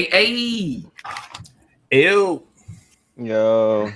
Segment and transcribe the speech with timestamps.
[0.00, 0.82] Hey,
[1.90, 2.00] hey.
[2.08, 2.42] Ew.
[3.18, 3.90] Yo.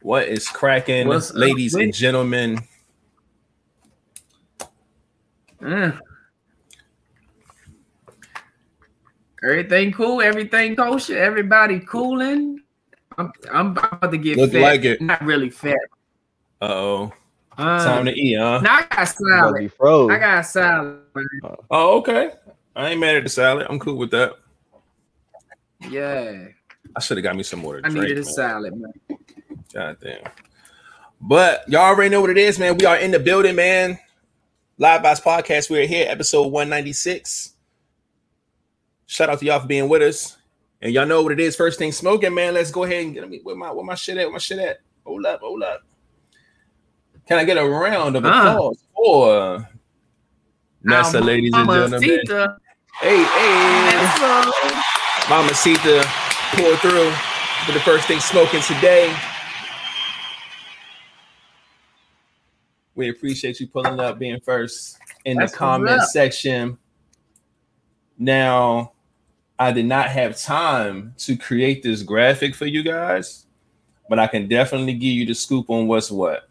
[0.00, 2.60] What is cracking, What's up, ladies and gentlemen?
[5.60, 6.00] Mm.
[9.44, 12.62] Everything cool, everything kosher, everybody cooling.
[13.18, 14.62] I'm, I'm about to get Look fat.
[14.62, 15.02] like it.
[15.02, 15.76] Not really fat.
[16.62, 17.12] Uh oh.
[17.58, 18.60] Uh, Time to eat, huh?
[18.62, 20.10] now I got You about to salad.
[20.10, 21.00] I got salad.
[21.70, 22.30] Oh, okay.
[22.78, 23.66] I ain't mad at the salad.
[23.68, 24.34] I'm cool with that.
[25.90, 26.46] Yeah,
[26.96, 27.94] I should have got me some more I drink.
[28.08, 28.32] needed a man.
[28.34, 28.92] salad, man.
[29.74, 30.22] God damn.
[31.20, 32.76] But y'all already know what it is, man.
[32.78, 33.98] We are in the building, man.
[34.78, 35.68] Live Box Podcast.
[35.70, 37.54] We're here, episode 196.
[39.06, 40.36] Shout out to y'all for being with us.
[40.80, 41.56] And y'all know what it is.
[41.56, 42.54] First thing smoking, man.
[42.54, 44.24] Let's go ahead and get me where my where my shit at?
[44.26, 44.78] Where my shit at?
[45.04, 45.80] Hold up, hold up.
[47.26, 48.52] Can I get a round of Ah.
[48.52, 49.68] applause for
[50.84, 52.56] Nessa, ladies and gentlemen?
[53.00, 54.82] Hey, hey.
[55.30, 56.04] Mama Sita
[56.54, 57.12] pulled through
[57.64, 59.14] for the first thing smoking today.
[62.96, 66.76] We appreciate you pulling up, being first in That's the comment section.
[68.18, 68.90] Now,
[69.60, 73.46] I did not have time to create this graphic for you guys,
[74.08, 76.48] but I can definitely give you the scoop on what's what.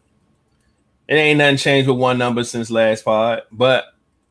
[1.08, 3.84] It ain't nothing changed with one number since last pod, but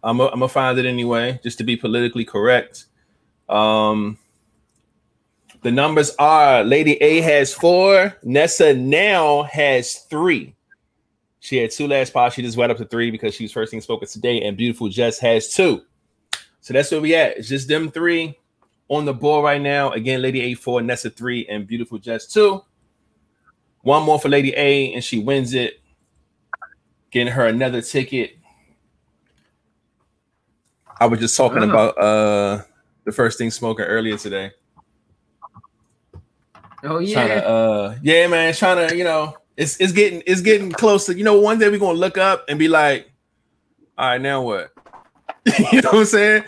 [0.07, 2.85] I'm gonna find it anyway, just to be politically correct.
[3.49, 4.17] Um,
[5.63, 10.55] the numbers are Lady A has four, Nessa now has three.
[11.39, 12.35] She had two last pods.
[12.35, 14.89] She just went up to three because she was first thing spoken today, and Beautiful
[14.89, 15.81] Jess has two.
[16.61, 17.37] So that's where we at.
[17.37, 18.37] It's just them three
[18.89, 19.91] on the board right now.
[19.91, 22.63] Again, Lady A four, Nessa three, and Beautiful Jess two.
[23.81, 25.81] One more for Lady A, and she wins it.
[27.11, 28.36] Getting her another ticket.
[30.99, 31.69] I was just talking Oh.
[31.69, 32.63] about uh
[33.05, 34.51] the first thing smoking earlier today.
[36.83, 37.41] Oh Trying yeah.
[37.41, 41.11] to, uh, yeah, man, trying to, you know, it's it's getting it's getting closer.
[41.13, 43.09] You know, one day we're gonna look up and be like,
[43.97, 44.71] all right, now what?
[45.71, 46.43] you know what I'm saying?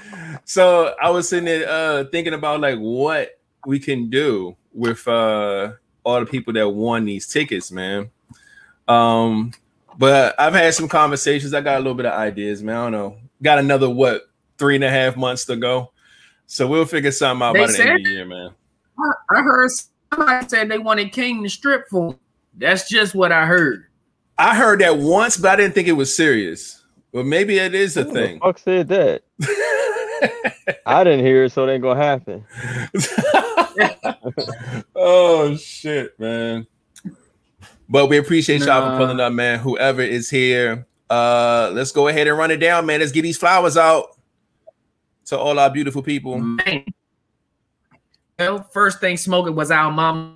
[0.45, 5.71] So I was sitting there uh thinking about like what we can do with uh
[6.03, 8.09] all the people that won these tickets, man.
[8.87, 9.51] Um,
[9.97, 11.53] but I've had some conversations.
[11.53, 12.75] I got a little bit of ideas, man.
[12.75, 13.17] I don't know.
[13.41, 14.28] Got another what
[14.59, 15.91] three and a half months to go.
[16.45, 18.49] So we'll figure something out They by the end of the year, man.
[19.31, 19.69] I heard
[20.13, 22.09] somebody said they wanted King to strip for.
[22.09, 22.19] 'em.
[22.57, 23.85] That's just what I heard.
[24.37, 26.83] I heard that once, but I didn't think it was serious.
[27.13, 28.39] But maybe it is a Who the thing.
[28.39, 29.23] fuck said that?
[30.85, 32.45] I didn't hear it, so it ain't gonna happen.
[34.95, 36.67] oh shit, man.
[37.87, 39.59] But we appreciate y'all for pulling up, man.
[39.59, 42.99] Whoever is here, uh, let's go ahead and run it down, man.
[42.99, 44.17] Let's get these flowers out
[45.29, 46.39] to all our beautiful people.
[46.39, 46.83] Man.
[48.37, 50.35] Well, first thing smoking was our mama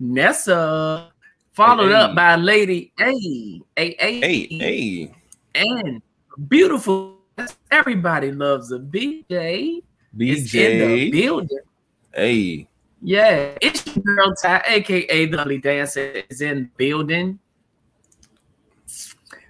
[0.00, 1.12] Nessa,
[1.52, 3.12] followed Hey, up by Lady A,
[3.76, 5.14] A, A, Hey, hey,
[5.54, 6.02] and
[6.48, 7.18] beautiful.
[7.70, 9.82] Everybody loves a BJ.
[10.18, 11.12] It's in the BJ.
[11.12, 11.58] building.
[12.14, 12.68] Hey,
[13.00, 17.38] Yeah, it's your girl Ty, aka the Ugly Dancer, is in the building.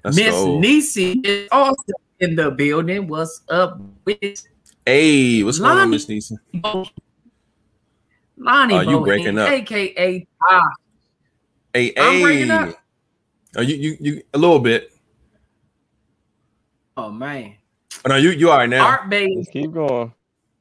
[0.04, 0.44] Miss.
[0.44, 1.76] Nisi is also
[2.22, 3.08] in the building.
[3.08, 4.46] What's up with
[4.86, 6.38] Hey, what's going on, Miss Neeson?
[6.54, 6.86] Bo-
[8.36, 8.74] Lonnie?
[8.74, 9.50] Oh, you Bohan, breaking up.
[9.50, 10.60] aka Ty.
[11.74, 12.74] Hey, I'm breaking up.
[13.56, 14.90] Oh, you, you, you, a little bit.
[16.96, 17.54] Oh man,
[18.04, 18.84] Oh, no, you, you are now.
[18.84, 20.12] Art Bay, Let's keep going.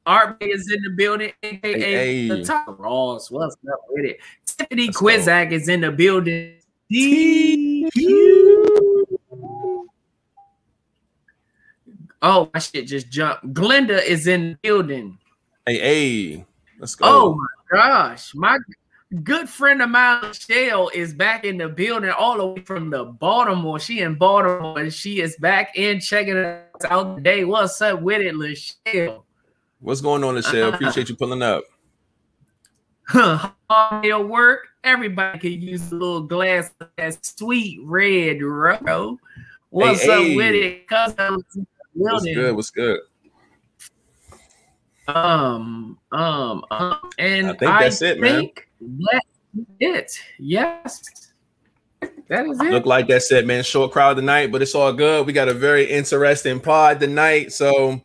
[0.06, 3.30] Art Bay is in the building, aka Hey, the top Ross.
[3.30, 4.18] What's up with it?
[4.46, 5.06] Tiffany Let's go.
[5.06, 6.58] Quizak is in the building.
[12.22, 13.52] Oh, my shit just jumped.
[13.52, 15.18] Glenda is in the building.
[15.66, 16.46] Hey, hey.
[16.78, 17.04] Let's go.
[17.06, 18.58] Oh my gosh, my
[19.24, 23.04] good friend of mine, Michelle, is back in the building all the way from the
[23.04, 23.78] Baltimore.
[23.78, 27.44] She in Baltimore and she is back in checking us out today.
[27.44, 29.26] What's up with it, Michelle?
[29.80, 30.68] What's going on, Michelle?
[30.68, 30.76] Uh-huh.
[30.76, 31.64] Appreciate you pulling up.
[33.06, 34.68] Hard work.
[34.84, 39.18] Everybody can use a little glass of that sweet red ro.
[39.70, 40.36] What's Hey, up hey.
[40.36, 40.88] with it?
[40.88, 41.14] Cause
[41.94, 42.34] I the What's building.
[42.34, 42.56] good?
[42.56, 43.00] What's good?
[45.08, 48.50] Um, um, um, and I think that's it, man.
[48.80, 49.26] That's
[49.80, 50.12] it.
[50.38, 51.32] Yes,
[52.28, 52.70] that is it.
[52.70, 53.64] Look like that's it, man.
[53.64, 55.26] Short crowd tonight, but it's all good.
[55.26, 57.52] We got a very interesting pod tonight.
[57.52, 58.00] So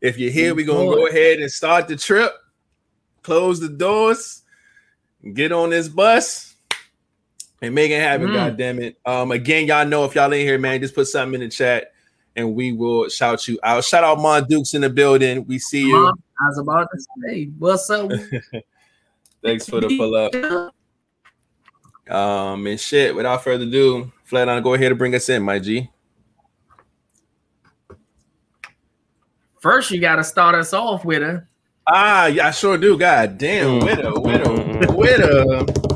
[0.00, 2.32] if you're here, we're gonna go ahead and start the trip,
[3.22, 4.42] close the doors,
[5.32, 6.54] get on this bus,
[7.62, 8.28] and make it happen.
[8.28, 8.34] Mm.
[8.34, 8.98] God damn it.
[9.06, 11.92] Um, again, y'all know if y'all ain't here, man, just put something in the chat.
[12.36, 13.82] And we will shout you out.
[13.84, 15.44] Shout out Mon Dukes in the building.
[15.46, 16.06] We see you.
[16.06, 18.10] I was about to say, what's up?
[19.42, 20.34] Thanks for the pull up.
[22.14, 23.14] Um and shit.
[23.16, 25.90] Without further ado, Flatline, go ahead and bring us in, my G.
[29.60, 31.48] First, you got to start us off with her.
[31.88, 32.96] Ah, yeah, I sure do.
[32.98, 33.84] God damn, Mm.
[33.84, 35.95] widow, widow, widow.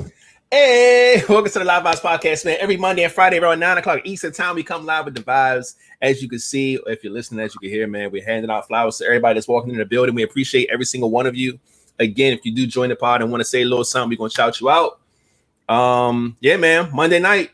[0.52, 2.56] Hey, welcome to the Live Vibes Podcast, man.
[2.58, 5.76] Every Monday and Friday around 9 o'clock Eastern Time, we come live with the vibes.
[6.02, 8.66] As you can see, if you're listening, as you can hear, man, we're handing out
[8.66, 10.12] flowers to everybody that's walking in the building.
[10.12, 11.60] We appreciate every single one of you.
[12.00, 14.16] Again, if you do join the pod and want to say a little something, we're
[14.16, 14.98] gonna shout you out.
[15.68, 17.52] Um, yeah, man, Monday night.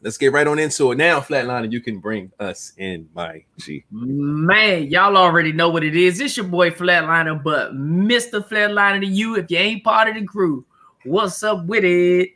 [0.00, 1.20] Let's get right on into it now.
[1.20, 3.84] Flatliner, you can bring us in, my G.
[3.90, 6.20] Man, y'all already know what it is.
[6.20, 8.42] It's your boy Flatliner, but Mr.
[8.48, 10.64] Flatliner to you if you ain't part of the crew.
[11.04, 12.30] What's up with it?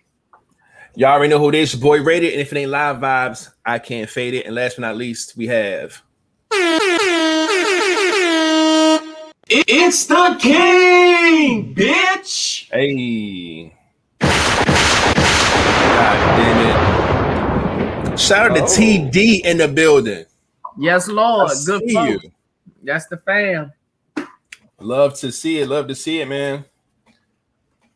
[0.95, 1.73] Y'all already know who it is.
[1.75, 4.47] Your boy Rated, and if it ain't live vibes, I can't fade it.
[4.47, 6.01] And last but not least, we have
[9.49, 12.69] It's the king, bitch.
[12.71, 13.75] Hey.
[14.21, 18.19] God damn it.
[18.19, 18.67] Shout out to Oh.
[18.67, 20.25] TD in the building.
[20.79, 21.51] Yes, Lord.
[21.51, 22.27] I Good see folks.
[22.83, 23.73] That's the fam.
[24.79, 25.69] Love to see it.
[25.69, 26.65] Love to see it, man.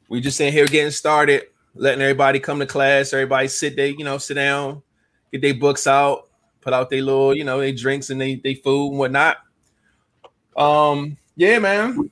[0.09, 1.45] We just in here getting started,
[1.75, 3.13] letting everybody come to class.
[3.13, 4.83] Everybody sit there, you know, sit down,
[5.33, 6.29] get their books out,
[6.61, 9.39] put out their little, you know, their drinks and they they food and whatnot.
[10.57, 12.11] Um, yeah, man.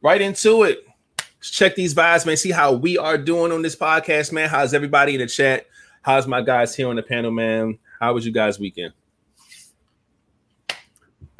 [0.00, 0.86] Right into it.
[1.16, 2.36] Let's check these vibes, man.
[2.36, 4.48] See how we are doing on this podcast, man.
[4.48, 5.66] How's everybody in the chat?
[6.02, 7.78] How's my guys here on the panel, man?
[8.00, 8.92] How was you guys' weekend?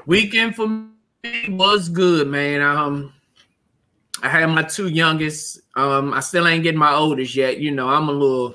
[0.06, 2.62] Weekend for me was good, man.
[2.62, 3.12] Um,
[4.22, 5.60] I had my two youngest.
[5.74, 7.58] Um, I still ain't getting my oldest yet.
[7.58, 8.54] You know, I'm a little.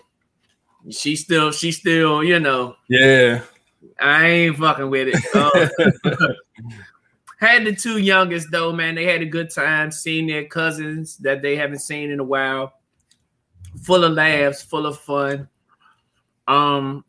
[0.90, 3.42] She still, she still, you know, Yeah.
[4.00, 5.26] I ain't fucking with it.
[5.36, 5.68] Uh,
[7.40, 8.96] had the two youngest though, man.
[8.96, 12.74] They had a good time seeing their cousins that they haven't seen in a while.
[13.82, 15.50] Full of laughs, full of fun.
[16.48, 17.04] Um,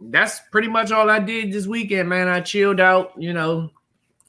[0.00, 2.28] that's pretty much all I did this weekend, man.
[2.28, 3.12] I chilled out.
[3.16, 3.70] You know,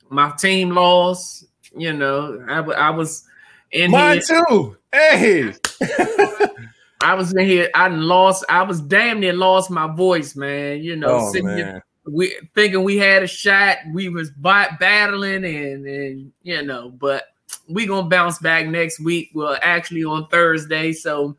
[0.10, 1.46] my team lost.
[1.76, 3.26] You know, I, I was
[3.72, 4.44] in Mine here.
[4.50, 4.78] too.
[4.92, 5.54] Hey.
[7.02, 7.70] I was in here.
[7.76, 8.44] I lost.
[8.50, 10.84] I was damn near lost my voice, man.
[10.84, 13.78] You know, Oh, sitting here we thinking we had a shot.
[13.94, 17.26] We was battling and and you know, but
[17.68, 19.30] we gonna bounce back next week.
[19.34, 20.92] Well, actually on Thursday.
[20.92, 21.38] So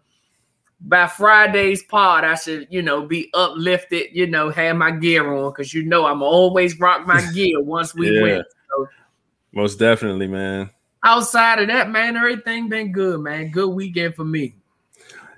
[0.82, 4.08] by Friday's pod, I should you know be uplifted.
[4.12, 7.94] You know, have my gear on because you know I'm always rock my gear once
[7.94, 8.22] we Yeah.
[8.22, 8.44] win.
[9.52, 10.70] Most definitely, man.
[11.02, 13.50] Outside of that, man, everything been good, man.
[13.50, 14.54] Good weekend for me.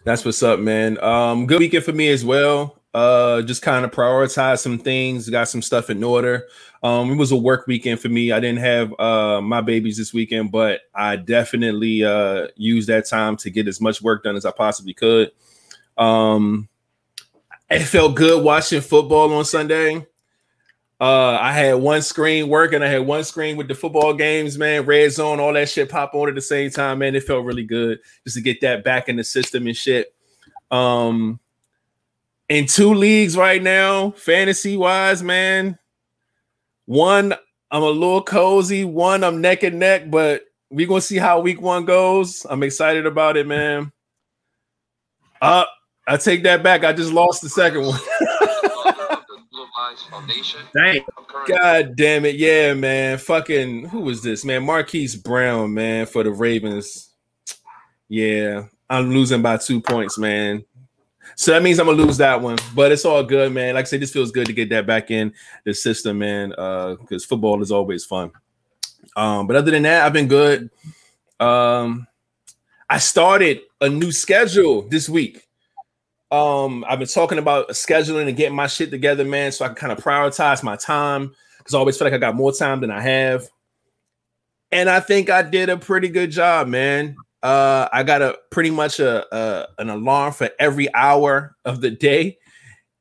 [0.04, 1.02] That's what's up, man.
[1.02, 2.80] Um, good weekend for me as well.
[2.92, 6.46] Uh, just kind of prioritize some things, got some stuff in order.
[6.82, 8.32] Um, it was a work weekend for me.
[8.32, 13.36] I didn't have uh my babies this weekend, but I definitely uh used that time
[13.38, 15.30] to get as much work done as I possibly could.
[15.96, 16.68] Um,
[17.70, 20.06] it felt good watching football on Sunday.
[21.02, 22.80] Uh, I had one screen working.
[22.80, 24.86] I had one screen with the football games, man.
[24.86, 27.16] Red zone, all that shit pop on at the same time, man.
[27.16, 30.14] It felt really good just to get that back in the system and shit.
[30.70, 31.40] Um,
[32.48, 35.76] in two leagues right now, fantasy wise, man.
[36.86, 37.34] One,
[37.72, 38.84] I'm a little cozy.
[38.84, 42.46] One, I'm neck and neck, but we gonna see how week one goes.
[42.48, 43.90] I'm excited about it, man.
[45.40, 45.64] Uh,
[46.06, 46.84] I take that back.
[46.84, 47.98] I just lost the second one.
[50.74, 51.04] Dang.
[51.46, 52.36] God damn it.
[52.36, 53.18] Yeah, man.
[53.18, 54.64] Fucking who was this, man?
[54.64, 57.10] Marquise Brown, man, for the Ravens.
[58.08, 60.64] Yeah, I'm losing by two points, man.
[61.36, 63.74] So that means I'm gonna lose that one, but it's all good, man.
[63.74, 65.32] Like I said, this feels good to get that back in
[65.64, 66.52] the system, man.
[66.56, 68.30] Uh, because football is always fun.
[69.16, 70.70] Um, but other than that, I've been good.
[71.40, 72.06] Um,
[72.88, 75.46] I started a new schedule this week.
[76.32, 79.76] Um, I've been talking about scheduling and getting my shit together, man, so I can
[79.76, 82.90] kind of prioritize my time because I always feel like I got more time than
[82.90, 83.48] I have.
[84.72, 87.16] And I think I did a pretty good job, man.
[87.42, 91.90] Uh, I got a pretty much a, a an alarm for every hour of the
[91.90, 92.38] day,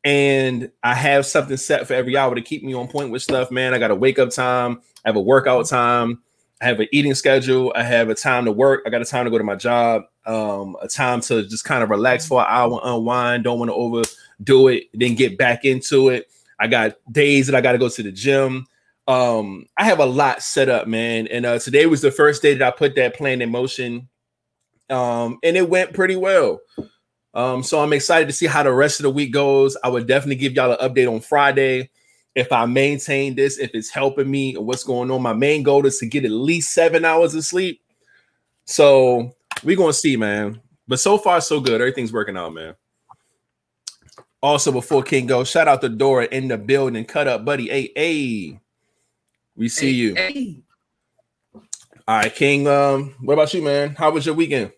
[0.03, 3.49] and I have something set for every hour to keep me on point with stuff,
[3.49, 3.73] man.
[3.73, 6.21] I got a wake up time, I have a workout time,
[6.61, 9.23] I have an eating schedule, I have a time to work, I got a time
[9.23, 12.47] to go to my job, um, a time to just kind of relax for an
[12.49, 16.29] hour, unwind, don't want to overdo it, then get back into it.
[16.59, 18.67] I got days that I got to go to the gym.
[19.07, 21.27] Um, I have a lot set up, man.
[21.27, 24.07] And uh, today was the first day that I put that plan in motion.
[24.89, 26.59] Um, and it went pretty well.
[27.33, 29.75] Um, so I'm excited to see how the rest of the week goes.
[29.83, 31.89] I would definitely give y'all an update on Friday.
[32.35, 35.21] if I maintain this, if it's helping me or what's going on.
[35.21, 37.81] My main goal is to get at least seven hours of sleep.
[38.65, 40.61] So we're gonna see, man.
[40.87, 41.79] But so far, so good.
[41.79, 42.75] Everything's working out, man.
[44.41, 47.05] Also, before King goes, shout out the door in the building.
[47.05, 47.69] Cut up, buddy.
[47.69, 48.59] Hey, hey.
[49.55, 50.15] We see you.
[50.15, 50.63] Hey,
[52.07, 52.67] All right, King.
[52.67, 53.95] Um, what about you, man?
[53.95, 54.71] How was your weekend?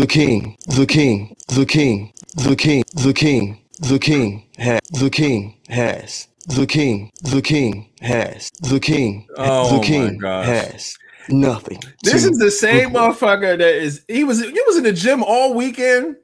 [0.00, 5.58] The, king, the king, the king, the king, the king, the king has, the king
[5.68, 10.96] has, the king, the king has, the king, Oh the king has
[11.28, 11.80] nothing.
[12.02, 13.16] This is the same report.
[13.16, 16.16] motherfucker that is he was he was in the gym all weekend.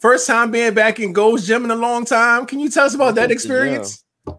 [0.00, 2.46] First time being back in Gold's Gym in a long time.
[2.46, 4.04] Can you tell us about that That's good, experience?
[4.28, 4.34] Nigga,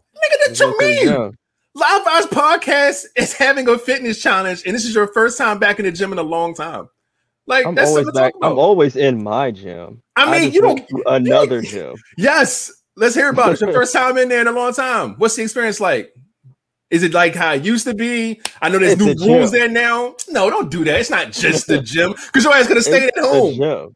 [0.45, 1.03] that you go to the mean?
[1.03, 1.37] gym.
[1.73, 5.79] Live Vibes Podcast is having a fitness challenge, and this is your first time back
[5.79, 6.89] in the gym in a long time.
[7.47, 8.35] Like I'm that's always back.
[8.35, 8.51] about.
[8.51, 10.01] I'm always in my gym.
[10.15, 10.85] I mean, just you don't.
[11.07, 11.95] another gym.
[12.17, 13.51] Yes, let's hear about it.
[13.53, 15.15] It's your first time in there in a long time.
[15.17, 16.13] What's the experience like?
[16.89, 18.41] Is it like how it used to be?
[18.61, 20.15] I know there's It's new rules there now.
[20.29, 20.99] No, don't do that.
[20.99, 23.93] It's not just the gym because your ass could have stayed It's at home.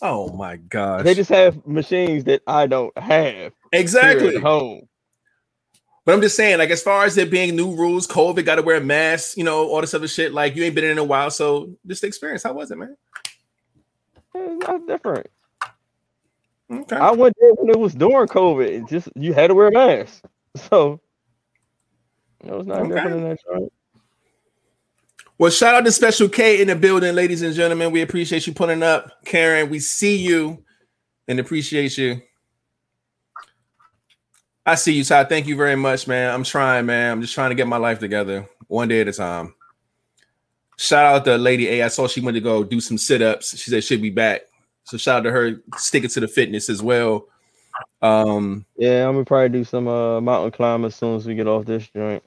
[0.00, 1.04] Oh my gosh.
[1.04, 4.36] They just have machines that I don't have exactly.
[4.36, 4.88] at home.
[6.04, 8.62] But I'm just saying, like, as far as there being new rules, COVID, got to
[8.62, 10.32] wear a mask, you know, all this other shit.
[10.32, 12.42] Like, you ain't been in a while, so just the experience.
[12.42, 12.96] How was it, man?
[14.34, 15.28] It's not different.
[16.72, 16.96] Okay.
[16.96, 18.66] I went there when it was during COVID.
[18.66, 20.24] It just you had to wear a mask.
[20.68, 21.00] So
[22.44, 22.94] it was not Okay.
[22.94, 23.70] different in that.
[25.38, 27.90] Well, shout out to Special K in the building, ladies and gentlemen.
[27.90, 29.70] We appreciate you pulling up, Karen.
[29.70, 30.62] We see you
[31.26, 32.20] and appreciate you.
[34.64, 35.28] I see you, Todd.
[35.28, 36.32] Thank you very much, man.
[36.32, 37.12] I'm trying, man.
[37.12, 39.54] I'm just trying to get my life together one day at a time.
[40.76, 41.84] Shout out to Lady A.
[41.84, 43.58] I saw she went to go do some sit-ups.
[43.58, 44.42] She said she'll be back.
[44.84, 47.26] So shout out to her sticking to the fitness as well.
[48.00, 51.48] Um, Yeah, I'm gonna probably do some uh mountain climb as soon as we get
[51.48, 52.22] off this joint.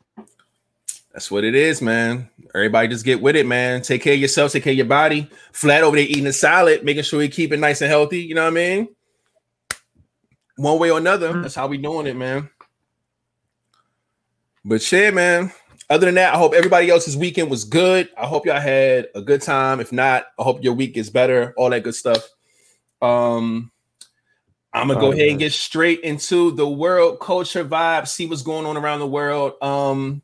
[1.14, 2.30] That's what it is, man.
[2.54, 3.82] Everybody just get with it, man.
[3.82, 5.30] Take care of yourself, take care of your body.
[5.54, 8.20] Flat over there eating a salad, making sure you keep it nice and healthy.
[8.20, 8.95] You know what I mean?
[10.58, 11.42] One way or another.
[11.42, 12.50] That's how we doing it, man.
[14.64, 15.52] But shit, man.
[15.90, 18.10] Other than that, I hope everybody else's weekend was good.
[18.18, 19.80] I hope y'all had a good time.
[19.80, 21.54] If not, I hope your week is better.
[21.58, 22.28] All that good stuff.
[23.02, 23.72] Um,
[24.74, 28.08] I'm gonna go Fine, ahead and get straight into the world culture vibe.
[28.08, 29.54] See what's going on around the world.
[29.62, 30.22] Um,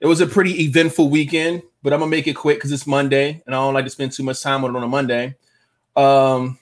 [0.00, 3.42] it was a pretty eventful weekend, but I'm gonna make it quick because it's Monday,
[3.46, 5.36] and I don't like to spend too much time on it on a Monday.
[5.94, 6.58] Um,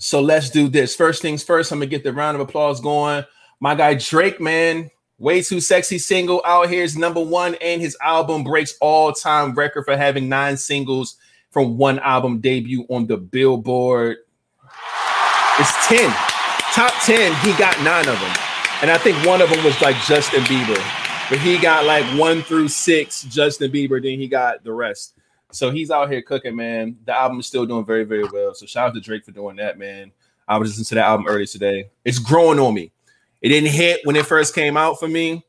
[0.00, 0.96] so let's do this.
[0.96, 3.24] First things first, I'm gonna get the round of applause going.
[3.60, 7.96] My guy Drake, man, way too sexy single out here is number one, and his
[8.02, 11.16] album breaks all-time record for having nine singles
[11.50, 14.16] from one album debut on the Billboard.
[15.58, 16.10] It's 10.
[16.72, 18.36] Top 10, he got nine of them.
[18.80, 20.82] And I think one of them was like Justin Bieber.
[21.28, 25.19] But he got like one through six, Justin Bieber, then he got the rest.
[25.52, 26.96] So he's out here cooking, man.
[27.04, 28.54] The album is still doing very, very well.
[28.54, 30.12] So shout out to Drake for doing that, man.
[30.46, 31.90] I was listening to that album earlier today.
[32.04, 32.92] It's growing on me.
[33.40, 35.44] It didn't hit when it first came out for me,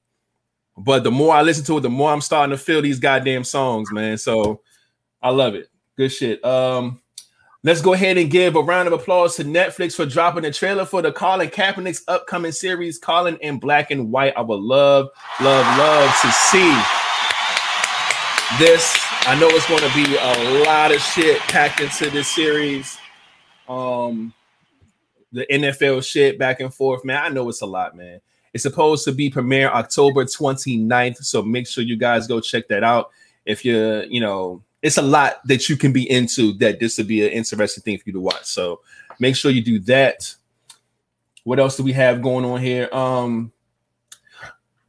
[0.78, 3.44] but the more I listen to it, the more I'm starting to feel these goddamn
[3.44, 4.18] songs, man.
[4.18, 4.62] So
[5.22, 5.70] I love it.
[5.98, 6.44] Good shit.
[6.46, 7.02] Um,
[7.64, 10.86] let's go ahead and give a round of applause to Netflix for dropping the trailer
[10.86, 14.34] for the Colin Kaepernick's upcoming series, Colin in Black and White.
[14.38, 15.10] I would love,
[15.42, 17.01] love, love to see
[18.60, 18.98] this.
[19.22, 22.98] I know it's going to be a lot of shit packed into this series.
[23.68, 24.34] Um,
[25.32, 27.24] the NFL shit back and forth, man.
[27.24, 28.20] I know it's a lot, man.
[28.54, 32.84] It's supposed to be premiere October 29th, so make sure you guys go check that
[32.84, 33.12] out.
[33.46, 37.08] If you're, you know, it's a lot that you can be into that this would
[37.08, 38.46] be an interesting thing for you to watch.
[38.46, 38.82] So
[39.20, 40.34] make sure you do that.
[41.44, 42.90] What else do we have going on here?
[42.92, 43.52] Um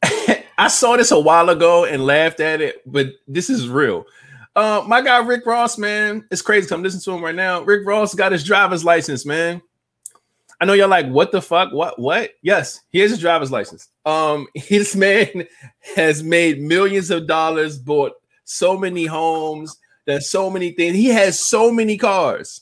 [0.63, 4.05] I saw this a while ago and laughed at it, but this is real.
[4.55, 6.69] Uh, my guy Rick Ross, man, it's crazy.
[6.69, 7.63] Come listen to him right now.
[7.63, 9.61] Rick Ross got his driver's license, man.
[10.61, 11.73] I know y'all like, what the fuck?
[11.73, 11.99] What?
[11.99, 12.35] What?
[12.43, 13.89] Yes, he has his driver's license.
[14.07, 15.49] Um, his man
[15.97, 18.13] has made millions of dollars, bought
[18.45, 20.95] so many homes, there's so many things.
[20.95, 22.61] He has so many cars.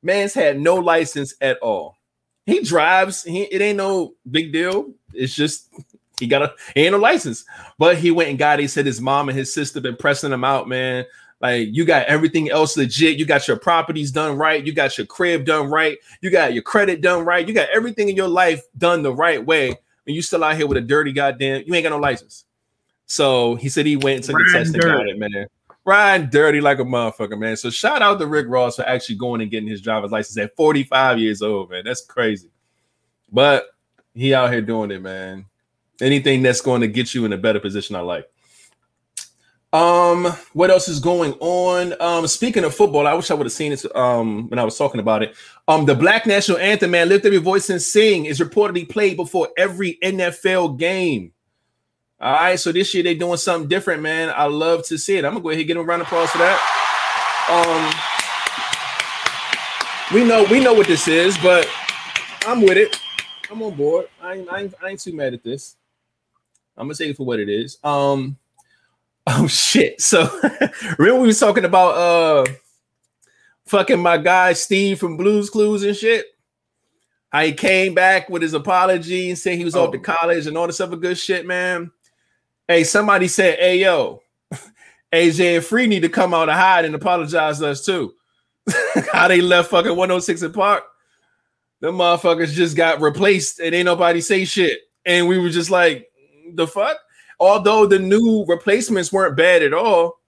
[0.00, 1.96] Man's had no license at all.
[2.44, 3.24] He drives.
[3.24, 4.92] He, it ain't no big deal.
[5.12, 5.68] It's just
[6.18, 7.44] he got a he ain't no license.
[7.78, 8.58] But he went and got.
[8.58, 8.62] it.
[8.62, 11.04] He said his mom and his sister been pressing him out, man.
[11.40, 13.18] Like you got everything else legit.
[13.18, 14.64] You got your properties done right.
[14.64, 15.98] You got your crib done right.
[16.22, 17.46] You got your credit done right.
[17.46, 19.68] You got everything in your life done the right way.
[19.68, 21.64] And you still out here with a dirty goddamn.
[21.66, 22.44] You ain't got no license.
[23.06, 25.46] So he said he went to the Ryan test and got it, man.
[25.84, 27.56] Ryan dirty like a motherfucker, man.
[27.56, 30.56] So shout out to Rick Ross for actually going and getting his driver's license at
[30.56, 31.84] 45 years old, man.
[31.84, 32.50] That's crazy.
[33.30, 33.66] But
[34.14, 35.46] he out here doing it, man.
[36.00, 38.28] Anything that's going to get you in a better position, I like.
[39.72, 42.00] Um, what else is going on?
[42.00, 44.78] Um, speaking of football, I wish I would have seen this um when I was
[44.78, 45.34] talking about it.
[45.68, 49.48] Um, the Black National Anthem, man, lift every voice and sing is reportedly played before
[49.58, 51.32] every NFL game.
[52.18, 54.32] All right, so this year they're doing something different, man.
[54.34, 55.24] I love to see it.
[55.24, 56.58] I'm gonna go ahead and get them a round of applause for that.
[57.50, 57.92] Um,
[60.14, 61.68] we know we know what this is, but
[62.46, 62.98] I'm with it.
[63.50, 64.06] I'm on board.
[64.22, 65.76] I ain't, I ain't, I ain't too mad at this.
[66.76, 67.78] I'm gonna take it for what it is.
[67.84, 68.36] Um,
[69.26, 70.00] oh shit.
[70.00, 70.28] So
[70.98, 72.52] remember we was talking about uh
[73.66, 76.26] fucking my guy Steve from Blue's Clues and shit.
[77.30, 80.00] How he came back with his apology and said he was off to Oh.
[80.00, 81.90] college and all this other good shit, man.
[82.68, 84.22] Hey, somebody said, "Hey, yo,
[85.12, 88.14] AJ and Free need to come out and hide and apologize to us too."
[89.12, 90.84] How they left fucking 106 & Park.
[91.80, 94.80] Them motherfuckers just got replaced and ain't nobody say shit.
[95.04, 96.08] And we were just like,
[96.56, 96.96] the fuck?
[97.38, 100.20] Although the new replacements weren't bad at all,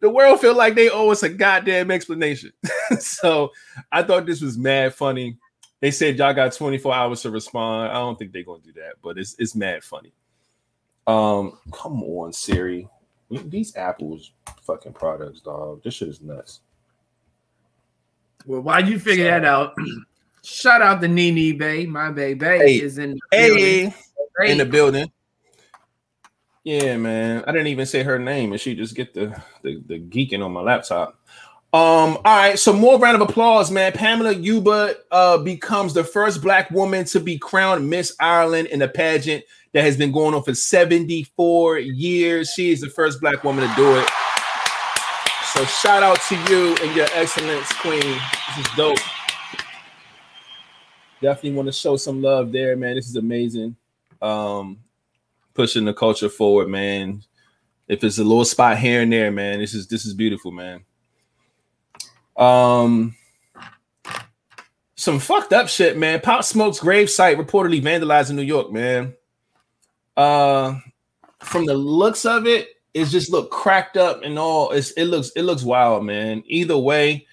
[0.00, 2.52] the world feel like they owe us a goddamn explanation.
[2.98, 3.52] so
[3.90, 5.38] I thought this was mad funny.
[5.80, 7.90] They said y'all got 24 hours to respond.
[7.92, 10.12] I don't think they're gonna do that, but it's it's mad funny.
[11.06, 12.88] Um, come on, Siri.
[13.30, 14.32] These Apple's
[14.62, 15.82] fucking products, dog.
[15.82, 16.60] This shit is nuts.
[18.46, 19.74] Well, while you figure that out,
[20.44, 21.86] shout out to Nene Bay.
[21.86, 22.80] My baby Hey.
[22.80, 23.20] is in the.
[23.30, 23.94] Hey,
[24.44, 25.10] in the building.
[26.64, 27.44] Yeah, man.
[27.46, 30.52] I didn't even say her name, and she just get the, the the geeking on
[30.52, 31.18] my laptop.
[31.74, 33.92] Um, all right, so more round of applause, man.
[33.92, 38.88] Pamela Uba uh becomes the first black woman to be crowned Miss Ireland in a
[38.88, 39.42] pageant
[39.72, 42.52] that has been going on for 74 years.
[42.54, 44.08] She is the first black woman to do it.
[45.54, 48.00] So shout out to you and your excellence, Queen.
[48.00, 48.98] This is dope.
[51.20, 52.96] Definitely want to show some love there, man.
[52.96, 53.76] This is amazing.
[54.22, 54.78] Um,
[55.54, 57.22] pushing the culture forward, man.
[57.88, 60.84] If it's a little spot here and there, man, this is this is beautiful, man.
[62.36, 63.14] Um,
[64.94, 66.20] some fucked up shit, man.
[66.20, 69.14] Pop Smoke's grave site reportedly vandalized in New York, man.
[70.16, 70.78] Uh,
[71.40, 74.70] from the looks of it, it just look cracked up and all.
[74.70, 76.44] It's it looks it looks wild, man.
[76.46, 77.26] Either way,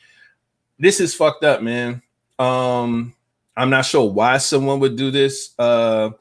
[0.79, 2.01] this is fucked up, man.
[2.37, 3.13] Um,
[3.55, 5.53] I'm not sure why someone would do this.
[5.59, 6.11] Uh,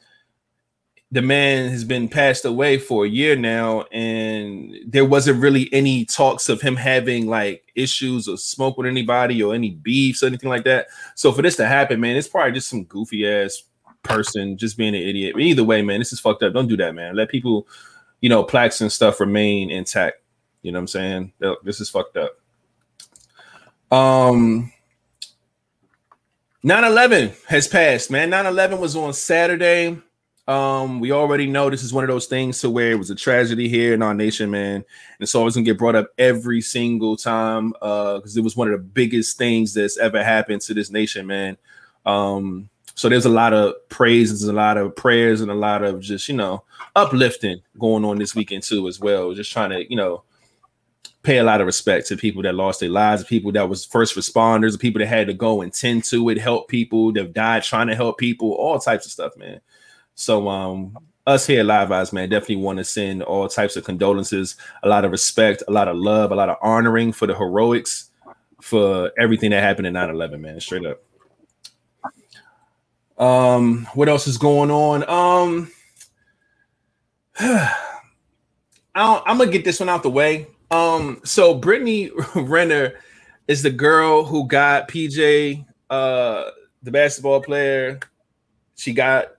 [1.11, 6.05] the man has been passed away for a year now, and there wasn't really any
[6.05, 10.51] talks of him having like issues or smoke with anybody or any beefs or anything
[10.51, 10.89] like that.
[11.15, 13.63] So for this to happen, man, it's probably just some goofy ass
[14.03, 15.33] person just being an idiot.
[15.35, 16.53] But either way, man, this is fucked up.
[16.53, 17.17] Don't do that, man.
[17.17, 17.67] Let people,
[18.21, 20.21] you know, plaques and stuff remain intact.
[20.63, 21.33] You know what I'm saying?
[21.65, 22.39] This is fucked up.
[23.91, 24.73] Um,
[26.63, 28.31] 9-11 has passed, man.
[28.31, 29.99] 9-11 was on Saturday.
[30.49, 33.15] Um, we already know this is one of those things to where it was a
[33.15, 34.77] tragedy here in our nation, man.
[34.77, 34.85] And
[35.21, 38.83] it's gonna get brought up every single time uh because it was one of the
[38.83, 41.59] biggest things that's ever happened to this nation, man.
[42.07, 46.01] Um, so there's a lot of praises, a lot of prayers, and a lot of
[46.01, 46.65] just you know
[46.97, 49.35] uplifting going on this weekend too, as well.
[49.35, 50.23] Just trying to, you know,
[51.23, 54.17] pay a lot of respect to people that lost their lives, people that was first
[54.17, 57.89] responders, people that had to go and tend to it, help people that died trying
[57.89, 59.61] to help people, all types of stuff, man.
[60.19, 63.85] So um us here at Live Vibes, man, definitely want to send all types of
[63.85, 67.37] condolences, a lot of respect, a lot of love, a lot of honoring for the
[67.37, 68.11] heroics,
[68.61, 70.61] for everything that happened in 9-11, man.
[70.61, 71.03] Straight up.
[73.17, 75.09] Um, what else is going on?
[75.09, 75.71] Um
[77.39, 77.77] I
[78.97, 80.49] I'm gonna get this one out the way.
[80.73, 82.95] Um, so Brittany Renner
[83.47, 86.51] is the girl who got PJ, uh,
[86.83, 88.01] the basketball player.
[88.75, 89.38] She got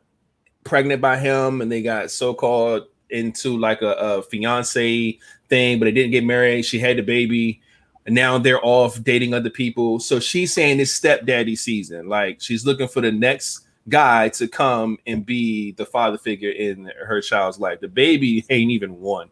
[0.64, 5.18] pregnant by him, and they got so-called into like a, a fiance
[5.50, 6.64] thing, but they didn't get married.
[6.64, 7.62] She had the baby,
[8.06, 10.00] and now they're off dating other people.
[10.00, 12.08] So she's saying it's stepdaddy season.
[12.08, 16.92] Like she's looking for the next guy to come and be the father figure in
[17.06, 17.80] her child's life.
[17.80, 19.30] The baby ain't even one.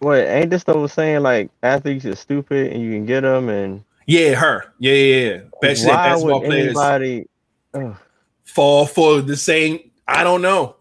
[0.00, 3.82] Wait, ain't this the saying like athletes are stupid and you can get them and
[4.06, 4.72] Yeah, her.
[4.78, 5.38] Yeah, yeah, yeah.
[5.62, 7.26] That why basketball would players anybody?
[7.74, 7.96] Ugh.
[8.44, 9.90] fall for the same.
[10.06, 10.76] I don't know.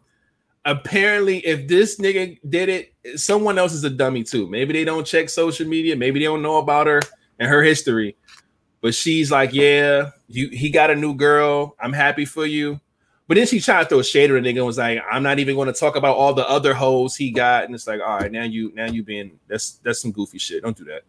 [0.65, 4.47] Apparently, if this nigga did it, someone else is a dummy too.
[4.47, 5.95] Maybe they don't check social media.
[5.95, 7.01] Maybe they don't know about her
[7.39, 8.15] and her history.
[8.81, 11.75] But she's like, yeah, you he got a new girl.
[11.79, 12.79] I'm happy for you.
[13.27, 15.23] But then she tried to throw a shade at a nigga and was like, I'm
[15.23, 17.63] not even going to talk about all the other hoes he got.
[17.63, 20.63] And it's like, all right, now you now you being that's that's some goofy shit.
[20.63, 21.03] Don't do that.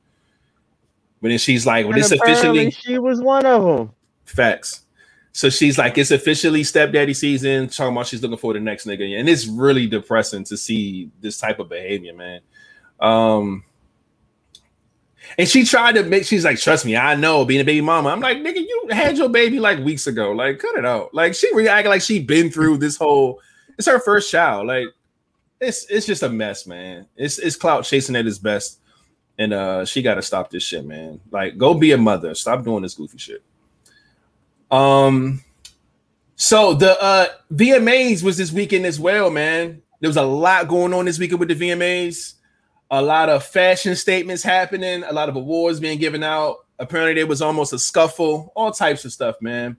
[1.21, 3.93] But then she's like, well, this officially she was one of them.
[4.25, 4.84] facts.
[5.35, 7.69] So she's like, it's officially stepdaddy season.
[7.69, 11.39] Talking about she's looking for the next nigga, and it's really depressing to see this
[11.39, 12.41] type of behavior, man.
[13.01, 13.65] Um,
[15.37, 16.25] and she tried to make.
[16.25, 18.11] She's like, trust me, I know being a baby mama.
[18.11, 20.31] I'm like, nigga, you had your baby like weeks ago.
[20.31, 21.13] Like, cut it out.
[21.13, 23.41] Like, she reacted like she been through this whole.
[23.77, 24.69] It's her first child.
[24.69, 24.87] Like,
[25.61, 27.07] it's it's just a mess, man.
[27.17, 28.79] It's it's clout chasing at its best,
[29.37, 31.21] and uh, she got to stop this shit, man.
[31.33, 32.37] Like, go be a mother.
[32.37, 33.43] Stop doing this goofy shit.
[34.71, 35.45] Um,
[36.37, 39.83] so the uh VMAs was this weekend as well, man.
[40.01, 42.35] There was a lot going on this weekend with the VMAs.
[42.91, 46.59] A lot of fashion statements happening, a lot of awards being given out.
[46.79, 49.77] Apparently, there was almost a scuffle, all types of stuff, man.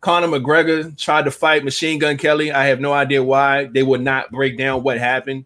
[0.00, 2.52] Conor McGregor tried to fight Machine Gun Kelly.
[2.52, 5.44] I have no idea why they would not break down what happened.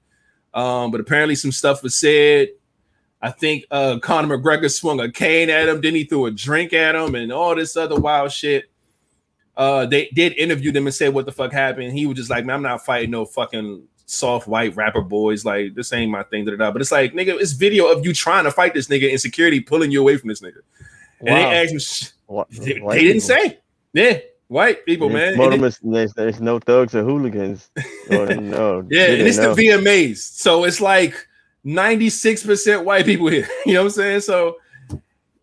[0.52, 2.48] Um, but apparently, some stuff was said.
[3.22, 6.72] I think uh, Conor McGregor swung a cane at him, then he threw a drink
[6.72, 8.69] at him, and all this other wild shit.
[9.60, 11.92] Uh, they did interview them and say what the fuck happened.
[11.92, 15.44] He was just like, man, I'm not fighting no fucking soft white rapper boys.
[15.44, 16.46] Like, this ain't my thing.
[16.46, 16.70] Da, da, da.
[16.70, 19.60] But it's like, nigga, it's video of you trying to fight this nigga and security
[19.60, 20.62] pulling you away from this nigga.
[21.20, 21.44] And they
[21.76, 22.08] asked sh-
[22.58, 23.20] they, they didn't people.
[23.20, 23.58] say.
[23.92, 24.18] Yeah,
[24.48, 25.52] white people, There's man.
[25.62, 27.68] It- there's, there's no thugs or hooligans.
[28.10, 29.68] Or, no, yeah, and it's didn't the.
[29.68, 30.16] VMAs.
[30.16, 31.14] So it's like
[31.66, 33.46] 96% white people here.
[33.66, 34.20] You know what I'm saying?
[34.22, 34.56] So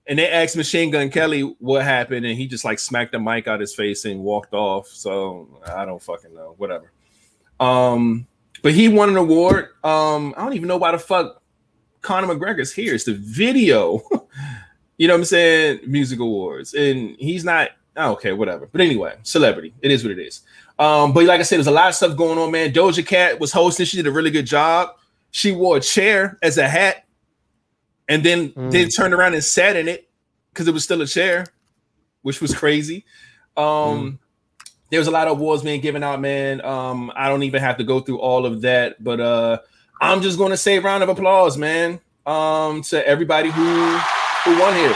[0.07, 3.47] and they asked Machine Gun Kelly what happened, and he just like smacked the mic
[3.47, 4.87] out of his face and walked off.
[4.87, 6.55] So I don't fucking know.
[6.57, 6.91] Whatever.
[7.59, 8.27] Um,
[8.61, 9.69] but he won an award.
[9.83, 11.41] Um, I don't even know why the fuck
[12.01, 12.93] Conor McGregor's here.
[12.93, 14.01] It's the video.
[14.97, 15.79] you know what I'm saying?
[15.85, 16.73] Music awards.
[16.73, 18.67] And he's not oh, okay, whatever.
[18.71, 19.73] But anyway, celebrity.
[19.81, 20.41] It is what it is.
[20.79, 22.71] Um, but like I said, there's a lot of stuff going on, man.
[22.71, 24.89] Doja Cat was hosting, she did a really good job.
[25.31, 27.03] She wore a chair as a hat
[28.07, 28.71] and then Mm.
[28.71, 30.07] then turned around and sat in it
[30.53, 31.45] because it was still a chair,
[32.21, 33.05] which was crazy.
[33.55, 34.19] Um,
[34.89, 36.63] there was a lot of awards being given out, man.
[36.63, 39.59] Um, I don't even have to go through all of that, but uh,
[40.01, 44.73] I'm just going to say round of applause, man, um, to everybody who who won
[44.75, 44.95] here.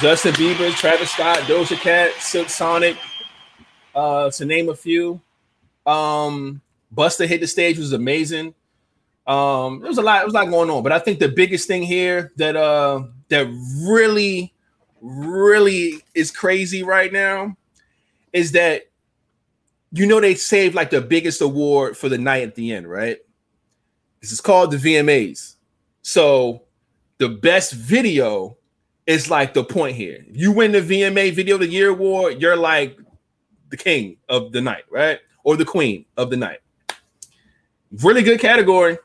[0.00, 2.98] Justin Bieber, Travis Scott, Doja Cat, Silk Sonic,
[3.94, 5.20] uh, to name a few.
[5.86, 6.60] Um,
[6.94, 8.54] Busta hit the stage was amazing.
[9.26, 11.28] Um, there was a lot, there was a lot going on, but I think the
[11.28, 13.46] biggest thing here that uh that
[13.88, 14.54] really,
[15.00, 17.56] really is crazy right now
[18.32, 18.82] is that
[19.92, 23.18] you know they saved like the biggest award for the night at the end, right?
[24.20, 25.56] This is called the VMAs.
[26.02, 26.62] So
[27.18, 28.56] the best video
[29.06, 30.24] is like the point here.
[30.30, 32.98] You win the VMA Video of the Year award, you're like
[33.70, 35.18] the king of the night, right?
[35.44, 36.58] Or the queen of the night.
[38.02, 38.98] Really good category.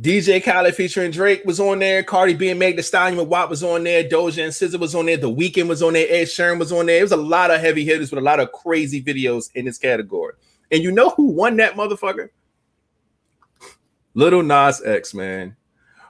[0.00, 2.04] DJ Khaled featuring Drake was on there.
[2.04, 4.04] Cardi B and Meg Thee Stallion and WAP was on there.
[4.04, 5.16] Doja and SZA was on there.
[5.16, 6.06] The Weeknd was on there.
[6.08, 7.00] Ed Sheeran was on there.
[7.00, 9.76] It was a lot of heavy hitters with a lot of crazy videos in this
[9.76, 10.34] category.
[10.70, 12.28] And you know who won that motherfucker?
[14.14, 15.56] Little Nas X, man.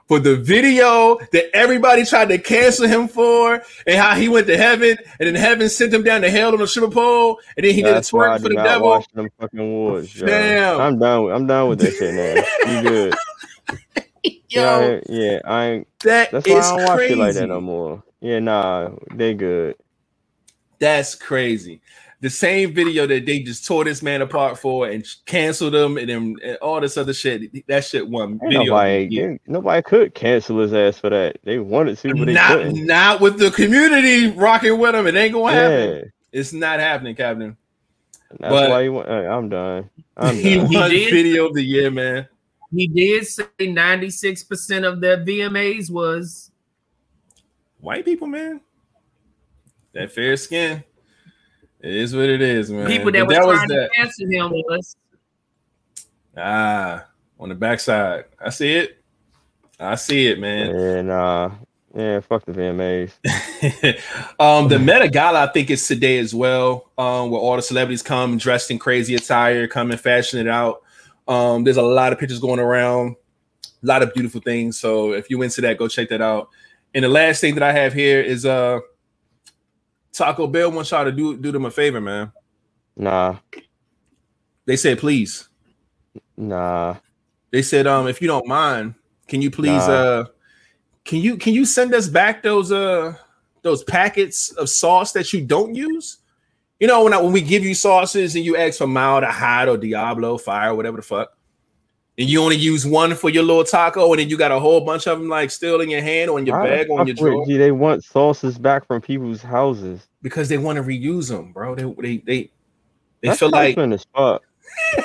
[0.06, 4.56] For the video that everybody tried to cancel him for, and how he went to
[4.56, 7.74] heaven, and then heaven sent him down to hell on a stripper pole, and then
[7.74, 8.88] he That's did a twerk for the not devil.
[8.88, 10.18] watch them fucking awards.
[10.18, 10.26] yo.
[10.26, 10.80] Damn.
[10.80, 11.24] I'm done.
[11.24, 12.72] With, I'm done with that shit now.
[12.74, 13.14] You good?
[14.24, 15.38] Yo, yeah, yeah.
[15.44, 15.88] I ain't.
[16.00, 17.08] that That's why I don't watch crazy.
[17.10, 18.02] shit like that no more.
[18.20, 19.76] Yeah, nah, they good.
[20.78, 21.80] That's crazy.
[22.20, 26.08] The same video that they just tore this man apart for and canceled him and
[26.08, 27.64] then and all this other shit.
[27.68, 28.60] That shit won Ain't video.
[28.62, 29.40] of nobody, the year.
[29.46, 31.38] nobody could cancel his ass for that.
[31.44, 32.86] They wanted to, but they Not, couldn't.
[32.86, 35.06] not with the community rocking with him.
[35.06, 35.88] It ain't gonna happen.
[35.96, 36.02] Yeah,
[36.32, 37.56] It's not happening, Captain.
[38.30, 39.08] that's But- why he went.
[39.08, 39.88] hey, I'm done.
[40.16, 40.66] I'm he done.
[40.70, 42.26] He won video of the year, man.
[42.74, 46.50] He did say 96% of the VMAs was
[47.80, 48.60] White people, man.
[49.92, 50.82] That fair skin.
[51.80, 52.86] It is what it is, man.
[52.88, 53.90] people that But were was trying that.
[53.92, 54.96] to cancel him was
[56.36, 57.06] Ah,
[57.38, 58.24] on the backside.
[58.44, 59.02] I see it.
[59.80, 60.74] I see it, man.
[60.74, 61.52] And nah.
[61.94, 63.12] Yeah, fuck the VMAs.
[64.38, 66.90] um, the Met Gala, I think, is today as well.
[66.98, 70.82] Um, where all the celebrities come dressed in crazy attire, come and fashion it out.
[71.28, 73.14] Um, there's a lot of pictures going around,
[73.82, 74.78] a lot of beautiful things.
[74.80, 76.48] So if you into that, go check that out.
[76.94, 78.80] And the last thing that I have here is uh
[80.12, 82.32] Taco Bell wants y'all to do do them a favor, man.
[82.96, 83.36] Nah,
[84.64, 85.48] They said please.
[86.36, 86.96] nah.
[87.50, 88.94] They said um if you don't mind,
[89.28, 89.92] can you please Nah.
[89.94, 90.24] uh
[91.04, 93.14] can you can you send us back those uh
[93.62, 96.18] those packets of sauce that you don't use?
[96.80, 99.26] You know, when I, when we give you sauces and you ask for mild or
[99.26, 101.36] hot or Diablo, fire, whatever the fuck,
[102.16, 104.80] and you only use one for your little taco, and then you got a whole
[104.84, 107.06] bunch of them like still in your hand or in your Why bag or in
[107.08, 110.06] your drawer you- They want sauces back from people's houses.
[110.22, 111.74] because they want to reuse them, bro.
[111.74, 112.50] They they they,
[113.22, 114.42] they That's feel like trifling as fuck.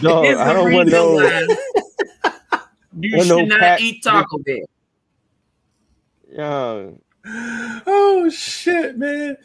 [0.00, 1.12] Dog, Here's I don't want reason no.
[1.14, 1.46] why
[2.98, 4.56] You should no not pack- eat Taco Bell.
[6.32, 6.90] Yeah,
[7.86, 9.36] oh shit, man.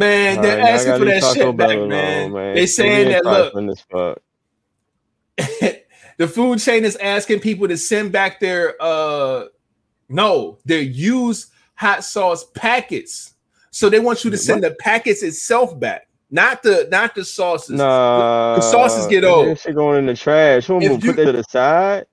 [0.00, 2.32] Man, All they're right, asking for that shit back, man.
[2.32, 2.54] man.
[2.54, 4.18] They saying that look, trifling as fuck.
[6.16, 9.44] the food chain is asking people to send back their uh
[10.08, 13.34] no, their used hot sauce packets.
[13.70, 17.76] So they want you to send the packets itself back, not the not the sauces.
[17.76, 19.58] Nah, the sauces get that old.
[19.58, 20.66] shit going in the trash.
[20.66, 22.06] Who If gonna you- put that to the side?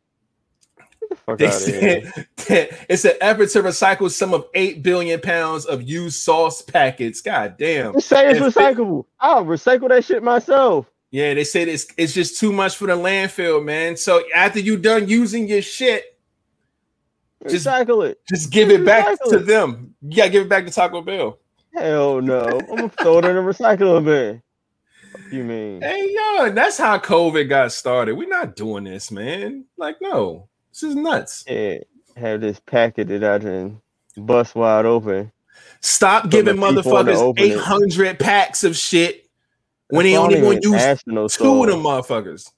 [1.28, 2.28] Get the fuck They out of here.
[2.38, 7.22] said it's an effort to recycle some of 8 billion pounds of used sauce packets.
[7.22, 7.94] God damn.
[7.94, 9.06] Just say it's If they- recyclable.
[9.20, 10.86] I'll recycle that shit myself.
[11.12, 13.96] Yeah, they said it's it's just too much for the landfill, man.
[13.98, 16.04] So after you done using your shit,
[17.48, 18.20] Just- Recycle it.
[18.28, 19.96] just give it back Recycle to them.
[20.02, 21.40] Yeah, give it back to Taco Bell.
[21.74, 22.42] Hell no.
[22.70, 24.42] I'm gonna throw it in the recycling bin.
[25.12, 25.82] What you mean?
[25.82, 28.16] Hey, yo, that's how COVID got started.
[28.16, 29.66] We're not doing this, man.
[29.78, 31.44] Like, no, this is nuts.
[31.48, 31.80] Yeah,
[32.16, 33.82] have this packet that I can
[34.16, 35.32] bust wide open.
[35.82, 37.54] Stop giving motherfuckers open it.
[37.54, 39.28] 800 packs of shit
[39.90, 41.04] when they only gonna even use
[41.38, 42.52] two of them motherfuckers.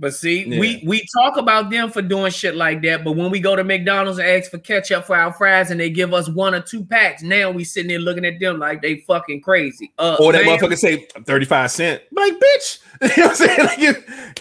[0.00, 0.60] But see, Yeah.
[0.60, 3.64] we we talk about them for doing shit like that, but when we go to
[3.64, 6.84] McDonald's and ask for ketchup for our fries and they give us one or two
[6.84, 9.92] packs, now we sitting there looking at them like they fucking crazy.
[9.98, 12.02] Uh, Or that ma'am, motherfucker say 35 cent.
[12.12, 12.78] Like, bitch.
[13.02, 13.58] you know what I'm saying?
[13.66, 13.92] Like, you,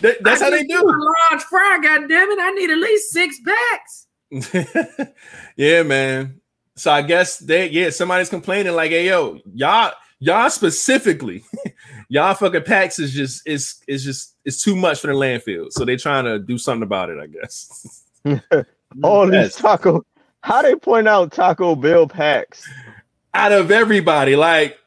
[0.01, 0.79] that- that's I how they do.
[0.79, 0.85] A
[1.31, 2.39] large fry, God damn it!
[2.39, 4.07] I need at least six packs.
[5.57, 6.39] yeah, man.
[6.75, 11.43] So I guess they yeah, somebody's complaining like, hey yo, y'all, y'all specifically,
[12.09, 15.67] y'all fucking packs is just is is just it's too much for the landfill.
[15.71, 18.03] So they trying to do something about it, I guess.
[19.03, 19.53] All Yes.
[19.53, 20.05] these taco.
[20.41, 22.67] How they point out Taco Bell packs?
[23.33, 24.77] Out of everybody, like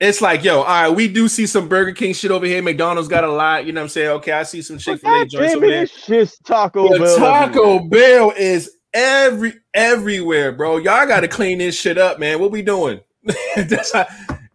[0.00, 2.60] it's like, yo, all right, we do see some Burger King shit over here.
[2.60, 4.08] McDonald's got a lot, you know what I'm saying?
[4.08, 5.80] Okay, I see some Chick fil A joints over there.
[5.82, 7.16] this shit's Taco But Bell.
[7.18, 7.78] Taco.
[7.84, 10.78] Bell is every everywhere, bro.
[10.78, 12.40] Y'all got to clean this shit up, man.
[12.40, 13.00] What we doing?
[13.56, 14.06] That's how.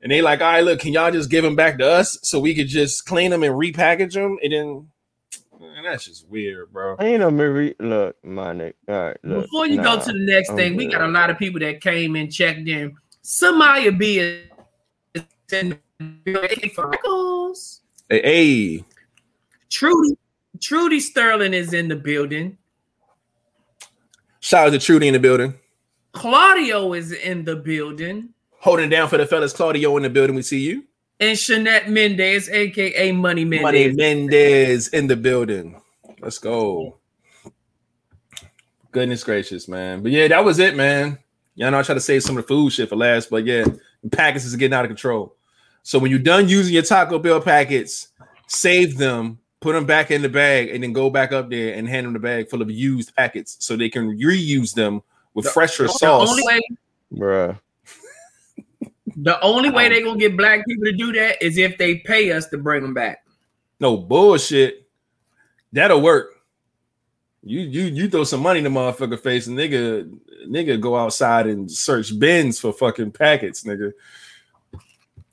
[0.08, 2.40] And they like, all right, look, can y'all just give them back to us so
[2.40, 4.38] we could just clean them and repackage them?
[4.42, 4.88] And then
[5.60, 6.96] man, that's just weird, bro.
[7.02, 7.76] Ain't no Marie.
[7.78, 8.74] Look, my nigga.
[8.88, 9.44] All right, look.
[9.44, 9.98] Before you nah.
[9.98, 12.32] go to the next I'm thing, we got a lot of people that came and
[12.32, 12.96] checked in.
[13.22, 17.82] Samaya B is in the Freckles.
[18.08, 18.22] Hey,
[18.78, 18.86] hey,
[19.70, 20.18] Trudy,
[20.62, 22.58] Trudy Sterling is in the building.
[24.40, 25.54] shout out to Trudy in the building,
[26.14, 28.30] Claudio is in the building.
[28.60, 29.54] Holding down for the fellas.
[29.54, 30.36] Claudio in the building.
[30.36, 30.84] We see you.
[31.20, 33.64] And Shanette Mendez, aka Money Mendez.
[33.64, 35.82] Money Mendez in the building.
[36.20, 36.98] Let's go.
[38.92, 40.02] Goodness gracious, man.
[40.02, 41.20] But yeah, that was it, man.
[41.56, 43.64] Y'all know I try to save some of the food shit for last, but yeah,
[44.04, 45.36] the packets is getting out of control.
[45.84, 48.10] So when you're done using your Taco Bell packets,
[48.48, 51.88] save them, put them back in the bag, and then go back up there and
[51.90, 55.02] hand them the bag full of used packets so they can reuse them
[55.34, 56.30] with The- fresher the sauce.
[56.30, 56.60] only way
[57.14, 57.60] Bruh.
[59.18, 62.32] The only way they're gonna get black people to do that is if they pay
[62.32, 63.26] us to bring them back.
[63.80, 64.88] No bullshit.
[65.74, 66.36] That'll work.
[67.44, 70.12] You you you throw some money in the motherfucker face, and nigga
[70.48, 73.94] nigga go outside and search bins for fucking packets, nigga.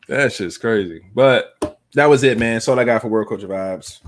[0.09, 1.05] That shit's crazy.
[1.14, 2.55] But that was it, man.
[2.55, 4.01] That's all I got for World Culture Vibes.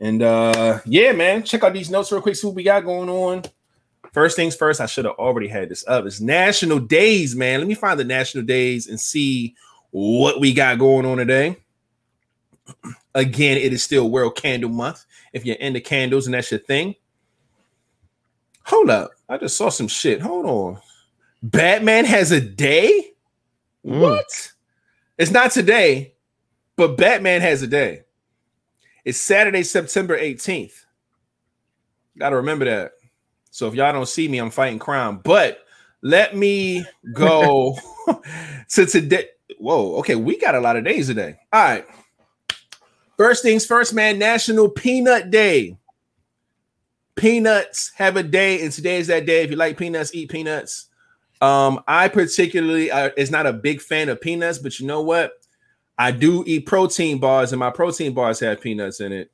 [0.00, 2.36] And uh yeah, man, check out these notes real quick.
[2.36, 3.42] See what we got going on.
[4.12, 6.04] First things first, I should have already had this up.
[6.04, 7.60] It's National Days, man.
[7.60, 9.54] Let me find the National Days and see
[9.90, 11.56] what we got going on today.
[13.14, 15.04] Again, it is still World Candle Month.
[15.32, 16.94] If you're into candles and that's your thing,
[18.64, 19.12] hold up.
[19.28, 20.20] I just saw some shit.
[20.20, 20.78] Hold on.
[21.42, 23.12] Batman has a day?
[23.84, 24.00] Mm.
[24.00, 24.52] What?
[25.18, 26.14] It's not today,
[26.76, 28.02] but Batman has a day.
[29.04, 30.84] It's Saturday, September 18th.
[32.18, 32.92] Gotta remember that.
[33.50, 35.20] So if y'all don't see me, I'm fighting crime.
[35.22, 35.64] But
[36.02, 37.76] let me go
[38.70, 39.28] to today.
[39.58, 41.36] Whoa, okay, we got a lot of days today.
[41.52, 41.86] All right.
[43.16, 44.18] First things first, man.
[44.18, 45.76] National Peanut Day.
[47.16, 49.42] Peanuts have a day, and today is that day.
[49.42, 50.86] If you like peanuts, eat peanuts.
[51.42, 55.32] Um, I particularly uh, is not a big fan of peanuts, but you know what?
[55.98, 59.30] I do eat protein bars, and my protein bars have peanuts in it.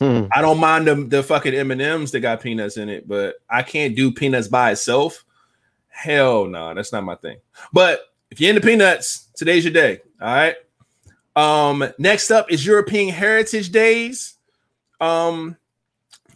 [0.00, 0.24] Hmm.
[0.32, 3.36] I don't mind them the fucking M and M's that got peanuts in it, but
[3.48, 5.24] I can't do peanuts by itself.
[5.88, 7.36] Hell no, that's not my thing.
[7.72, 10.00] But if you're into peanuts, today's your day.
[10.20, 10.56] All right.
[11.36, 14.36] Um, next up is European Heritage Days.
[15.00, 15.56] Um,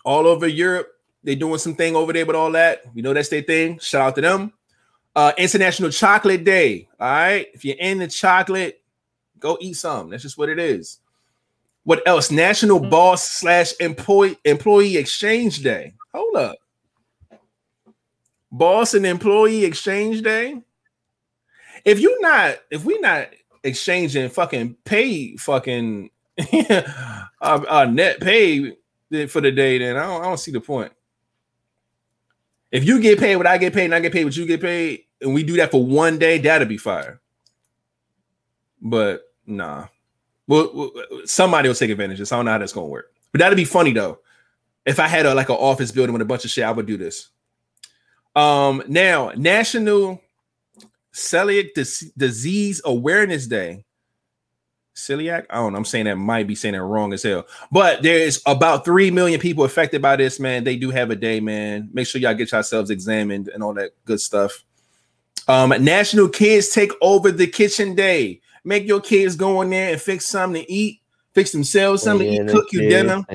[0.05, 0.89] all over Europe,
[1.23, 2.83] they're doing some thing over there with all that.
[2.95, 3.79] We know that's their thing.
[3.79, 4.53] Shout out to them.
[5.17, 6.89] Uh, International Chocolate Day.
[7.01, 7.47] All right.
[7.55, 8.83] If you're into chocolate,
[9.39, 10.11] go eat some.
[10.11, 10.99] That's just what it is.
[11.85, 12.31] What else?
[12.31, 15.95] National Boss slash Employee Employee Exchange Day.
[16.15, 16.57] Hold up.
[18.51, 20.63] Boss and Employee Exchange Day.
[21.85, 23.29] If you're not, if we're not
[23.63, 26.11] exchanging fucking pay, fucking
[26.71, 26.83] uh,
[27.41, 28.77] uh, net pay
[29.29, 30.93] for the day, then I don't, I don't see the point.
[32.73, 34.61] If you get paid what I get paid and I get paid what you get
[34.61, 37.21] paid, and we do that for one day, that'll be fire.
[38.81, 39.87] But nah.
[40.47, 40.93] Well,
[41.25, 42.33] somebody will take advantage of this.
[42.33, 43.13] I don't know how that's gonna work.
[43.33, 44.19] But that'd be funny though.
[44.85, 46.87] If I had a like an office building with a bunch of shit, I would
[46.87, 47.29] do this.
[48.37, 50.21] Um now National
[51.15, 53.85] Celiac Dis- Disease Awareness Day.
[54.95, 55.47] Celiac?
[55.51, 55.79] I don't know.
[55.79, 57.47] I'm saying that might be saying it wrong as hell.
[57.73, 60.65] But there's about 3 million people affected by this, man.
[60.65, 61.91] They do have a day, man.
[61.93, 64.65] Make sure y'all get yourselves examined and all that good stuff.
[65.49, 68.41] Um, National Kids Take Over the Kitchen Day.
[68.65, 71.01] Make your kids go in there and fix something to eat,
[71.35, 73.23] fix themselves something Yeah, to eat, cook you dinner,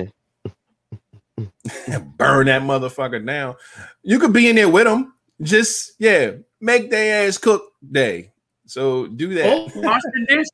[2.16, 3.54] burn that motherfucker down.
[4.02, 5.14] You could be in there with them.
[5.42, 8.32] Just, yeah, make their ass cook day.
[8.66, 9.46] So do that.
[9.46, 10.50] Oh, wash the dishes.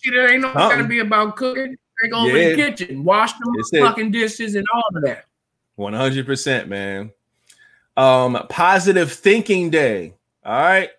[0.00, 0.70] Shit, there ain't no Uh-uh.
[0.70, 1.76] gonna be about cooking.
[2.02, 2.50] They go over Yeah.
[2.50, 3.80] the kitchen, wash them It's it.
[3.80, 5.24] fucking dishes and all of that.
[5.78, 7.10] 100%, man.
[7.96, 10.14] Um, positive thinking day.
[10.44, 10.90] All right.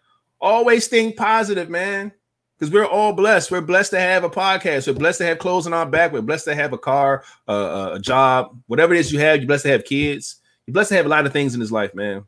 [0.41, 2.11] Always think positive, man.
[2.59, 3.51] Because we're all blessed.
[3.51, 4.85] We're blessed to have a podcast.
[4.85, 6.11] We're blessed to have clothes on our back.
[6.11, 9.37] We're blessed to have a car, uh, a job, whatever it is you have.
[9.37, 10.35] You're blessed to have kids.
[10.67, 12.25] You're blessed to have a lot of things in this life, man.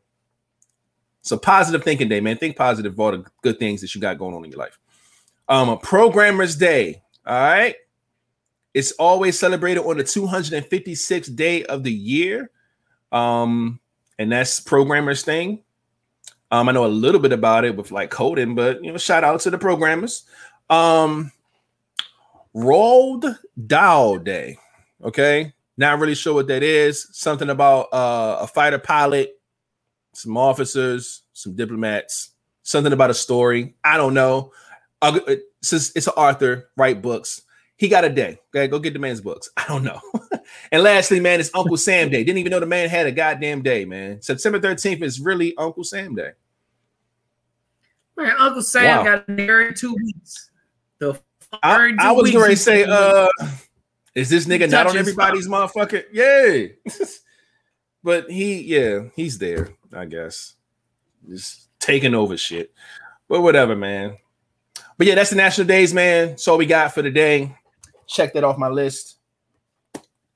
[1.20, 2.38] So positive thinking day, man.
[2.38, 4.78] Think positive of all the good things that you got going on in your life.
[5.48, 7.02] Um, Programmers Day.
[7.26, 7.76] All right.
[8.72, 12.50] It's always celebrated on the 256th day of the year.
[13.12, 13.80] Um,
[14.18, 15.61] and that's programmers thing.
[16.52, 19.24] Um, I know a little bit about it with like coding, but you know, shout
[19.24, 20.24] out to the programmers.
[20.68, 21.32] Um,
[22.54, 24.58] Roald Dahl Day.
[25.02, 27.08] Okay, not really sure what that is.
[27.12, 29.40] Something about uh, a fighter pilot,
[30.12, 32.32] some officers, some diplomats,
[32.64, 33.74] something about a story.
[33.82, 34.52] I don't know.
[35.00, 35.20] Uh,
[35.62, 37.42] since it's an author, write books.
[37.76, 38.38] He got a day.
[38.54, 39.48] Okay, go get the man's books.
[39.56, 40.00] I don't know.
[40.70, 42.22] and lastly, man, it's Uncle Sam Day.
[42.22, 44.20] Didn't even know the man had a goddamn day, man.
[44.20, 46.32] September 13th is really Uncle Sam Day.
[48.16, 49.04] Man, Uncle Sam Wow.
[49.04, 50.50] got married two weeks.
[50.98, 51.18] The
[51.62, 53.28] I, I was going to say, uh,
[54.14, 56.04] is this nigga not on everybody's motherfucker?
[56.12, 56.76] Yay.
[58.04, 60.54] but he, yeah, he's there, I guess.
[61.28, 62.72] Just taking over shit.
[63.28, 64.16] But whatever, man.
[64.98, 66.38] But yeah, that's the national days, man.
[66.38, 67.54] So we got for the day.
[68.06, 69.16] Check that off my list.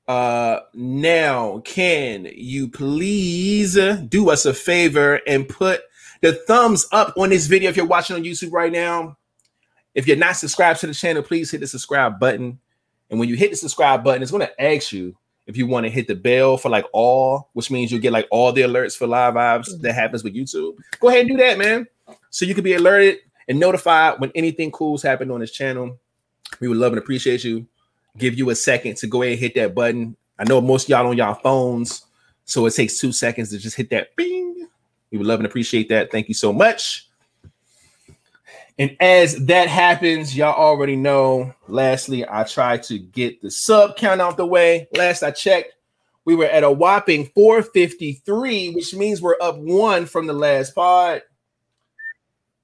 [0.07, 3.77] Uh now, can you please
[4.07, 5.81] do us a favor and put
[6.21, 9.17] the thumbs up on this video if you're watching on YouTube right now?
[9.93, 12.59] If you're not subscribed to the channel, please hit the subscribe button.
[13.09, 15.15] And when you hit the subscribe button, it's going to ask you
[15.47, 18.27] if you want to hit the bell for like all, which means you'll get like
[18.29, 20.75] all the alerts for live vibes that happens with YouTube.
[20.99, 21.87] Go ahead and do that, man.
[22.29, 25.97] So you can be alerted and notified when anything cool's happened on this channel.
[26.59, 27.65] We would love and appreciate you.
[28.17, 30.17] Give you a second to go ahead and hit that button.
[30.37, 32.05] I know most y'all on y'all phones,
[32.45, 34.56] so it takes two seconds to just hit that bing.
[35.11, 36.11] We would love and appreciate that.
[36.11, 37.07] Thank you so much.
[38.79, 41.53] And as that happens, y'all already know.
[41.67, 44.87] Lastly, I tried to get the sub count out the way.
[44.93, 45.73] Last I checked,
[46.25, 51.23] we were at a whopping 453, which means we're up one from the last pod.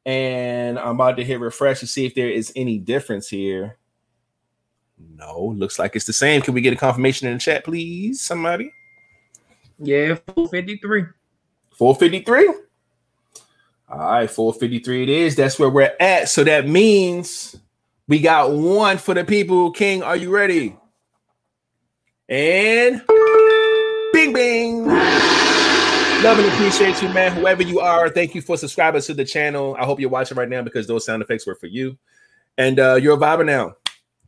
[0.05, 3.77] And I'm about to hit refresh to see if there is any difference here.
[5.15, 6.41] No, looks like it's the same.
[6.41, 8.21] Can we get a confirmation in the chat, please?
[8.21, 8.71] Somebody?
[9.79, 11.05] Yeah, 453.
[11.73, 12.47] 453.
[13.89, 15.35] All right, 453 it is.
[15.35, 16.29] That's where we're at.
[16.29, 17.55] So that means
[18.07, 19.71] we got one for the people.
[19.71, 20.75] King, are you ready?
[22.27, 23.01] And
[24.13, 24.87] bing bing.
[26.23, 27.33] Love and appreciate you, man.
[27.33, 29.75] Whoever you are, thank you for subscribing to the channel.
[29.77, 31.97] I hope you're watching right now because those sound effects were for you.
[32.57, 33.75] And uh, you're a viber now.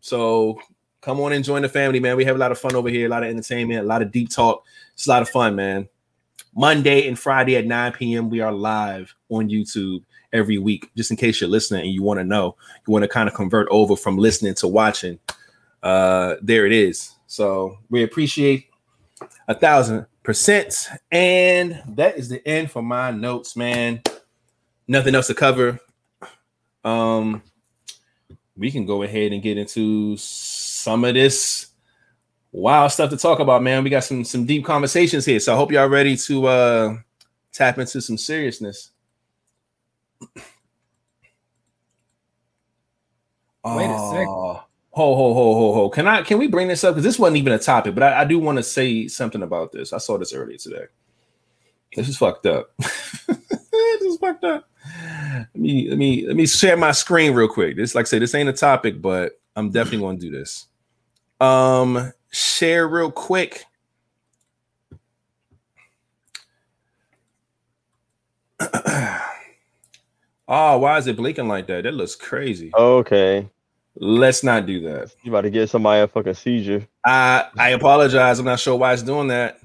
[0.02, 0.60] So
[1.02, 2.18] come on and join the family, man.
[2.18, 4.12] We have a lot of fun over here, a lot of entertainment, a lot of
[4.12, 4.66] deep talk.
[4.94, 5.88] It's a lot of fun, man.
[6.56, 8.30] Monday and Friday at 9 p.m.
[8.30, 10.90] We are live on YouTube every week.
[10.96, 12.56] Just in case you're listening and you want to know,
[12.88, 15.20] you want to kind of convert over from listening to watching.
[15.84, 17.12] Uh, there it is.
[17.28, 18.68] So we appreciate
[19.50, 20.88] a thousand percent.
[21.12, 24.02] And that is the end for my notes, man.
[24.88, 25.80] Nothing else to cover.
[26.86, 27.42] Um,
[28.56, 31.68] we can go ahead and get into some of this
[32.56, 33.84] wild stuff to talk about, man.
[33.84, 36.98] We got some some deep conversations here, so I hope y'all ready to uh
[37.52, 38.92] tap into some seriousness.
[43.66, 44.28] Wait a second.
[44.28, 44.64] Oh,
[44.96, 45.90] Ho ho ho ho ho!
[45.90, 48.22] Can I can we bring this up because this wasn't even a topic, but I,
[48.22, 49.92] I do want to say something about this.
[49.92, 50.86] I saw this earlier today.
[51.94, 52.72] This is fucked up.
[52.78, 54.70] this is fucked up.
[55.38, 57.76] Let me let me let me share my screen real quick.
[57.76, 60.68] This, like I said, this ain't a topic, but I'm definitely going to do this.
[61.42, 63.66] Um, share real quick.
[68.60, 69.28] oh,
[70.78, 71.84] why is it blinking like that?
[71.84, 72.72] That looks crazy.
[72.76, 73.50] Okay.
[73.98, 75.16] Let's not do that.
[75.24, 76.86] You about to get somebody a fucking seizure.
[77.06, 78.40] I I apologize.
[78.40, 79.60] I'm not sure why it's doing that,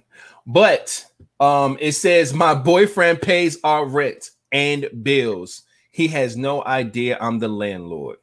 [0.47, 1.05] but
[1.41, 5.63] um, it says my boyfriend pays our rent and bills.
[5.91, 8.19] He has no idea I'm the landlord.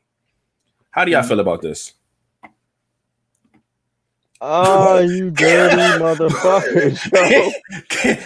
[0.91, 1.93] How do y'all feel about this?
[4.41, 6.91] Oh, you dirty motherfucker,
[7.31, 7.51] yo.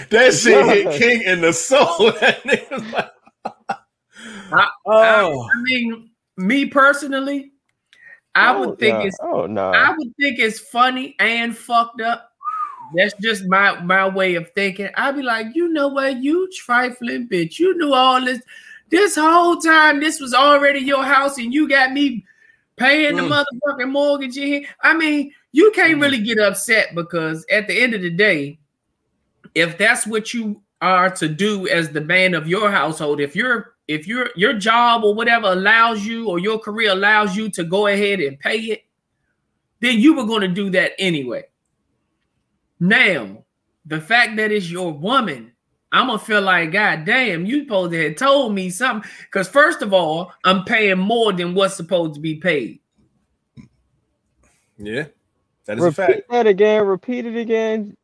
[0.09, 2.11] that shit hit King in the soul.
[2.19, 3.11] That nigga's like,
[4.53, 7.51] I, oh, I mean, me personally,
[8.35, 9.03] I would think nah.
[9.05, 9.71] it's Oh no.
[9.71, 12.31] I would think it's funny and fucked up.
[12.93, 14.89] That's just my my way of thinking.
[14.95, 17.57] I'd be like, you know what, you trifling bitch.
[17.59, 18.41] You knew all this
[18.89, 19.99] this whole time.
[20.01, 22.25] This was already your house, and you got me
[22.75, 23.43] paying the Mm.
[23.45, 24.65] motherfucking mortgage in here.
[24.81, 26.01] I mean, you can't mm-hmm.
[26.01, 28.59] really get upset because at the end of the day,
[29.55, 33.75] if that's what you are to do as the man of your household, if you're
[33.87, 37.87] if your your job or whatever allows you or your career allows you to go
[37.87, 38.85] ahead and pay it,
[39.81, 41.43] then you were going to do that anyway.
[42.79, 43.43] Now,
[43.85, 45.51] the fact that it's your woman,
[45.91, 49.09] I'm gonna feel like, God damn, you supposed to have told me something.
[49.25, 52.79] Because first of all, I'm paying more than what's supposed to be paid.
[54.77, 55.05] yeah,
[55.65, 56.29] that is a fact.
[56.29, 56.85] That again.
[56.85, 57.95] Repeat it again.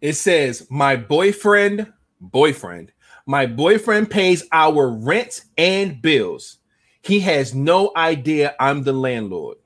[0.00, 2.92] It says, My boyfriend, boyfriend,
[3.26, 6.58] my boyfriend pays our rent and bills.
[7.02, 9.58] He has no idea I'm the landlord.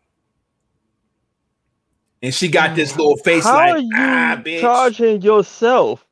[2.23, 4.61] And she got this little face How are like, you ah, bitch.
[4.61, 6.07] charging yourself?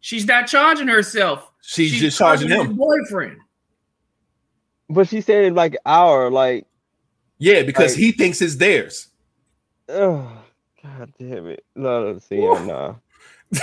[0.00, 1.52] She's not charging herself.
[1.60, 2.76] She's, just charging her him.
[2.76, 3.38] boyfriend.
[4.88, 6.66] But she said like our like,
[7.44, 9.08] Yeah, because Like- he thinks it's theirs.
[9.90, 10.32] oh,
[10.82, 11.62] god damn it.
[11.76, 12.94] No, no, see, yeah, nah.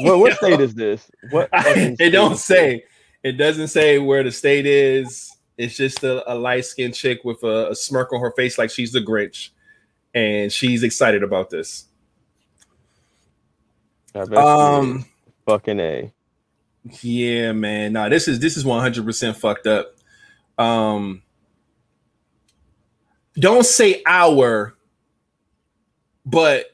[0.00, 1.10] What, what state is this?
[1.30, 1.48] What?
[1.52, 2.84] it don't say.
[3.22, 5.34] It doesn't say where the state is.
[5.56, 8.68] It's just a, a light skinned chick with a, a smirk on her face, like
[8.70, 9.48] she's the Grinch,
[10.14, 11.86] and she's excited about this.
[14.14, 15.06] Um,
[15.46, 16.12] fucking a.
[17.00, 17.94] yeah, man.
[17.94, 19.94] Nah, this is this is one hundred percent fucked up.
[20.58, 21.21] Um,
[23.34, 24.74] don't say our,
[26.24, 26.66] but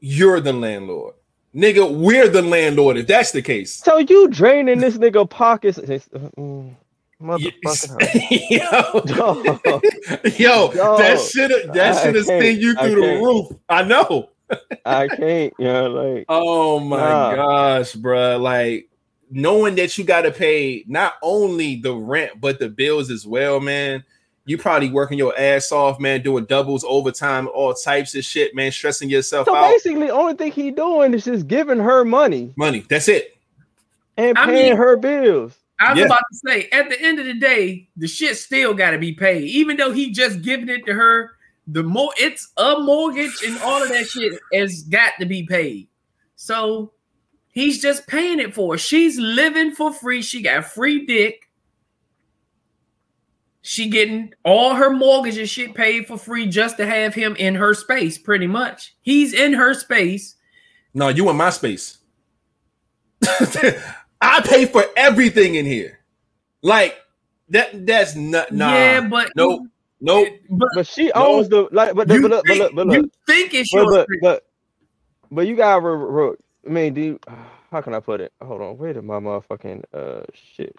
[0.00, 1.14] you're the landlord,
[1.54, 1.90] nigga.
[1.92, 2.96] We're the landlord.
[2.96, 5.78] If that's the case, So you draining this nigga pockets?
[5.78, 6.74] Mm,
[7.22, 9.02] Motherfucking yo,
[10.38, 10.98] yo, Dog.
[10.98, 13.48] that should have that should have sent you through the roof.
[13.68, 14.30] I know.
[14.84, 17.36] I can't, you know, like Oh my Nah.
[17.36, 18.40] gosh, bruh.
[18.40, 18.88] Like
[19.30, 23.60] knowing that you got to pay not only the rent but the bills as well,
[23.60, 24.02] man.
[24.46, 28.72] You probably working your ass off, man, doing doubles, overtime, all types of shit, man,
[28.72, 29.70] stressing yourself so out.
[29.70, 33.36] basically the only thing he doing is just giving her money Money, that's it.
[34.16, 35.56] and I paying mean- her bills.
[35.78, 36.06] I was Yeah.
[36.06, 39.12] about to say, at the end of the day, the shit still got to be
[39.12, 41.32] paid, even though he just giving it to her.
[41.66, 45.88] The more it's a mortgage and all of that shit has got to be paid.
[46.36, 46.92] So
[47.52, 48.78] he's just paying it for her.
[48.78, 50.20] She's living for free.
[50.20, 51.48] She got free dick.
[53.70, 57.54] She getting all her mortgage and shit paid for free just to have him in
[57.54, 58.96] her space, pretty much.
[59.00, 60.34] He's in her space.
[60.92, 61.98] No, you in my space.
[64.20, 66.00] I pay for everything in here.
[66.62, 66.98] Like
[67.50, 67.86] that.
[67.86, 68.50] That's not.
[68.50, 68.74] Nah.
[68.74, 69.68] Yeah, but nope.
[70.00, 70.26] Nope.
[70.50, 72.96] But But she owns the like but, you, but, look, but, think, look, but look,
[72.96, 74.18] you think it's but, your but, space.
[74.20, 74.46] but,
[75.30, 77.20] but you gotta re- re- I mean, do you,
[77.70, 78.32] how can I put it?
[78.42, 80.74] Hold on, where did my motherfucking uh shit?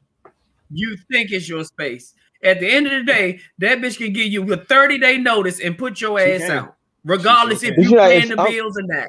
[0.73, 2.15] you think it's your space.
[2.43, 5.59] At the end of the day, that bitch can give you a 30 day notice
[5.59, 6.51] and put your She ass can.
[6.51, 9.07] out, regardless if you You know, paying the bills or not.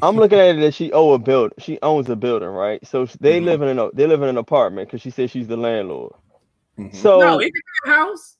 [0.00, 1.52] I'm looking at it that she owe a build.
[1.58, 2.84] She owns a building, right?
[2.86, 3.44] So they Mhm.
[3.44, 6.12] live in a they live in an apartment because she says she's the landlord.
[6.78, 6.94] Mhm.
[6.94, 8.36] So no, it could be a house.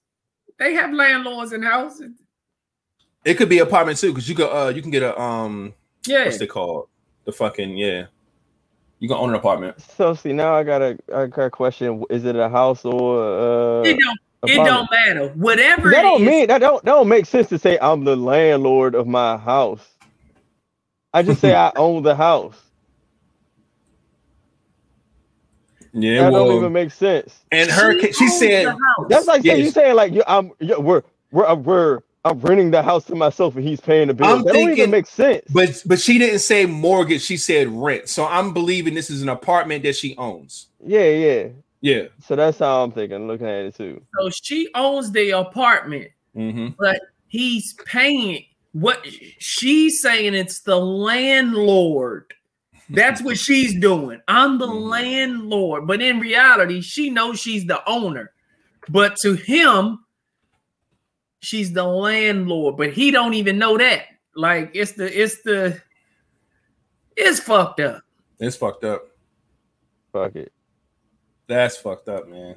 [0.59, 2.13] They have landlords in houses.
[3.25, 5.75] It could be apartment too, because you could uh you can get a um
[6.07, 6.89] Yeah, what's it called?
[7.25, 8.07] The fucking yeah.
[9.03, 9.77] You can own an apartment.
[9.99, 12.05] So see now I got a I got a question.
[12.11, 14.19] Is it a house or uh It don't.
[14.47, 15.29] It don't matter.
[15.37, 18.05] Whatever That it don't is, mean that don't that don't make sense to say I'm
[18.05, 19.87] the landlord of my house.
[21.15, 22.61] I just say I own the house.
[25.93, 27.35] Yeah, that don't even make sense.
[27.53, 28.77] and her, she she said.
[29.09, 29.73] That's like saying you Yes.
[29.73, 33.57] saying like you, I'm yeah, we're we're uh, we're I'm renting the house to myself
[33.57, 34.27] and he's paying the bill.
[34.29, 35.43] I'm that don't thinking- even make sense.
[35.53, 37.23] but but she didn't say mortgage.
[37.23, 38.09] She said rent.
[38.09, 40.69] So I'm believing this is an apartment that she owns.
[40.85, 41.49] yeah, yeah.
[41.81, 42.03] Yeah.
[42.25, 44.01] So that's how I'm thinking, looking at it too.
[44.17, 46.69] so she owns the apartment, Mm-hmm.
[46.79, 48.45] but he's paying.
[48.73, 49.05] What
[49.39, 52.33] she's saying, it's the landlord.
[52.89, 54.21] That's what she's doing.
[54.29, 54.89] I'm the Mhm.
[54.91, 58.33] landlord, but in reality, she knows she's the owner.
[58.89, 59.99] But to him,
[61.43, 62.77] she's the landlord.
[62.77, 64.05] But he don't even know that.
[64.35, 65.81] Like it's the it's the
[67.17, 68.03] it's fucked up.
[68.41, 69.03] It's fucked up.
[70.13, 70.53] Fuck it.
[71.47, 72.57] That's fucked up, man.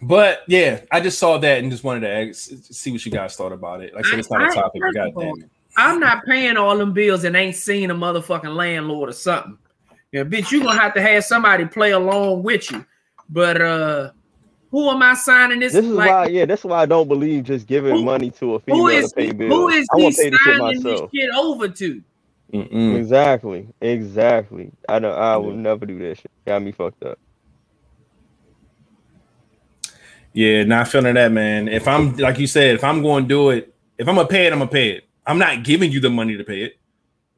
[0.00, 3.34] But yeah, I just saw that and just wanted to ask, see what you guys
[3.36, 3.94] thought about it.
[3.94, 5.50] Like I said, it's not I- a topic, but first of goddamn all, it.
[5.76, 9.58] I'm not paying all them bills and ain't seeing a motherfucking landlord or something.
[10.12, 12.84] Yeah, bitch, you gonna have to have somebody play along with you.
[13.28, 14.10] But uh
[14.70, 15.72] who am I signing this?
[15.72, 18.56] This is like, why, yeah, that's why I don't believe just giving Who- money to
[18.56, 19.52] a who female is to pay he, bills.
[19.52, 21.10] who is I he want to pay the shit signing this myself.
[21.14, 22.02] shit over to?
[22.52, 22.94] Mm-mm.
[22.96, 24.70] Exactly, exactly.
[24.88, 25.18] I don't.
[25.18, 26.30] I will never do that shit.
[26.46, 27.18] Got me fucked up.
[30.32, 31.68] Yeah, not feeling that, man.
[31.68, 34.46] If I'm like you said, if I'm going to do it, if I'm gonna pay
[34.46, 35.04] it, I'm gonna pay it.
[35.26, 36.78] I'm not giving you the money to pay it.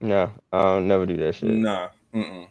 [0.01, 1.51] No, I'll never do that shit.
[1.51, 1.89] Nah.
[2.15, 2.47] Mm-mm.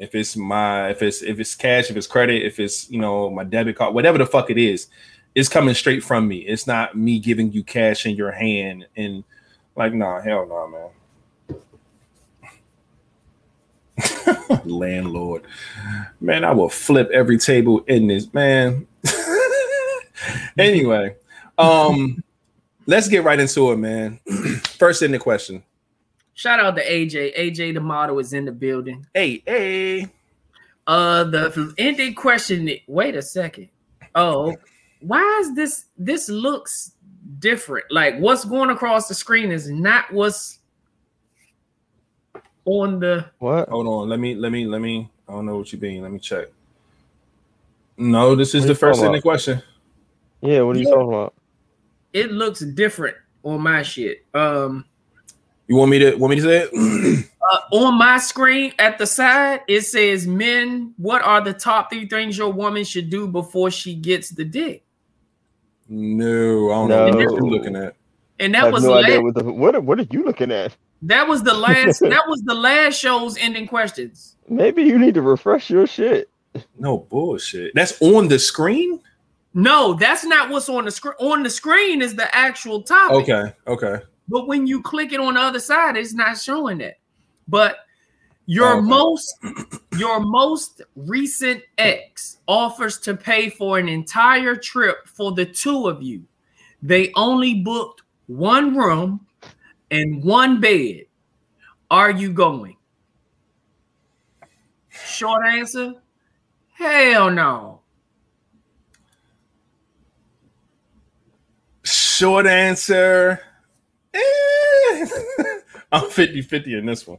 [0.00, 3.28] If it's my, if it's if it's cash, if it's credit, if it's you know
[3.28, 4.88] my debit card, whatever the fuck it is,
[5.34, 6.38] it's coming straight from me.
[6.38, 9.22] It's not me giving you cash in your hand and
[9.76, 10.88] like, nah, hell no, man.
[14.64, 15.46] Landlord,
[16.18, 18.86] man, I will flip every table in this man.
[20.58, 21.14] anyway,
[21.58, 22.24] um,
[22.86, 24.18] let's get right into it, man.
[24.78, 25.62] First in the question.
[26.40, 27.36] Shout out to AJ.
[27.36, 29.04] AJ the model is in the building.
[29.12, 30.06] Hey, hey.
[30.86, 32.70] Uh the ending question.
[32.86, 33.68] Wait a second.
[34.14, 34.56] Oh,
[35.00, 35.84] why is this?
[35.98, 36.92] This looks
[37.40, 37.84] different.
[37.90, 40.60] Like what's going across the screen is not what's
[42.64, 43.26] on the.
[43.38, 43.68] What?
[43.68, 44.08] Hold on.
[44.08, 46.00] Let me let me let me I don't know what you mean.
[46.00, 46.46] Let me check.
[47.98, 49.62] No, this is What the first ending question.
[50.40, 50.62] Yeah.
[50.62, 50.94] What are you Yeah.
[50.94, 51.34] talking about?
[52.14, 54.24] It looks different on my shit.
[54.32, 54.86] Um,
[55.70, 57.28] You want me to want me to say it?
[57.52, 62.08] uh, on my screen at the side, it says, "Men, what are the top three
[62.08, 64.82] things your woman should do before she gets the dick?"
[65.88, 67.20] no, I don't know what No.
[67.20, 67.94] you're looking at.
[68.40, 69.84] And I that have was no last, idea what the what.
[69.84, 70.76] What are you looking at?
[71.02, 74.34] that was the last that was the last show's ending questions.
[74.48, 76.30] Maybe you need to refresh your shit.
[76.80, 77.76] No bullshit.
[77.76, 79.00] That's on the screen?
[79.54, 81.14] No, that's not what's on the screen.
[81.20, 83.30] On the screen is the actual topic.
[83.30, 84.04] Okay, okay.
[84.30, 86.98] But when you click it on the other side, it's not showing that.
[87.48, 87.78] But
[88.46, 88.86] your Okay.
[88.86, 89.34] most
[89.98, 96.00] your most recent ex offers to pay for an entire trip for the two of
[96.02, 96.24] you.
[96.82, 99.26] They only booked one room
[99.90, 101.06] and one bed.
[101.90, 102.76] Are you going?
[104.88, 105.94] Short answer:
[106.72, 107.80] Hell no.
[111.82, 113.40] Short answer.
[114.14, 114.20] Eh.
[115.92, 117.18] I'm 50-50 in this one.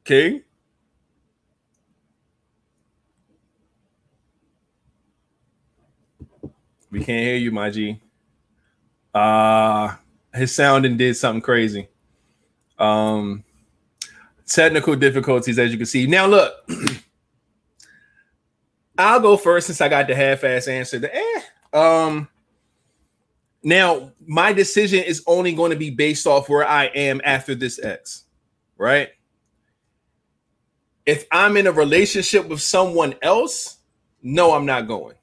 [0.00, 0.42] Okay.
[6.90, 8.00] We can't hear you, my G.
[9.14, 9.94] Uh
[10.34, 11.88] his sounding did something crazy.
[12.78, 13.44] Um
[14.46, 16.06] technical difficulties, as you can see.
[16.06, 16.54] Now look,
[18.98, 20.98] I'll go first since I got the half-ass answer.
[20.98, 21.40] The eh.
[21.72, 22.28] Um
[23.62, 27.78] now my decision is only going to be based off where I am after this
[27.82, 28.24] X,
[28.78, 29.10] right?
[31.06, 33.78] If I'm in a relationship with someone else,
[34.22, 35.16] no, I'm not going.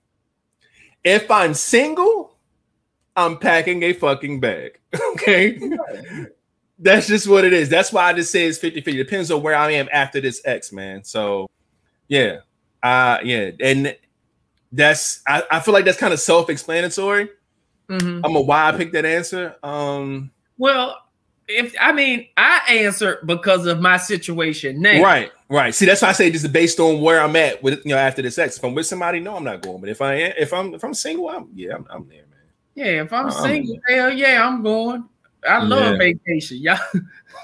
[1.03, 2.37] If I'm single,
[3.15, 4.79] I'm packing a fucking bag.
[5.13, 5.59] Okay.
[6.79, 7.69] That's just what it is.
[7.69, 8.97] That's why I just say it's 50 50.
[8.97, 11.03] Depends on where I am after this X, man.
[11.03, 11.49] So,
[12.07, 12.37] yeah.
[12.83, 13.51] Uh, yeah.
[13.59, 13.97] And
[14.71, 17.29] that's, I, I feel like that's kind of self explanatory.
[17.89, 18.21] Mhm.
[18.23, 19.55] I'm a why I picked that answer.
[19.63, 20.97] Um, Well,
[21.47, 25.01] if I mean, I answered because of my situation now.
[25.01, 25.73] right, right.
[25.73, 27.97] See, that's why I say this is based on where I'm at with you know
[27.97, 28.57] after this X.
[28.57, 29.79] If I'm with somebody, no, I'm not going.
[29.79, 32.39] But if I am, if I'm if I'm single, I'm yeah, I'm, I'm there, man.
[32.75, 35.05] Yeah, if I'm single, hell yeah, I'm going.
[35.47, 35.97] I love Yeah.
[35.97, 36.57] vacation.
[36.57, 36.77] Y'all,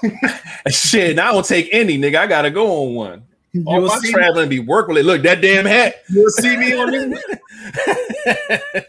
[0.68, 2.16] Shit, I don't take any, nigga.
[2.16, 3.22] I gotta go on one.
[3.54, 5.04] You'll my see, traveling be work with it.
[5.06, 6.02] Look, that damn hat.
[6.10, 6.90] you'll see me on
[8.30, 8.84] this.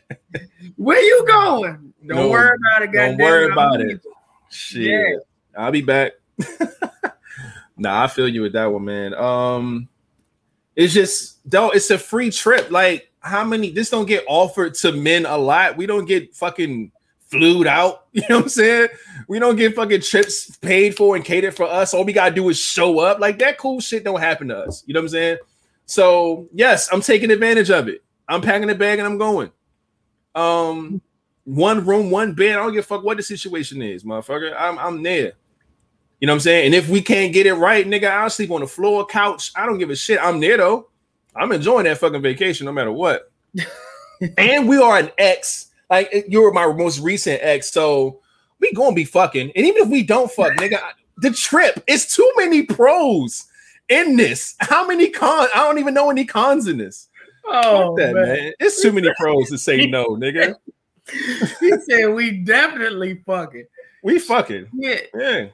[0.77, 1.93] Where you going?
[2.07, 2.91] Don't No, worry about it.
[2.91, 4.01] don't worry about it.
[4.49, 4.83] Shit.
[4.83, 5.15] Yeah.
[5.57, 6.13] I'll be back.
[7.77, 9.13] nah, I feel you with that one, man.
[9.13, 9.87] Um,
[10.75, 12.71] it's just don't it's a free trip.
[12.71, 15.77] Like, how many this don't get offered to men a lot?
[15.77, 16.91] We don't get fucking
[17.27, 18.03] flued out.
[18.15, 18.87] You know what I'm saying?
[19.27, 21.93] We don't get fucking trips paid for and catered for us.
[21.93, 23.19] All we gotta do is show up.
[23.19, 24.83] Like that cool shit don't happen to us.
[24.85, 25.37] You know what I'm saying?
[25.85, 28.03] So yes, I'm taking advantage of it.
[28.29, 29.51] I'm packing the bag and I'm going.
[30.35, 31.01] Um,
[31.45, 32.55] one room, one bed.
[32.55, 34.53] I don't give a fuck what the situation is, motherfucker.
[34.57, 35.33] I'm I'm there.
[36.19, 36.65] You know what I'm saying?
[36.67, 39.51] And if we can't get it right, nigga, I'll sleep on the floor, couch.
[39.55, 40.19] I don't give a shit.
[40.21, 40.89] I'm there though.
[41.35, 43.31] I'm enjoying that fucking vacation no matter what.
[44.37, 45.67] and we are an ex.
[45.89, 48.21] Like you're my most recent ex, so
[48.59, 49.51] we gonna be fucking.
[49.55, 50.79] And even if we don't fuck, nigga,
[51.17, 53.45] the trip it's too many pros
[53.89, 54.55] in this.
[54.59, 55.49] How many cons?
[55.53, 57.09] I don't even know any cons in this.
[57.47, 58.23] Oh that, man.
[58.23, 58.53] man.
[58.59, 60.55] It's too many pros to say no, nigga.
[61.59, 63.65] he said we definitely fucking.
[64.03, 64.67] We fucking.
[64.73, 64.99] Yeah.
[65.17, 65.45] Yeah.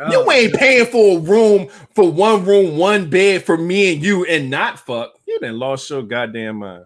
[0.00, 4.02] Oh, You ain't paying for a room for one room, one bed for me and
[4.02, 5.14] you and not fuck.
[5.26, 6.84] You done lost your goddamn mind.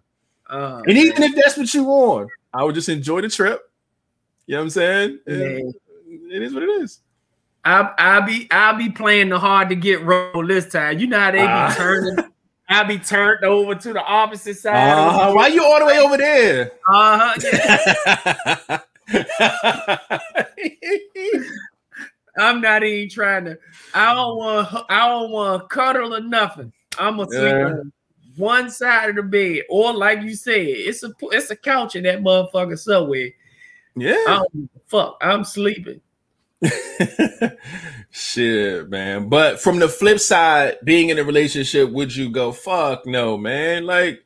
[0.51, 3.61] oh, And even if that's what you want, I would just enjoy the trip.
[4.47, 5.19] You know what I'm saying?
[5.27, 5.41] man.
[6.07, 7.01] And It is what it is.
[7.65, 10.99] I I'll be I'll be playing the hard to get role this time.
[10.99, 11.75] You know how they be Ah.
[11.77, 12.32] turning.
[12.73, 14.99] I'll be turned over to the opposite side.
[14.99, 15.33] Uh-huh.
[15.35, 16.73] Why you all the way over there?
[16.89, 18.79] Uh-huh.
[22.39, 23.59] I'm not even trying to.
[23.95, 24.87] I don't want.
[24.89, 26.73] I don't want to cuddle or nothing.
[26.99, 27.67] I'm gonna sleep Yeah.
[27.67, 27.93] on
[28.37, 32.05] one side of the bed, or like you said, it's a it's a couch in
[32.05, 33.29] that motherfucker somewhere.
[33.29, 34.25] I yeah.
[34.27, 35.19] don't fuck.
[35.21, 36.01] I'm sleeping.
[38.11, 39.29] Shit, man.
[39.29, 43.87] But from the flip side, being in a relationship, would you go, fuck no, man?
[43.87, 44.22] Like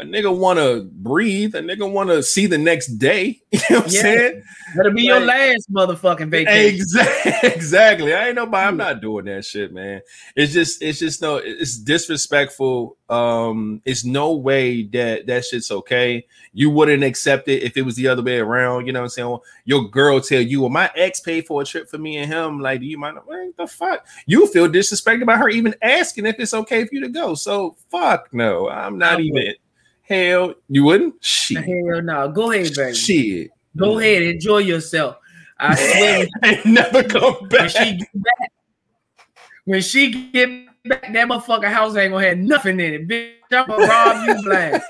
[0.00, 3.40] a nigga wanna breathe, a nigga wanna see the next day.
[3.52, 4.00] You know what I'm Yeah.
[4.02, 4.42] saying?
[4.76, 6.74] That'll be your last motherfucking vacation.
[6.74, 8.14] Exactly, exactly.
[8.14, 8.66] I ain't nobody.
[8.68, 10.00] I'm not doing that shit, man.
[10.36, 11.36] It's just, it's just no.
[11.36, 12.96] It's disrespectful.
[13.08, 16.24] Um, it's no way that that shit's okay.
[16.52, 18.86] You wouldn't accept it if it was the other way around.
[18.86, 19.28] You know what I'm saying?
[19.28, 22.32] Well, Your girl tell you, "Well, my ex paid for a trip for me and
[22.32, 23.18] him." Like, do you mind?
[23.24, 24.06] What the fuck?
[24.26, 27.34] You feel disrespected by her even asking if it's okay for you to go.
[27.34, 28.68] So fuck no.
[28.68, 29.54] I'm not I even.
[30.10, 31.24] Hell, you wouldn't?
[31.24, 31.64] Shit.
[31.64, 32.28] Hell no.
[32.32, 32.94] Go ahead, baby.
[32.96, 33.50] Shit.
[33.76, 35.18] Go ahead, enjoy yourself.
[35.56, 37.70] I swear, and never come when back.
[37.70, 38.52] she get back,
[39.66, 40.48] when she get
[40.84, 43.08] back, that motherfucker house ain't gonna have nothing in it.
[43.08, 44.82] Bitch, I'm gonna rob you blind.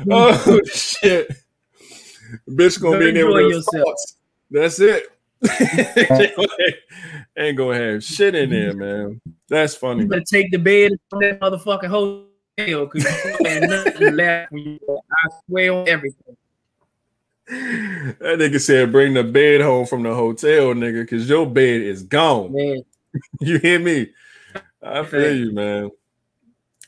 [0.10, 1.30] oh shit.
[2.48, 3.84] Bitch gonna be in there with Enjoy yourself.
[3.84, 4.16] thoughts.
[4.50, 5.11] That's it.
[5.42, 6.74] Ain't, gonna have,
[7.36, 9.20] ain't gonna have shit in there, man.
[9.48, 10.02] That's funny.
[10.02, 14.52] You better take the bed from that motherfucking hotel because you ain't nothing left.
[14.52, 16.36] When you, I swear on everything.
[17.48, 22.02] That nigga said bring the bed home from the hotel, nigga, because your bed is
[22.02, 22.52] gone.
[22.52, 22.82] Man,
[23.40, 24.10] You hear me?
[24.82, 25.90] I feel you, man.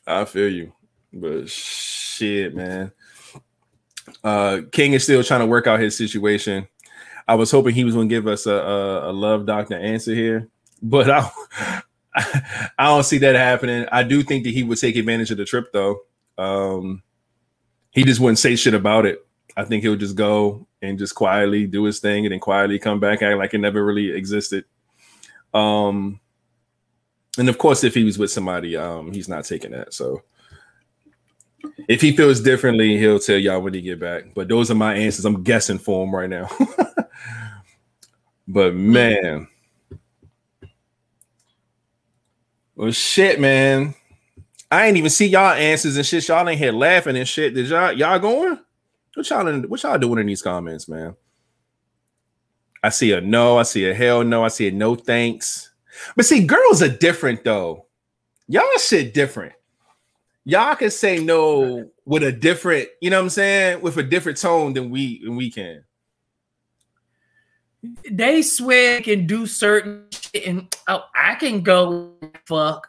[0.06, 0.72] I feel you.
[1.12, 2.92] But shit, man.
[4.22, 6.66] Uh King is still trying to work out his situation.
[7.26, 10.48] I was hoping he was gonna give us a, a, a love doctor answer here,
[10.82, 11.30] but I
[12.78, 13.86] I don't see that happening.
[13.90, 16.00] I do think that he would take advantage of the trip though.
[16.38, 17.02] Um
[17.90, 19.24] he just wouldn't say shit about it.
[19.56, 23.00] I think he'll just go and just quietly do his thing and then quietly come
[23.00, 24.64] back act like it never really existed.
[25.52, 26.20] Um
[27.38, 29.92] and of course, if he was with somebody, um, he's not taking that.
[29.92, 30.22] So
[31.88, 34.34] if he feels differently, he'll tell y'all when he get back.
[34.34, 35.24] But those are my answers.
[35.24, 36.48] I'm guessing for him right now.
[38.46, 38.76] but mm.
[38.76, 39.48] man.
[42.76, 43.94] Well shit, man.
[44.70, 46.26] I ain't even see y'all answers and shit.
[46.26, 47.54] Y'all ain't here laughing and shit.
[47.54, 48.58] Did y'all y'all going?
[49.14, 51.14] What y'all in, what y'all doing in these comments, man?
[52.82, 55.72] I see a no, I see a hell no, I see a no thanks.
[56.16, 57.86] But see, girls are different though.
[58.48, 59.52] Y'all shit different.
[60.44, 64.38] Y'all can say no with a different, you know what I'm saying, with a different
[64.38, 65.84] tone than we than we can.
[68.10, 72.12] They swear they can do certain shit and oh, I can go
[72.46, 72.88] fuck.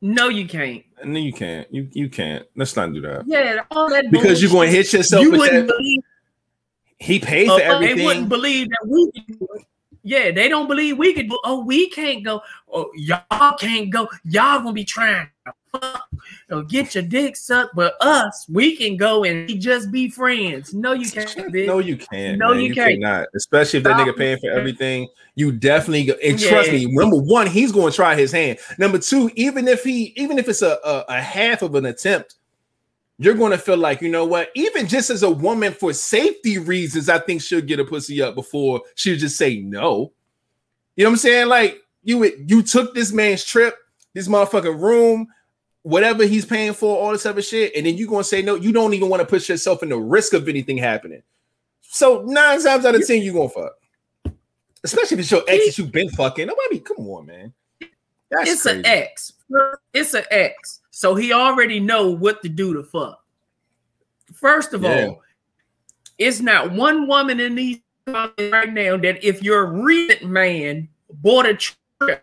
[0.00, 0.84] No, you can't.
[1.04, 1.66] No, you can't.
[1.72, 2.46] You you can't.
[2.56, 3.24] Let's not do that.
[3.26, 5.76] Yeah, all that Because you're going to hit yourself You with wouldn't that.
[5.76, 6.02] believe
[6.98, 8.04] He paid uh, for they everything.
[8.04, 9.62] wouldn't believe that we can do it.
[10.02, 11.30] Yeah, they don't believe we could.
[11.44, 12.42] Oh, we can't go.
[12.70, 14.08] Oh, y'all can't go.
[14.24, 15.28] Y'all gonna be trying
[15.80, 16.08] fuck
[16.50, 20.74] or get your dick sucked, but us, we can go and just be friends.
[20.74, 21.28] No, you can't.
[21.52, 21.66] Bitch.
[21.66, 22.38] No, you can't.
[22.38, 22.62] No, man.
[22.62, 23.00] you can't.
[23.00, 23.28] cannot.
[23.34, 24.08] Especially if that Stop.
[24.08, 25.08] nigga paying for everything.
[25.36, 26.86] You definitely go, and trust me.
[26.86, 28.58] Number one, he's going to try his hand.
[28.78, 32.36] Number two, even if he, even if it's a, a, a half of an attempt,
[33.18, 34.50] you're going to feel like you know what.
[34.54, 38.34] Even just as a woman, for safety reasons, I think she'll get a pussy up
[38.34, 40.12] before she'll just say no.
[40.96, 41.48] You know what I'm saying?
[41.48, 43.76] Like you, would- you took this man's trip,
[44.14, 45.26] this motherfucking room,
[45.84, 48.56] whatever he's paying for, all this other shit, and then you're gonna say no.
[48.56, 51.22] You don't even want to put yourself in the risk of anything happening.
[51.82, 53.74] So nine times out of ten, you're gonna fuck.
[54.82, 56.46] Especially if it's your ex that you've been fucking.
[56.46, 57.52] Nobody, come on, man.
[58.30, 58.78] That's it's crazy.
[58.80, 59.32] an X.
[59.92, 60.80] It's an X.
[60.90, 63.22] So he already know what to do to fuck.
[64.34, 65.06] First of Yeah.
[65.06, 65.22] all,
[66.18, 71.54] it's not one woman in these right now that if your recent man bought a
[71.54, 72.22] trip,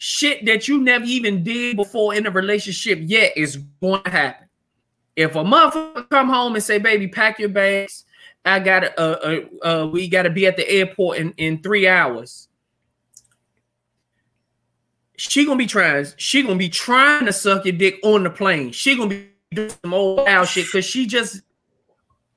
[0.00, 4.48] shit that you never even did before in a relationship yet is going to happen.
[5.14, 8.04] If a motherfucker come home and say, "Baby, pack your bags,"
[8.44, 11.62] I got to, uh, uh, uh, we got to be at the airport in in
[11.62, 12.48] three hours
[15.20, 16.06] she gonna be trying.
[16.16, 18.72] She gonna be trying to suck your dick on the plane.
[18.72, 21.42] She gonna be doing some old owl shit because she just,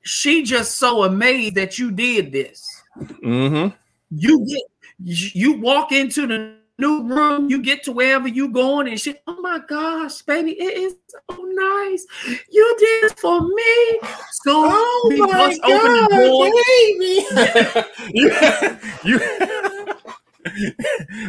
[0.02, 2.62] she just so amazed that you did this.
[3.00, 3.74] Mm-hmm.
[4.10, 4.62] You get,
[5.02, 7.48] you you walk into the new room.
[7.48, 9.22] You get to wherever you going and shit.
[9.26, 12.06] Oh my gosh, baby, it is so nice.
[12.50, 13.98] You did this for me.
[14.32, 16.50] So Oh we bust open the door.
[16.66, 17.26] baby.
[18.14, 18.30] you,
[19.04, 19.20] you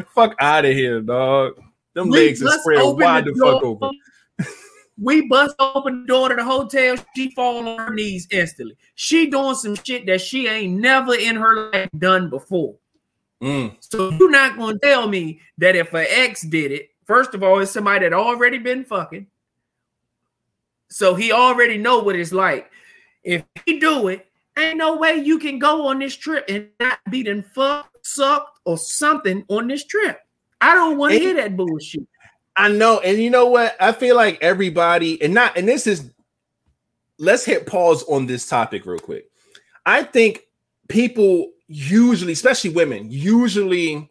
[0.14, 1.54] fuck out of here, dog.
[1.94, 3.66] Them We legs are spread wide the, fuck door.
[3.66, 3.92] open.
[5.02, 6.96] We bust open the door to the hotel.
[7.16, 8.78] She fall on her knees instantly.
[8.96, 12.76] She doing some shit that she ain't never in her life done before.
[13.44, 13.76] Mm.
[13.80, 17.60] So you're not gonna tell me that if an ex did it, first of all,
[17.60, 19.28] it's somebody that already been fucking.
[20.90, 22.70] So he already know what it's like.
[23.24, 24.28] If he do it,
[24.58, 28.60] ain't no way you can go on this trip and not be done fucked, sucked,
[28.66, 30.20] or something on this trip.
[30.62, 32.08] I don't want to hear that bullshit.
[32.56, 33.76] I know, and you know what?
[33.80, 36.12] I feel like everybody, and not, and this is.
[37.18, 39.30] Let's hit pause on this topic real quick.
[39.86, 40.42] I think
[40.90, 44.10] people usually, especially women, usually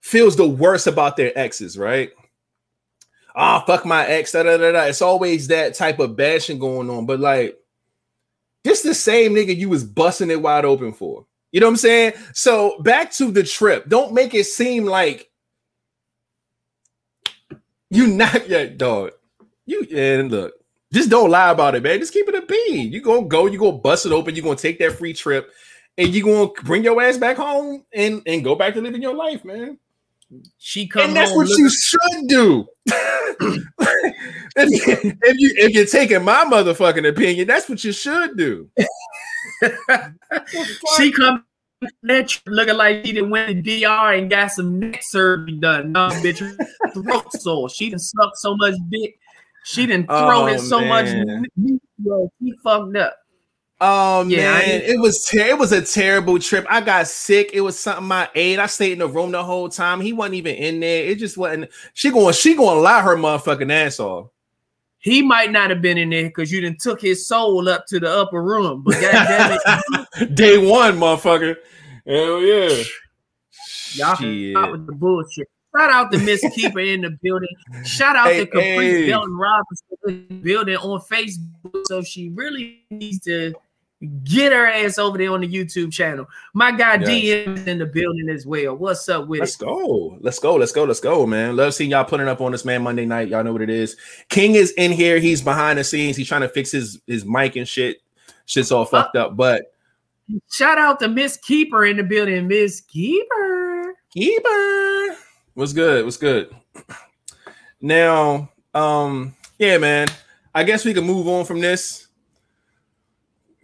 [0.00, 2.10] feels the worst about their exes, right?
[3.34, 4.32] Ah, fuck my ex.
[4.32, 4.84] Da, da, da, da.
[4.84, 7.58] It's always that type of bashing going on, but like,
[8.64, 11.26] this the same nigga you was busting it wide open for.
[11.52, 12.12] You know what I'm saying?
[12.32, 13.88] So back to the trip.
[13.88, 15.30] Don't make it seem like
[17.90, 19.12] you not yet, dog.
[19.66, 20.54] You and look,
[20.92, 21.98] just don't lie about it, man.
[21.98, 22.92] Just keep it a bean.
[22.92, 25.50] You gonna go, you gonna bust it open, you gonna take that free trip,
[25.98, 29.14] and you gonna bring your ass back home and and go back to living your
[29.14, 29.78] life, man.
[30.58, 32.66] She come and that's what looking- you should do.
[32.88, 33.66] if,
[34.56, 38.68] you, if you if you're taking my motherfucking opinion, that's what you should do.
[40.96, 41.44] She come
[42.02, 45.92] that looking like she didn't win the DR and got some neck surgery done.
[45.92, 46.38] No, bitch,
[46.94, 47.68] throat sore.
[47.68, 49.18] She done sucked so much dick.
[49.64, 51.06] She done thrown Oh, it so much.
[51.06, 51.44] man.
[51.56, 51.82] meat,
[52.40, 53.16] she fucked up.
[53.80, 56.64] Oh Yeah, man, it was ter- it was a terrible trip.
[56.70, 57.50] I got sick.
[57.52, 58.58] It was something I ate.
[58.58, 60.00] I stayed in the room the whole time.
[60.00, 61.04] He wasn't even in there.
[61.04, 61.70] It just wasn't.
[61.92, 62.32] She going.
[62.32, 64.28] She going to lie her motherfucking ass off.
[64.98, 68.00] He might not have been in there because you didn't took his soul up to
[68.00, 68.82] the upper room.
[68.82, 69.58] But goddamn
[70.16, 71.56] it, Day one, motherfucker.
[72.06, 72.82] Hell yeah.
[73.92, 74.70] y'all Shit.
[74.72, 75.48] with the bullshit.
[75.76, 77.48] Shout out to Miss Keeper in the building.
[77.84, 79.06] Shout out Hey, to Caprice hey.
[79.10, 81.82] Belton Robinson building on Facebook.
[81.86, 83.52] So she really needs to
[84.24, 86.26] get her ass over there on the YouTube channel.
[86.52, 87.08] My guy Yes.
[87.08, 88.76] DM is in the building as well.
[88.76, 89.64] What's up with Let's it?
[89.64, 90.18] go.
[90.20, 90.56] Let's go.
[90.56, 90.84] Let's go.
[90.84, 91.56] Let's go, man.
[91.56, 93.28] Love seeing y'all putting up on this man Monday night.
[93.28, 93.96] Y'all know what it is.
[94.28, 95.18] King is in here.
[95.18, 96.16] He's behind the scenes.
[96.16, 97.98] He's trying to fix his his mic and shit.
[98.44, 99.36] Shit's all fucked up.
[99.36, 99.72] But
[100.50, 102.48] Shout out to Miss Keeper in the building.
[102.48, 103.94] Miss Keeper.
[104.12, 105.16] Keeper.
[105.54, 106.04] What's good?
[106.04, 106.54] What's good?
[107.80, 110.08] Now, um, yeah, man.
[110.54, 112.05] I guess we can move on from this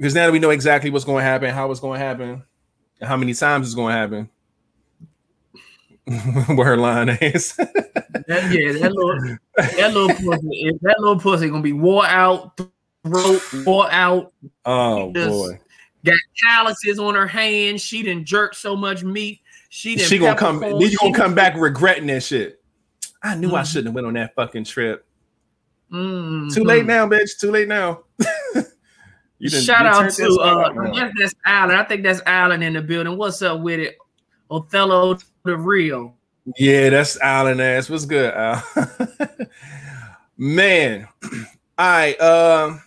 [0.02, 2.42] because now that we know exactly what's going to happen, how it's going to happen,
[3.00, 4.28] and how many times it's going to happen.
[6.56, 7.54] Where her line is.
[7.54, 12.60] That, yeah, that little that little pussy, that little pussy gonna be wore out,
[13.06, 14.32] throat wore out,
[14.64, 15.60] oh boy.
[16.04, 17.80] got calluses on her hands.
[17.82, 19.42] She didn't jerk so much meat.
[19.68, 20.58] She didn't She gonna come.
[20.58, 22.60] Then you gonna come back regretting that shit.
[23.22, 23.66] I knew I Mhm.
[23.66, 25.06] shouldn't have went on that fucking trip.
[25.92, 26.52] Mhm.
[26.52, 27.38] Too late now, bitch.
[27.38, 28.00] Too late now.
[29.42, 30.86] You done- Shout you out to this uh, around.
[30.86, 31.76] I guess that's Alan.
[31.76, 33.16] I think that's Allen in the building.
[33.16, 33.98] What's up with it?
[34.48, 36.14] Othello the real.
[36.56, 37.90] Yeah, that's Alan ass.
[37.90, 38.62] What's good, Al?
[40.36, 41.08] Man.
[41.24, 41.38] All
[41.78, 42.20] right.
[42.20, 42.82] Um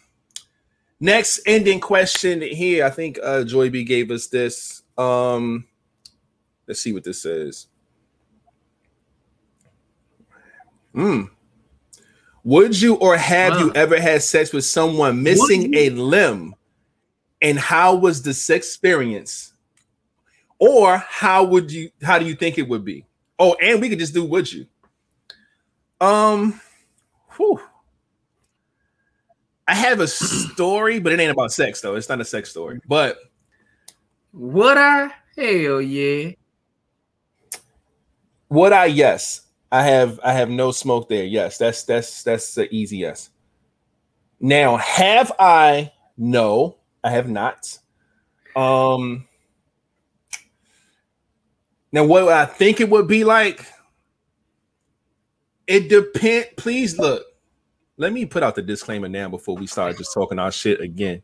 [1.01, 2.85] next ending question here.
[2.85, 4.83] I think uh Joy B gave us this.
[4.97, 5.67] Um
[6.67, 7.67] let's see what this says.
[10.93, 11.23] Hmm.
[12.45, 16.53] Would you or have you ever had sex with someone missing a limb?
[17.41, 19.53] And how was the sex experience?
[20.59, 23.03] Or how would you how do you think it would be?
[23.39, 24.67] Oh, and we could just do would you?
[25.99, 26.61] Um
[27.35, 27.59] whew.
[29.67, 31.95] I have a story, but it ain't about sex though.
[31.95, 32.79] It's not a sex story.
[32.87, 33.17] But
[34.33, 35.09] Would I?
[35.35, 36.33] Hell yeah.
[38.49, 38.85] would I?
[38.85, 39.44] Yes.
[39.75, 41.25] I have I have no smoke there.
[41.25, 43.29] Yes, that's that's that's an easy yes.
[44.39, 45.91] Now, have I?
[46.17, 47.77] No, I have not.
[48.55, 49.27] Um
[51.91, 53.65] now what I think it would be like,
[55.67, 56.45] it depend.
[56.55, 57.25] Please look.
[57.97, 61.21] Let me put out the disclaimer now before we start just talking our shit again.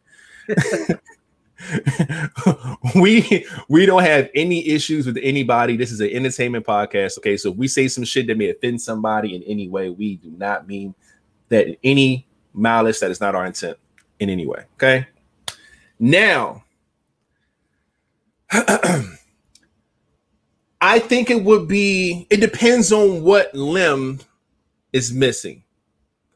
[2.95, 5.77] we we don't have any issues with anybody.
[5.77, 7.17] This is an entertainment podcast.
[7.19, 10.17] Okay, so if we say some shit that may offend somebody in any way, we
[10.17, 10.95] do not mean
[11.49, 12.99] that in any malice.
[12.99, 13.77] That is not our intent
[14.19, 14.65] in any way.
[14.75, 15.07] Okay.
[15.99, 16.63] Now,
[20.81, 22.27] I think it would be.
[22.29, 24.19] It depends on what limb
[24.93, 25.63] is missing,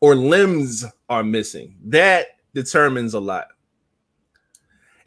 [0.01, 1.75] or limbs are missing.
[1.85, 3.47] That determines a lot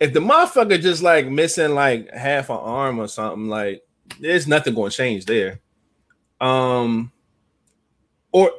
[0.01, 3.83] if the motherfucker just like missing like half an arm or something, like
[4.21, 5.61] there's nothing going to change there.
[6.41, 7.11] Um,
[8.33, 8.53] or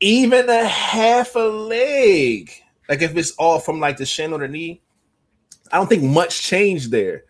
[0.00, 2.50] even a half a leg,
[2.88, 4.82] like if it's all from like the shin or the knee,
[5.70, 7.24] I don't think much changed there,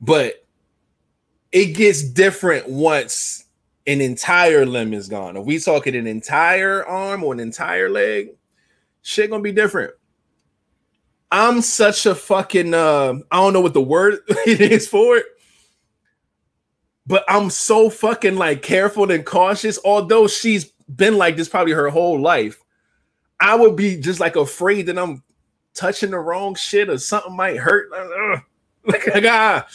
[0.00, 0.44] but
[1.52, 3.44] it gets different once
[3.86, 5.36] an entire limb is gone.
[5.36, 8.30] If we talking an entire arm or an entire leg,
[9.02, 9.92] shit gonna be different.
[11.30, 15.26] I'm such a fucking uh, I don't know what the word it is for it,
[17.06, 19.78] but I'm so fucking like careful and cautious.
[19.84, 22.62] Although she's been like this probably her whole life,
[23.40, 25.22] I would be just like afraid that I'm
[25.74, 27.90] touching the wrong shit or something might hurt.
[28.88, 29.66] Like, like, ah,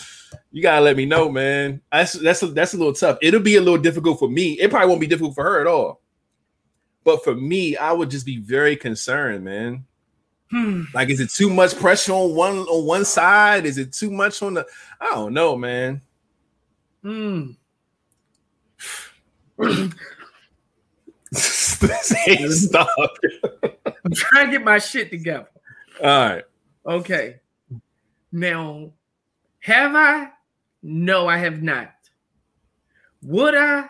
[0.52, 1.82] you gotta let me know, man.
[1.92, 3.18] That's that's a, that's a little tough.
[3.22, 4.54] It'll be a little difficult for me.
[4.54, 6.02] It probably won't be difficult for her at all.
[7.04, 9.86] But for me, I would just be very concerned, man.
[10.52, 10.84] Hmm.
[10.94, 13.66] Like, is it too much pressure on one on one side?
[13.66, 14.66] Is it too much on the?
[15.00, 16.02] I don't know, man.
[17.02, 17.52] Hmm.
[21.34, 22.88] Stop.
[23.64, 25.48] I'm trying to get my shit together.
[26.04, 26.44] All right.
[26.86, 27.40] Okay.
[28.32, 28.92] Now,
[29.60, 30.30] have I?
[30.84, 31.94] No, I have not.
[33.24, 33.86] Would I?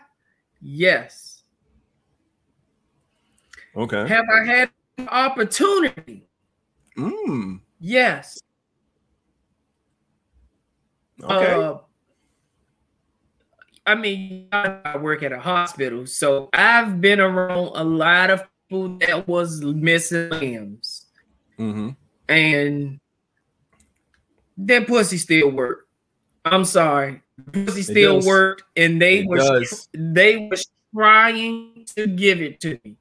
[0.62, 1.44] Yes.
[3.76, 4.08] Okay.
[4.08, 6.28] Have I had an opportunity?
[6.98, 7.60] Mm.
[7.80, 8.40] Yes.
[11.24, 11.54] Okay.
[11.54, 11.78] Uh,
[13.86, 18.98] I mean, I work at a hospital, so I've been around a lot of people
[19.00, 21.08] that was missing limbs,
[21.58, 21.90] mm-hmm.
[22.30, 23.00] and
[24.58, 25.90] that pussy still worked.
[26.46, 27.22] I'm sorry,
[27.52, 29.90] pussy still worked, and they It were does.
[29.94, 30.58] they were
[30.94, 32.98] trying to give it to me.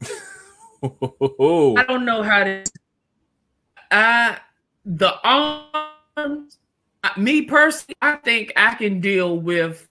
[0.82, 2.64] I don't know how to.
[3.90, 4.38] I
[4.84, 6.58] the arms.
[7.16, 9.88] Me personally, I think I can deal with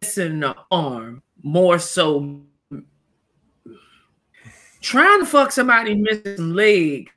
[0.00, 2.40] missing the arm more so.
[4.80, 7.10] Trying to fuck somebody missing leg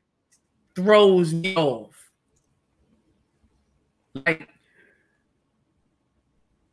[0.75, 2.09] throws me off.
[4.25, 4.47] Like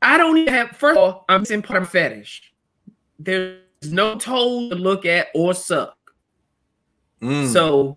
[0.01, 0.71] I don't even have.
[0.71, 2.53] First of all, I'm missing part of my fetish.
[3.19, 3.59] There's
[3.89, 5.97] no toe to look at or suck.
[7.23, 7.51] Mm.
[7.53, 7.97] So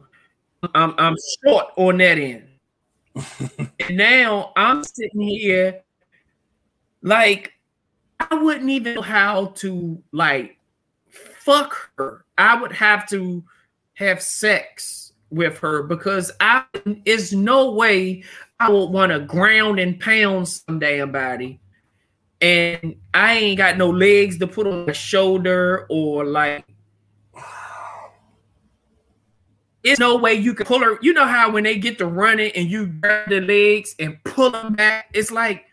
[0.75, 2.47] I'm I'm short on that end.
[3.79, 5.81] and now I'm sitting here
[7.01, 7.53] like
[8.19, 10.57] I wouldn't even know how to like
[11.09, 12.25] fuck her.
[12.37, 13.43] I would have to
[13.95, 16.63] have sex with her because I
[17.05, 18.23] is no way
[18.59, 21.59] I would want to ground and pound some damn body.
[22.39, 26.65] And I ain't got no legs to put on my shoulder or like
[29.87, 30.97] it's no way you can pull her.
[31.01, 34.51] You know how when they get to running and you grab the legs and pull
[34.51, 35.65] them back, it's like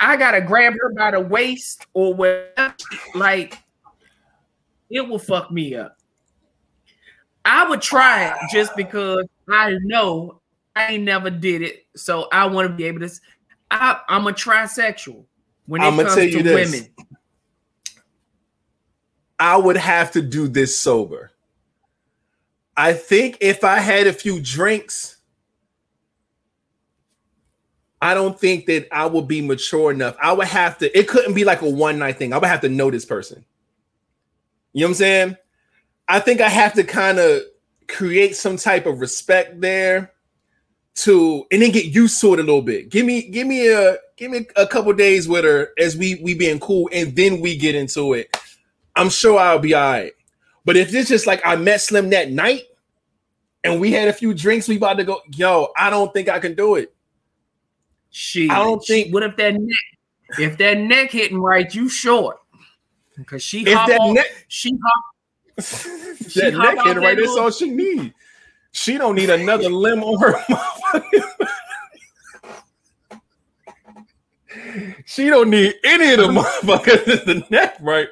[0.00, 2.74] I gotta grab her by the waist or whatever.
[3.14, 3.58] Like
[4.90, 5.96] it will fuck me up.
[7.44, 10.40] I would try it just because I know
[10.74, 13.10] I ain't never did it, so I want to be able to.
[13.70, 15.24] I, I'm a trisexual,
[15.66, 16.72] when it I'ma comes tell you to this.
[16.72, 16.90] women?
[19.38, 21.32] I would have to do this sober.
[22.76, 25.16] I think if I had a few drinks,
[28.02, 30.16] I don't think that I would be mature enough.
[30.22, 32.32] I would have to, it couldn't be like a one night thing.
[32.32, 33.44] I would have to know this person.
[34.72, 35.36] You know what I'm saying?
[36.08, 37.42] I think I have to kind of
[37.88, 40.12] create some type of respect there
[40.96, 42.90] to and then get used to it a little bit.
[42.90, 46.34] Give me give me a give me a couple days with her as we we
[46.34, 48.36] being cool and then we get into it.
[48.94, 50.12] I'm sure I'll be all right.
[50.66, 52.64] But if it's just like I met Slim that night
[53.64, 56.40] and we had a few drinks, we about to go, yo, I don't think I
[56.40, 56.92] can do it.
[58.10, 60.38] She, I don't think- What if that neck?
[60.40, 62.38] If that neck hitting right, you short.
[63.16, 65.04] Because she If that on, neck she hop.
[66.28, 68.12] She that neck out hit right, that's all she need.
[68.72, 70.44] She don't need another limb on her
[75.06, 78.08] She don't need any of the motherfuckers in the neck, right?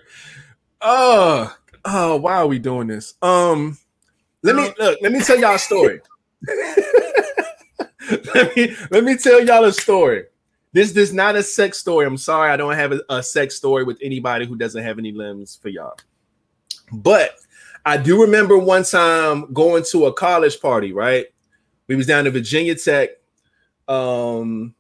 [0.81, 1.55] Oh,
[1.85, 3.15] oh, why are we doing this?
[3.23, 3.79] Um,
[4.43, 4.99] let me look.
[5.01, 6.01] Let me tell y'all a story.
[8.35, 10.25] let me let me tell y'all a story.
[10.73, 12.07] This this not a sex story.
[12.07, 15.13] I'm sorry, I don't have a, a sex story with anybody who doesn't have any
[15.13, 15.97] limbs for y'all.
[16.93, 17.37] But
[17.87, 20.93] I do remember one time going to a college party.
[20.93, 21.27] Right,
[21.87, 23.11] we was down to Virginia Tech.
[23.89, 24.75] Um,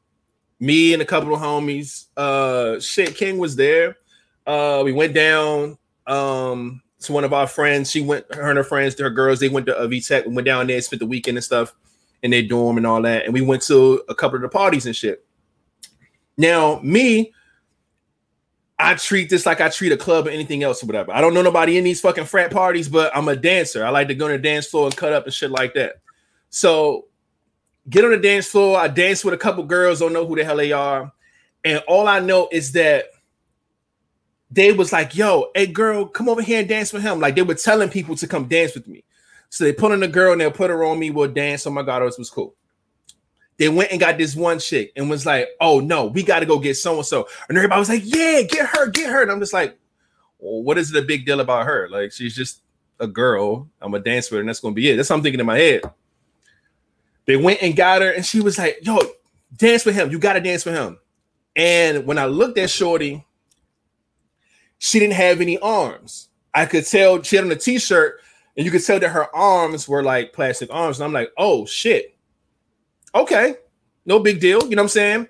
[0.61, 2.07] me and a couple of homies.
[2.16, 3.96] Uh, shit, King was there.
[4.46, 7.90] Uh, we went down um to one of our friends.
[7.90, 10.46] She went, her and her friends, her girls, they went to uh, VTech and went
[10.46, 11.74] down there, spent the weekend and stuff
[12.22, 13.24] in their dorm and all that.
[13.24, 15.24] And we went to a couple of the parties and shit.
[16.36, 17.32] Now, me,
[18.78, 21.12] I treat this like I treat a club or anything else or whatever.
[21.12, 23.84] I don't know nobody in these fucking frat parties, but I'm a dancer.
[23.84, 25.96] I like to go to the dance floor and cut up and shit like that.
[26.50, 27.07] So
[27.88, 28.78] get on the dance floor.
[28.78, 31.12] I dance with a couple girls, don't know who the hell they are.
[31.64, 33.07] And all I know is that
[34.55, 37.18] they was like, yo, hey girl, come over here and dance with him.
[37.18, 39.05] Like they were telling people to come dance with me.
[39.50, 41.66] So they put on a girl and they'll put her on me, we'll dance.
[41.66, 42.55] Oh my god, oh, this was cool.
[43.57, 46.46] They went and got this one chick and was like, oh no, we got to
[46.46, 47.28] go get so and so.
[47.48, 49.22] And everybody was like, yeah, get her, get her.
[49.22, 49.76] And I'm just like,
[50.38, 51.88] well, what is the big deal about her?
[51.88, 52.62] Like, she's just
[53.00, 53.68] a girl.
[53.80, 54.96] I'm a dance with her, and that's gonna be it.
[54.96, 55.82] That's what I'm thinking in my head.
[57.26, 58.98] They went and got her, and she was like, yo,
[59.57, 60.11] dance with him.
[60.11, 60.98] You gotta dance with him.
[61.57, 63.24] And when I looked at Shorty,
[64.85, 66.28] she didn't have any arms.
[66.53, 68.20] I could tell she had on a t-shirt,
[68.55, 70.99] and you could tell that her arms were like plastic arms.
[70.99, 72.14] And I'm like, oh shit.
[73.14, 73.55] Okay,
[74.05, 74.62] no big deal.
[74.64, 75.28] You know what I'm saying?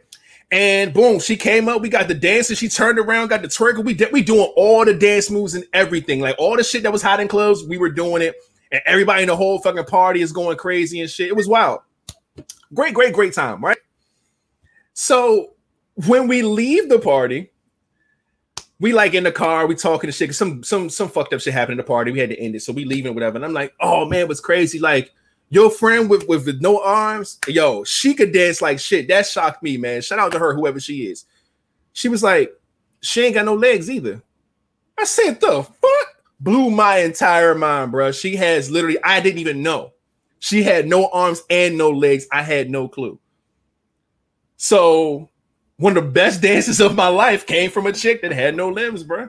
[0.50, 1.80] And boom, she came up.
[1.80, 2.56] We got the dancer.
[2.56, 3.84] She turned around, got the twerker.
[3.84, 6.20] We did we doing all the dance moves and everything.
[6.20, 8.34] Like all the shit that was hot in clubs, we were doing it.
[8.72, 11.28] And everybody in the whole fucking party is going crazy and shit.
[11.28, 11.80] It was wild.
[12.72, 13.78] Great, great, great time, right?
[14.94, 15.54] So
[16.06, 17.52] when we leave the party,
[18.80, 20.34] we like in the car, we talking to shit.
[20.34, 22.10] Some some some fucked up shit happened in the party.
[22.10, 23.36] We had to end it, so we leaving whatever.
[23.36, 24.78] And I'm like, oh man, was crazy.
[24.78, 25.12] Like
[25.50, 29.08] your friend with, with with no arms, yo, she could dance like shit.
[29.08, 30.02] That shocked me, man.
[30.02, 31.24] Shout out to her, whoever she is.
[31.92, 32.52] She was like,
[33.00, 34.22] she ain't got no legs either.
[34.98, 38.12] I said, the fuck blew my entire mind, bro.
[38.12, 39.92] She has literally, I didn't even know.
[40.40, 42.26] She had no arms and no legs.
[42.32, 43.18] I had no clue.
[44.56, 45.30] So
[45.84, 48.70] one of the best dances of my life came from a chick that had no
[48.70, 49.28] limbs, bro.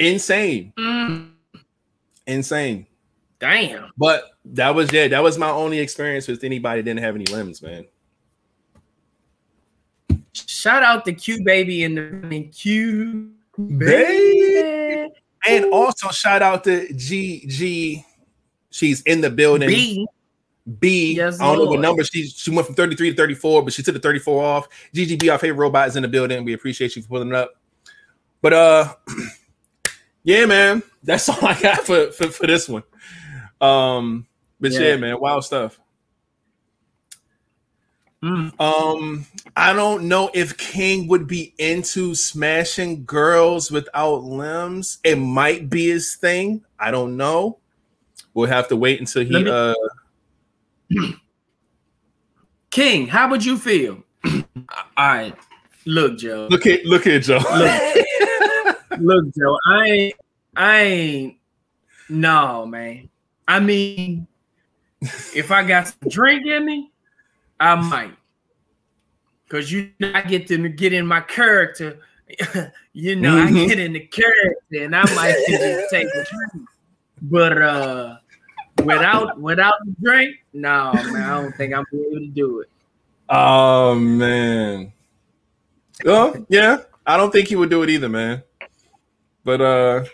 [0.00, 1.30] Insane, Mm,
[2.26, 2.86] insane.
[3.38, 3.92] damn.
[3.96, 7.26] But that was yeah, that was my only experience with anybody that didn't have any
[7.26, 7.86] limbs, man.
[10.32, 11.96] Shout out to Q baby and
[12.28, 13.30] the Q
[13.76, 15.08] Baby.
[15.46, 18.04] And also shout out to G G.
[18.70, 19.68] She's in the building.
[19.68, 20.06] B.
[20.78, 21.14] B.
[21.14, 23.82] Yes, I don't know what number she she went from 33 to 34, but she
[23.82, 24.68] took the 34 off.
[24.94, 26.44] GGB, our favorite robot, is in the building.
[26.44, 27.54] We appreciate you for pulling it up.
[28.42, 28.94] But uh
[30.22, 32.82] yeah, man, that's all I got for for, for this one.
[33.60, 34.26] Um,
[34.60, 34.80] but yeah.
[34.80, 34.96] Yeah.
[34.96, 35.78] man, wild stuff.
[38.22, 38.60] Mm.
[38.60, 44.98] Um, I don't know if King would be into smashing girls without limbs.
[45.04, 46.62] It might be his thing.
[46.78, 47.58] I don't know.
[48.34, 49.74] We'll have to wait until he me- uh
[52.70, 54.02] King, how would you feel?
[54.26, 54.42] All
[54.98, 55.34] right.
[55.86, 56.46] Look, Joe.
[56.50, 57.38] look at look at Joe.
[58.98, 59.56] Look, Joe.
[59.66, 60.14] I ain't
[60.56, 61.36] I ain't
[62.08, 63.08] no man.
[63.48, 64.26] I mean,
[65.34, 66.90] if I got some drink in me,
[67.58, 68.14] I might.
[69.48, 71.98] Cause you know, I get to get in my character.
[72.92, 73.64] you know, Mhm.
[73.64, 76.68] I get in the character and I might just take a drink.
[77.22, 78.16] But uh
[78.84, 82.70] without without the drink, no man, I don't think I'm able to do it.
[83.28, 84.92] Oh man.
[86.06, 88.42] Oh yeah, I don't think he would do it either, man.
[89.44, 90.04] But uh,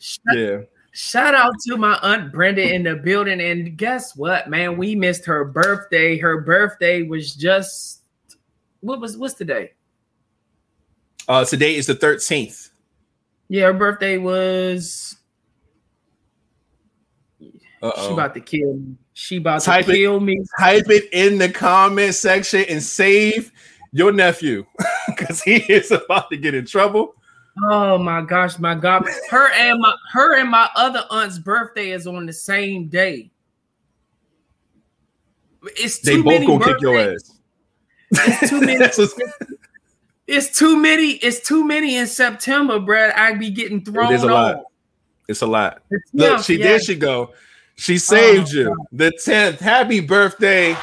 [0.00, 0.60] Shout, yeah.
[0.92, 3.40] shout out to my aunt Brenda in the building.
[3.40, 4.78] And guess what, man?
[4.78, 6.16] We missed her birthday.
[6.16, 8.02] Her birthday was just
[8.80, 9.72] what was what's today?
[11.28, 12.70] Uh, today is the thirteenth.
[13.48, 15.16] Yeah, her birthday was
[17.82, 18.94] Uh she about to kill me.
[19.14, 19.96] She about Type to it.
[19.96, 20.42] kill me.
[20.58, 23.52] Type it in the comment section and save
[23.92, 24.64] your nephew
[25.08, 27.14] because he is about to get in trouble.
[27.70, 29.04] Oh my gosh, my God.
[29.30, 33.30] Her and my her and my other aunt's birthday is on the same day.
[35.76, 37.30] It's They too both many gonna kick your birthdays.
[38.12, 38.40] ass.
[38.42, 38.84] It's too many.
[40.26, 41.10] It's too many.
[41.14, 43.12] It's too many in September, Brad.
[43.16, 44.62] I'd be getting thrown It is a lot.
[45.26, 45.82] It's a lot.
[45.90, 46.64] The Look, 10th, she yeah.
[46.66, 47.32] there she go.
[47.80, 48.86] She saved Oh, you.
[48.92, 49.58] The 10th.
[49.58, 50.76] Happy birthday,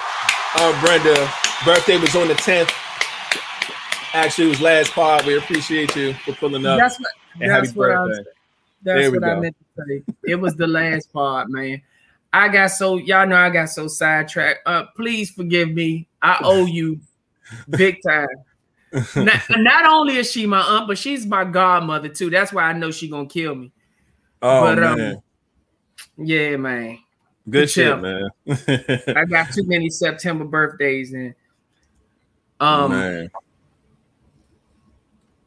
[0.55, 1.31] uh, Brenda.
[1.63, 2.71] Birthday was on the 10th.
[4.15, 5.23] Actually, it was last pod.
[5.27, 6.79] We appreciate you for pulling up.
[6.79, 7.09] That's what.
[7.39, 7.95] and That's what I.
[7.95, 8.23] birthday.
[8.81, 10.03] That's There we what I meant to say.
[10.25, 11.83] It was the last part, man.
[12.33, 14.61] I got so y'all know I got so sidetracked.
[14.65, 16.07] Uh, please forgive me.
[16.23, 16.99] I owe you
[17.69, 18.27] big time.
[19.15, 22.31] not, not only is she my aunt, but she's my godmother too.
[22.31, 23.71] That's why I know she gonna kill me.
[24.41, 25.21] Oh, But, um, man.
[26.17, 26.99] Yeah, man.
[27.49, 28.29] Good shit, man.
[28.47, 31.33] I got too many September birthdays and
[32.59, 33.29] um man.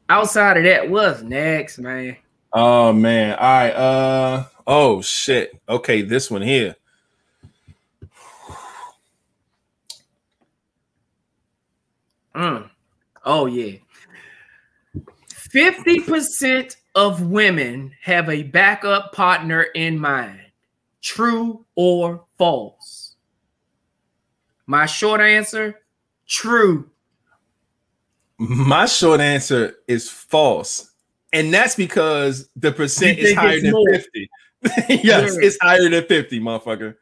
[0.08, 2.16] outside of that, what's next, man?
[2.52, 3.36] Oh, man.
[3.38, 3.70] All right.
[3.70, 5.60] Uh, oh, shit.
[5.68, 6.76] Okay, this one here.
[12.34, 12.70] Mm.
[13.24, 13.76] Oh yeah.
[15.54, 20.39] 50% of women have a backup partner in mind.
[21.02, 23.16] True or false?
[24.66, 25.80] My short answer,
[26.26, 26.88] true.
[28.38, 30.90] My short answer is false.
[31.32, 33.88] And that's because the percent is higher than more?
[33.90, 34.30] 50.
[35.02, 36.96] yes, it's higher than 50, motherfucker.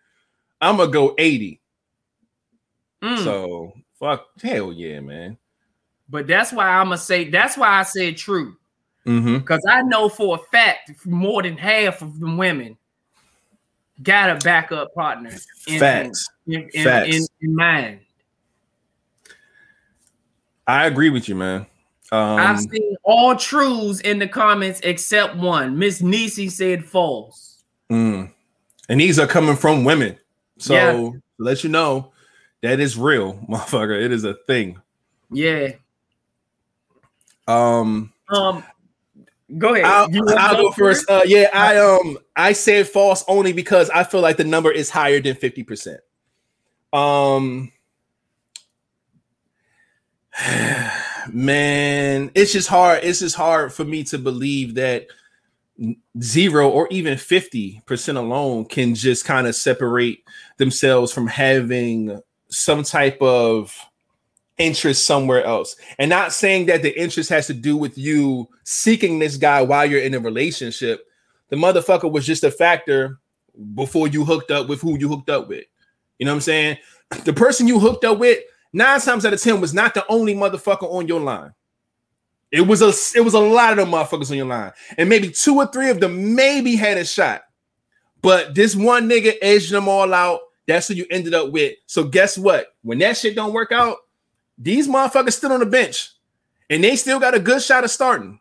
[0.61, 1.61] I'm gonna go 80.
[3.03, 3.25] Mm.
[3.25, 5.39] So fuck hell yeah, man.
[6.09, 8.57] but that's why I'm gonna say that's why I said true.
[9.07, 9.39] Mm-hmm.
[9.39, 12.77] Because I know for a fact more than half of the women
[14.03, 15.31] got a backup partner
[15.67, 16.27] in, Facts.
[16.47, 17.17] in, in, Facts.
[17.17, 18.01] in, in mind.
[20.66, 21.66] I agree with you, man.
[22.12, 25.79] Um, I've seen all truths in the comments except one.
[25.79, 27.62] Miss Nisi said false.
[27.91, 28.31] mm.
[28.91, 30.16] And these are coming from women.
[30.59, 30.93] So Yeah.
[30.93, 32.12] to let you know
[32.62, 34.03] that is real, motherfucker.
[34.03, 34.81] It is a thing.
[35.31, 35.73] Yeah.
[37.47, 38.65] Um Um.
[39.57, 39.87] Go ahead.
[39.87, 41.09] I'll, You I'll go first.
[41.09, 44.91] Uh, yeah, I um I said false only because I feel like the number is
[44.91, 45.99] higher than 50%.
[46.93, 47.73] Um
[51.33, 53.05] man, it's just hard.
[53.05, 55.07] It's just hard for me to believe that
[56.20, 60.25] zero or even 50% alone can just kind of separate
[60.57, 62.20] themselves from having
[62.51, 63.75] some type of
[64.59, 65.76] interest somewhere else.
[65.98, 69.86] And not saying that the interest has to do with you seeking this guy while
[69.86, 71.05] you're in a relationship.
[71.48, 73.18] The motherfucker was just a factor
[73.74, 75.64] before you hooked up with who you hooked up with.
[76.18, 76.78] You know what I'm saying?
[77.24, 78.39] The person you hooked up with,
[78.72, 81.55] nine times out of ten, was not the only motherfucker on your line.
[82.51, 85.30] It was a it was a lot of them motherfuckers on your line, and maybe
[85.30, 87.43] two or three of them maybe had a shot.
[88.22, 90.40] But this one nigga edged them all out.
[90.66, 91.74] That's who you ended up with.
[91.86, 92.68] So guess what?
[92.82, 93.97] When that shit don't work out,
[94.59, 96.10] these motherfuckers still on the bench,
[96.68, 98.40] and they still got a good shot of starting.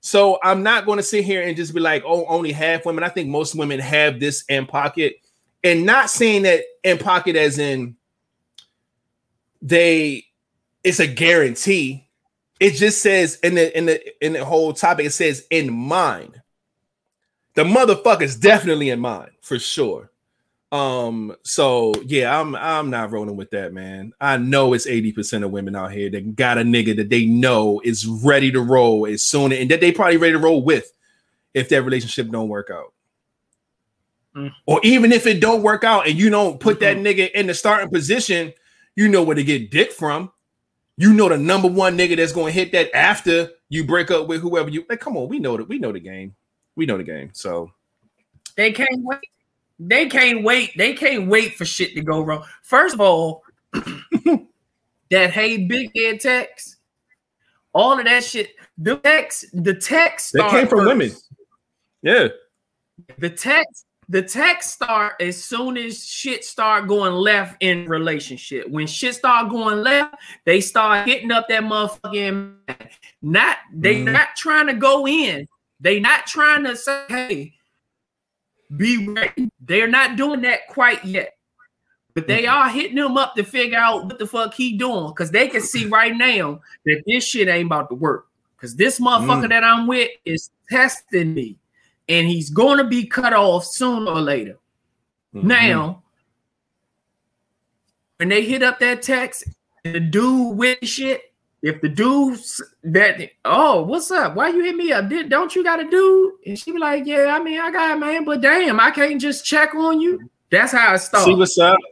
[0.00, 3.04] So I'm not going to sit here and just be like, oh, only half women.
[3.04, 5.16] I think most women have this in pocket,
[5.62, 7.96] and not saying that in pocket as in
[9.60, 10.26] they
[10.82, 12.08] it's a guarantee.
[12.58, 16.40] It just says in the in the in the whole topic, it says in mind.
[17.54, 20.11] The motherfucker's definitely in mind for sure.
[20.72, 24.14] Um, so yeah, I'm I'm not rolling with that, man.
[24.20, 27.80] I know it's 80% of women out here that got a nigga that they know
[27.84, 30.90] is ready to roll as soon and that they probably ready to roll with
[31.52, 32.94] if that relationship don't work out.
[34.34, 34.50] Mm.
[34.64, 37.54] Or even if it don't work out and you don't put that nigga in the
[37.54, 38.54] starting position,
[38.96, 40.32] you know where to get dick from.
[40.96, 44.40] You know the number one nigga that's gonna hit that after you break up with
[44.40, 45.00] whoever you like.
[45.00, 46.34] Come on, we know that we know the game.
[46.76, 47.28] We know the game.
[47.34, 47.70] So
[48.56, 49.20] They can't wait.
[49.88, 50.72] They can't wait.
[50.76, 52.44] They can't wait for shit to go wrong.
[52.62, 53.42] First of all,
[53.72, 56.76] that hey big head text,
[57.72, 58.50] all of that shit.
[58.78, 60.88] The text, the text That came from first.
[60.88, 61.10] women.
[62.02, 62.28] yeah.
[63.18, 68.68] The text, the text start as soon as shit start going left in relationship.
[68.68, 70.14] When shit start going left,
[70.44, 72.54] they start hitting up that motherfucking.
[73.20, 74.12] Not they Mhm.
[74.12, 75.48] not trying to go in.
[75.80, 77.54] They not trying to say, hey,
[78.76, 79.50] be ready.
[79.60, 81.36] They're not doing that quite yet.
[82.14, 85.30] But they are hitting him up to figure out what the fuck he doing because
[85.30, 88.26] they can see right now that this shit ain't about to work.
[88.56, 89.48] Because this motherfucker Mm.
[89.48, 91.56] that I'm with is testing me,
[92.08, 94.58] and he's going to be cut off sooner or later.
[95.34, 95.44] Mhm.
[95.44, 96.02] Now,
[98.18, 99.44] when they hit up that text,
[99.82, 101.31] the dude with shit,
[101.62, 104.34] if the dude s- that oh, what's up?
[104.34, 105.08] Why you hit me up?
[105.08, 106.32] Did don't you got a dude?
[106.46, 109.20] And she be like, Yeah, I mean, I got it, man, but damn, I can't
[109.20, 110.28] just check on you.
[110.50, 111.24] That's how it starts.
[111.26, 111.78] see what's up.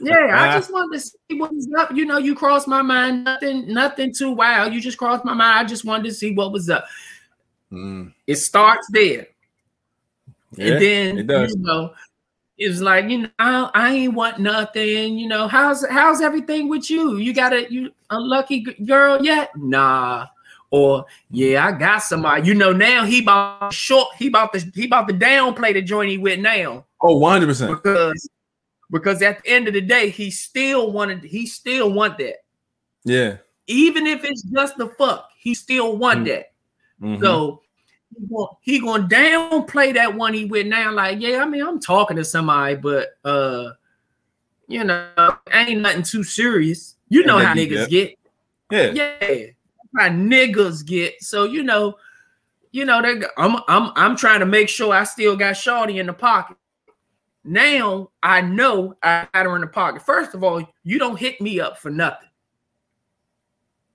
[0.00, 1.92] Yeah, I just wanted to see what was up.
[1.94, 3.24] You know, you crossed my mind.
[3.24, 4.74] Nothing, nothing too wild.
[4.74, 5.58] You just crossed my mind.
[5.60, 6.84] I just wanted to see what was up.
[7.72, 8.12] Mm.
[8.26, 9.28] It starts there,
[10.56, 11.54] Yeah, and then it does.
[11.54, 11.92] you know,
[12.58, 15.16] it was like you know, I, I ain't want nothing.
[15.18, 17.16] You know, how's how's everything with you?
[17.18, 19.50] You got a you a lucky g- girl yet?
[19.56, 20.26] Nah.
[20.70, 22.46] Or yeah, I got somebody.
[22.46, 24.08] You know, now he bought short.
[24.18, 27.70] He bought the he bought the downplay the joint he with now Oh, 100 percent.
[27.70, 28.28] because
[28.90, 32.36] because at the end of the day, he still wanted he still want that.
[33.04, 33.36] Yeah.
[33.66, 36.24] Even if it's just the fuck, he still want Mm.
[36.26, 36.52] that.
[37.02, 37.20] Mhm.
[37.20, 37.62] So
[38.60, 40.92] he gonna, downplay that one he with now.
[40.92, 43.70] Like, yeah, I mean, I'm talking to somebody, but uh,
[44.66, 46.96] you know, ain't nothing too serious.
[47.08, 48.18] You know how niggas get-
[48.70, 48.96] get.
[48.96, 49.18] yeah.
[49.20, 49.46] Yeah,
[49.96, 51.22] how niggas get.
[51.22, 51.96] So you know,
[52.72, 56.06] you know, they, I'm I'm I'm trying to make sure I still got Shorty in
[56.06, 56.56] the pocket.
[57.44, 60.02] Now I know I had her in the pocket.
[60.02, 62.28] First of all, you don't hit me up for nothing.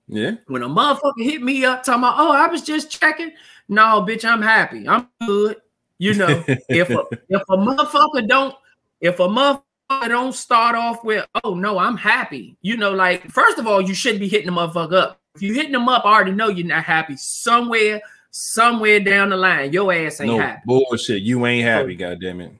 [0.06, 0.32] Yeah.
[0.48, 3.32] When a motherfucker hit me up talking about, oh, I was just checking.
[3.68, 4.88] No, bitch, I'm happy.
[4.88, 5.56] I'm good.
[5.98, 8.54] You know, if a if a motherfucker don't,
[9.00, 12.56] if a motherfucker don't start off with, oh no, I'm happy.
[12.62, 15.20] You know, like first of all, you shouldn't be hitting the motherfucker up.
[15.34, 17.16] If you hitting them up, I already know you're not happy.
[17.16, 18.00] Somewhere,
[18.30, 20.62] somewhere down the line, your ass ain't no happy.
[20.64, 21.22] bullshit.
[21.22, 22.52] You ain't happy, goddamn it.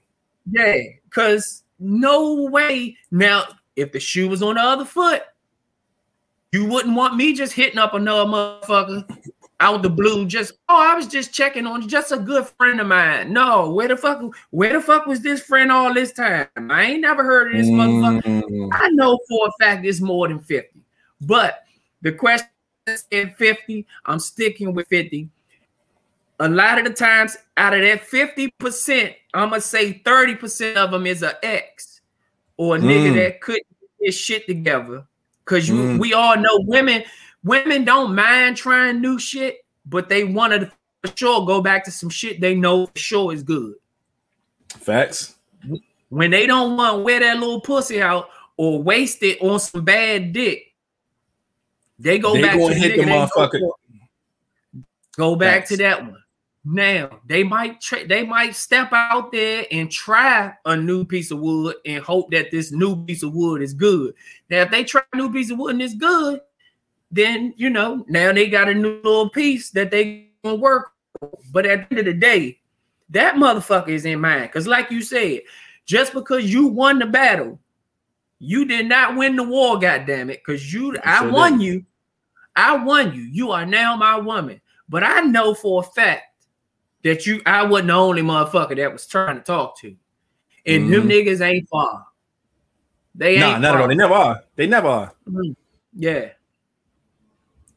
[0.51, 2.97] Yeah, because no way.
[3.11, 3.45] Now,
[3.75, 5.23] if the shoe was on the other foot,
[6.51, 9.05] you wouldn't want me just hitting up another motherfucker
[9.65, 10.25] out the blue.
[10.27, 13.33] Just oh, I was just checking on just a good friend of mine.
[13.33, 14.21] No, where the fuck,
[14.51, 16.47] where the fuck was this friend all this time?
[16.55, 18.43] I ain't never heard of this motherfucker.
[18.43, 18.69] Mm.
[18.73, 20.79] I know for a fact it's more than 50.
[21.21, 21.63] But
[22.03, 22.47] the question
[22.85, 25.29] is at 50, I'm sticking with 50.
[26.41, 31.07] A lot of the times, out of that 50%, I'm gonna say 30% of them
[31.07, 32.01] is an ex
[32.57, 33.15] or a nigga Mm.
[33.15, 33.65] that couldn't
[34.03, 35.05] get shit together.
[35.45, 35.99] Cause you Mm.
[35.99, 37.03] we all know women,
[37.45, 40.71] women don't mind trying new shit, but they want to
[41.05, 43.75] for sure go back to some shit they know for sure is good
[44.69, 45.35] Facts.
[46.09, 49.83] when they don't want to wear that little pussy out or waste it on some
[49.83, 50.73] bad dick,
[51.99, 53.71] they go They back to hit the, the nigga they know motherfucker.
[55.17, 56.21] Go back to that one.
[56.67, 61.39] Now they might tra- they might step out there and try a new piece of
[61.39, 64.15] wood and hope that this new piece of wood is good.
[64.49, 66.41] Now, if they try a new piece of wood and it's good,
[67.15, 70.91] then you know now they got a new little piece that they gonna work.
[71.51, 72.59] But at the end of the day,
[73.09, 74.43] that motherfucker is in mind.
[74.43, 75.41] Because, like you said,
[75.85, 77.57] just because you won the battle,
[78.39, 80.41] you did not win the war, goddamn it.
[80.45, 81.61] Because you I sure won didn't.
[81.61, 81.85] you.
[82.57, 83.21] I won you.
[83.21, 84.59] You are now my woman.
[84.89, 86.23] But I know for a fact
[87.03, 89.95] that you I wasn't the only motherfucker that was trying to talk to.
[90.65, 92.05] And them niggas ain't far.
[93.13, 93.61] They ain't Mm-hmm.
[93.61, 93.87] Nah, not at all.
[93.87, 94.43] They never are.
[94.55, 95.13] They never are.
[95.29, 95.55] Mhm.
[95.95, 96.29] Yeah.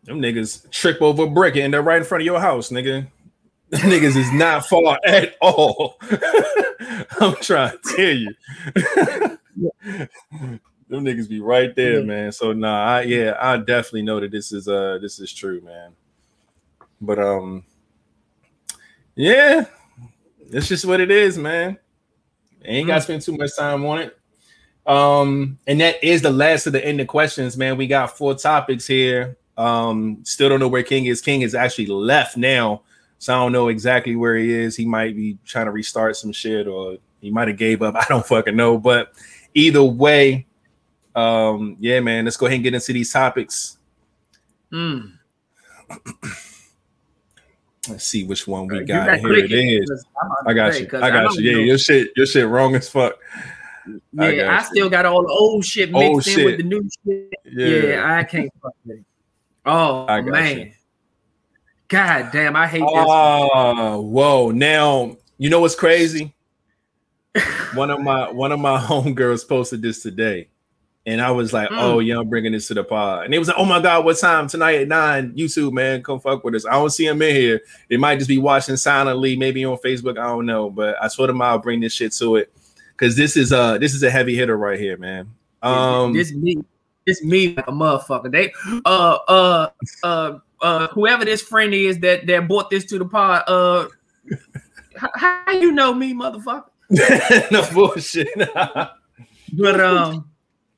[0.09, 3.07] Them niggas trip over a brick and they're right in front of your house, nigga.
[3.69, 5.99] Them niggas is not far at all.
[7.21, 8.35] I'm trying to tell you.
[10.89, 12.33] Them niggas be right there, man.
[12.33, 15.93] So nah, I yeah, I definitely know that this is uh this is true, man.
[17.03, 17.65] But um
[19.15, 19.67] yeah,
[20.51, 21.77] it's just what it is, man.
[22.65, 24.19] Ain't gotta spend too much time on it.
[24.87, 27.77] Um, and that is the last of the end of questions, man.
[27.77, 29.37] We got four topics here.
[29.59, 31.21] Um, still don't know where King is.
[31.21, 32.83] King is actually left now,
[33.19, 34.77] so I don't know exactly where he is.
[34.77, 37.95] He might be trying to restart some shit, or he might have gave up.
[37.99, 38.79] I don't fucking know.
[38.79, 39.13] But
[39.55, 40.47] either way,
[41.17, 42.25] um, yeah, man.
[42.25, 43.79] Let's go ahead and get into these topics.
[44.73, 45.15] Mm.
[47.89, 49.07] Let's see which one we got.
[49.07, 49.89] gotta Here it is.
[49.89, 50.89] 'cause I'm about I got say, you.
[50.99, 51.51] I got don't you.
[51.51, 51.63] Yeah, know.
[51.65, 53.15] your shit, your shit wrong as fuck.
[54.19, 56.45] I Yeah, got I, still got all the old shit mixed Old in shit.
[56.45, 57.33] with the new shit.
[57.47, 59.05] Yeah, I can't fuck with it.
[59.69, 60.59] Oh man.
[60.59, 60.73] you.
[61.89, 62.89] God damn, I hate this.
[62.91, 64.51] Oh, whoa.
[64.51, 66.35] Now, you know what's crazy?
[67.75, 70.49] one of my one of my homegirls posted this today,
[71.07, 71.79] and I was like, Mm.
[71.81, 74.05] "Oh yeah, I'm bringing this to the pod." And it was like, "Oh my god,
[74.05, 75.33] what time tonight at nine?
[75.33, 77.61] YouTube man, come fuck with us." I don't see them in here.
[77.89, 80.19] They might just be watching silently, maybe on Facebook.
[80.19, 82.53] I don't know, but I told him I'll bring this shit to it
[82.93, 85.31] because this is uh this is a heavy hitter right here, man.
[85.63, 86.59] Um, this me,
[87.09, 88.31] this me like a motherfucker.
[88.31, 88.53] They
[88.85, 89.71] uh uh
[90.05, 93.43] uh uh whoever this friend is that that brought this to the pod.
[93.49, 93.89] Uh,
[94.97, 96.69] how, how you know me, motherfucker?
[97.51, 98.29] no bullshit.
[99.55, 100.29] But um,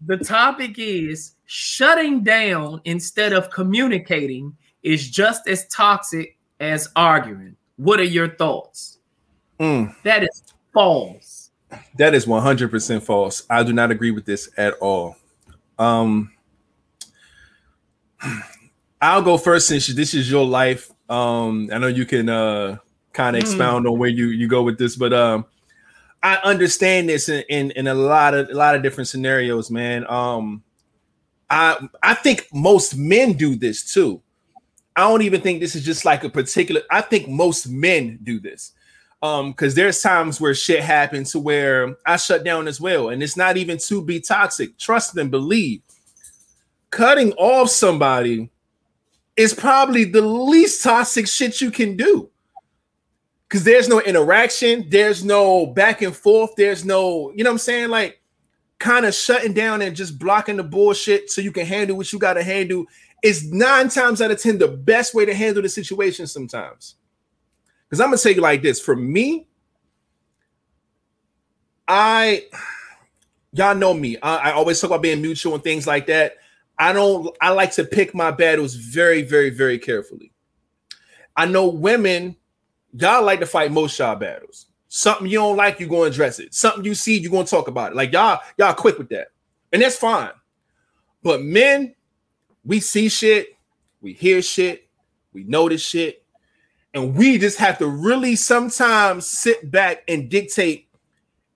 [0.07, 7.57] the topic is shutting down instead of communicating is just as toxic as arguing.
[7.79, 8.99] What are your thoughts?
[9.59, 9.93] Mm.
[10.05, 11.51] That is false.
[11.99, 13.43] That is 100% false.
[13.51, 15.17] I do not agree with this at all.
[15.81, 16.31] Um
[19.01, 20.91] I'll go first since this is your life.
[21.09, 22.77] Um I know you can uh
[23.13, 23.45] kind of Mm.
[23.45, 25.47] expound on where you you go with this, but um
[26.23, 30.07] I understand this in, in in a lot of a lot of different scenarios, man.
[30.09, 30.63] Um
[31.49, 34.23] I I think most men do this too.
[34.95, 38.39] I don't even think this is just like a particular I think most men do
[38.39, 38.73] this
[39.23, 43.23] um because there's times where shit happens to where i shut down as well and
[43.23, 44.77] it's not even to be toxic.
[44.79, 45.83] Trust and believe.
[46.91, 48.51] Cutting off somebody
[49.37, 52.31] is probably the least toxic shit you can do.
[53.49, 57.59] Because there's no interaction there's no back and forth there's no you know what i'm
[57.59, 57.89] saying?
[57.91, 58.21] Like
[58.79, 62.19] kind of shutting down and just blocking the bullshit so you can handle what you
[62.19, 62.87] got to handle
[63.23, 66.95] is nine times out of ten the best way to handle the situation sometimes
[67.91, 68.81] because I'm gonna it like this.
[68.81, 69.49] For me,
[71.89, 72.45] I
[73.53, 74.17] y'all know me.
[74.23, 76.37] I, I always talk about being mutual and things like that.
[76.79, 77.37] I don't.
[77.41, 80.33] I like to pick my battles very, very, very carefully.
[81.37, 82.37] I know women,
[82.93, 84.67] y'all like to fight most y'all battles.
[84.89, 86.53] Something you don't like, you're to address it.
[86.55, 87.97] Something you see, you're to talk about it.
[87.97, 89.29] Like y'all, y'all quick with that,
[89.73, 90.31] and that's fine.
[91.23, 91.95] But men,
[92.65, 93.49] we see shit,
[94.01, 94.89] we hear shit,
[95.33, 96.20] we notice shit,
[96.95, 100.89] and we just have to really sometimes sit back and dictate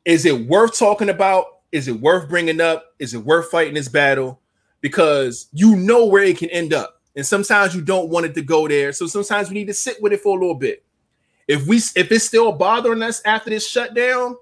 [0.04, 1.46] is it worth talking about?
[1.72, 2.94] Is it worth bringing up?
[2.98, 4.40] Is it worth fighting this battle?
[4.80, 7.00] Because you know where it can end up.
[7.16, 8.92] And sometimes you don't want it to go there.
[8.92, 10.84] So sometimes we need to sit with it for a little bit.
[11.48, 14.36] If we if it's still bothering us after this shutdown,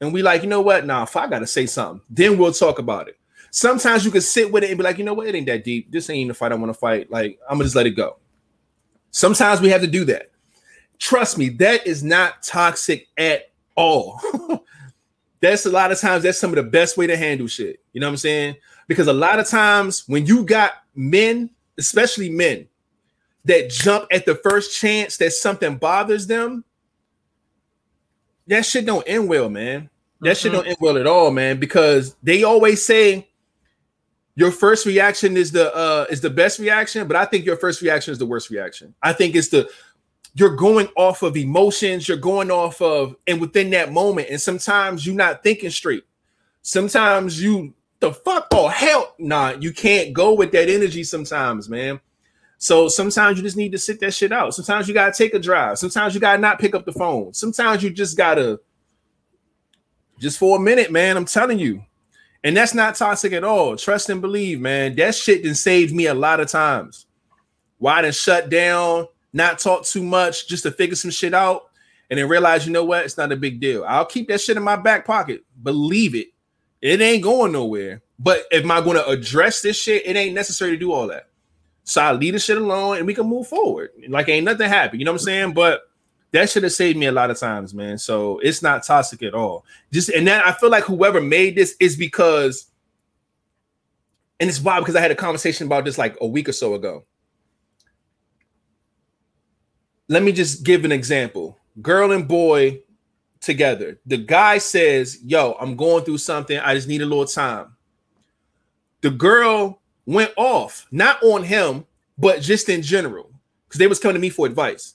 [0.00, 0.84] and we like, you know what?
[0.84, 3.18] Nah, if I gotta say something, then we'll talk about it.
[3.50, 5.62] Sometimes you can sit with it and be like, you know what, it ain't that
[5.62, 5.92] deep.
[5.92, 7.10] This ain't the fight I want to fight.
[7.10, 8.16] Like, I'm gonna just let it go.
[9.12, 10.30] Sometimes we have to do that.
[10.98, 14.20] Trust me, that is not toxic at all.
[15.40, 17.80] that's a lot of times that's some of the best way to handle shit.
[17.92, 18.56] You know what I'm saying?
[18.88, 22.68] Because a lot of times when you got men, especially men,
[23.44, 26.64] that jump at the first chance that something bothers them,
[28.46, 29.90] that shit don't end well, man.
[30.20, 30.54] That shit Mhm.
[30.56, 31.58] don't end well at all, man.
[31.58, 33.28] Because they always say
[34.34, 37.82] your first reaction is the uh is the best reaction, but I think your first
[37.82, 38.94] reaction is the worst reaction.
[39.02, 39.68] I think it's the
[40.34, 45.06] you're going off of emotions, you're going off of and within that moment, and sometimes
[45.06, 46.04] you're not thinking straight.
[46.62, 52.00] Sometimes you the fuck oh hell nah, you can't go with that energy sometimes, man.
[52.56, 54.54] So sometimes you just need to sit that shit out.
[54.54, 55.78] Sometimes you gotta take a drive.
[55.78, 57.34] Sometimes you gotta not pick up the phone.
[57.34, 58.60] Sometimes you just gotta
[60.18, 61.16] just for a minute, man.
[61.16, 61.82] I'm telling you.
[62.44, 63.76] And that's not toxic at all.
[63.76, 64.96] Trust and believe, man.
[64.96, 67.06] That shit done saved me a lot of times.
[67.78, 71.70] Why done shut down, not talk too much, just to figure some shit out,
[72.10, 73.04] and then realize, you know what?
[73.04, 73.84] It's not a big deal.
[73.86, 75.44] I'll keep that shit in my back pocket.
[75.62, 76.28] Believe it.
[76.80, 78.02] It ain't going nowhere.
[78.18, 81.28] But if I going to address this shit, it ain't necessary to do all that.
[81.84, 83.90] So I leave the shit alone and we can move forward.
[84.08, 85.00] Like ain't nothing happened.
[85.00, 85.52] You know what I'm saying?
[85.54, 85.82] But
[86.32, 87.98] that should have saved me a lot of times, man.
[87.98, 89.64] So it's not toxic at all.
[89.92, 92.66] Just and then I feel like whoever made this is because,
[94.40, 96.74] and it's wild because I had a conversation about this like a week or so
[96.74, 97.04] ago.
[100.08, 101.58] Let me just give an example.
[101.80, 102.80] Girl and boy
[103.40, 104.00] together.
[104.06, 106.58] The guy says, Yo, I'm going through something.
[106.58, 107.76] I just need a little time.
[109.02, 111.84] The girl went off, not on him,
[112.16, 113.30] but just in general,
[113.68, 114.94] because they was coming to me for advice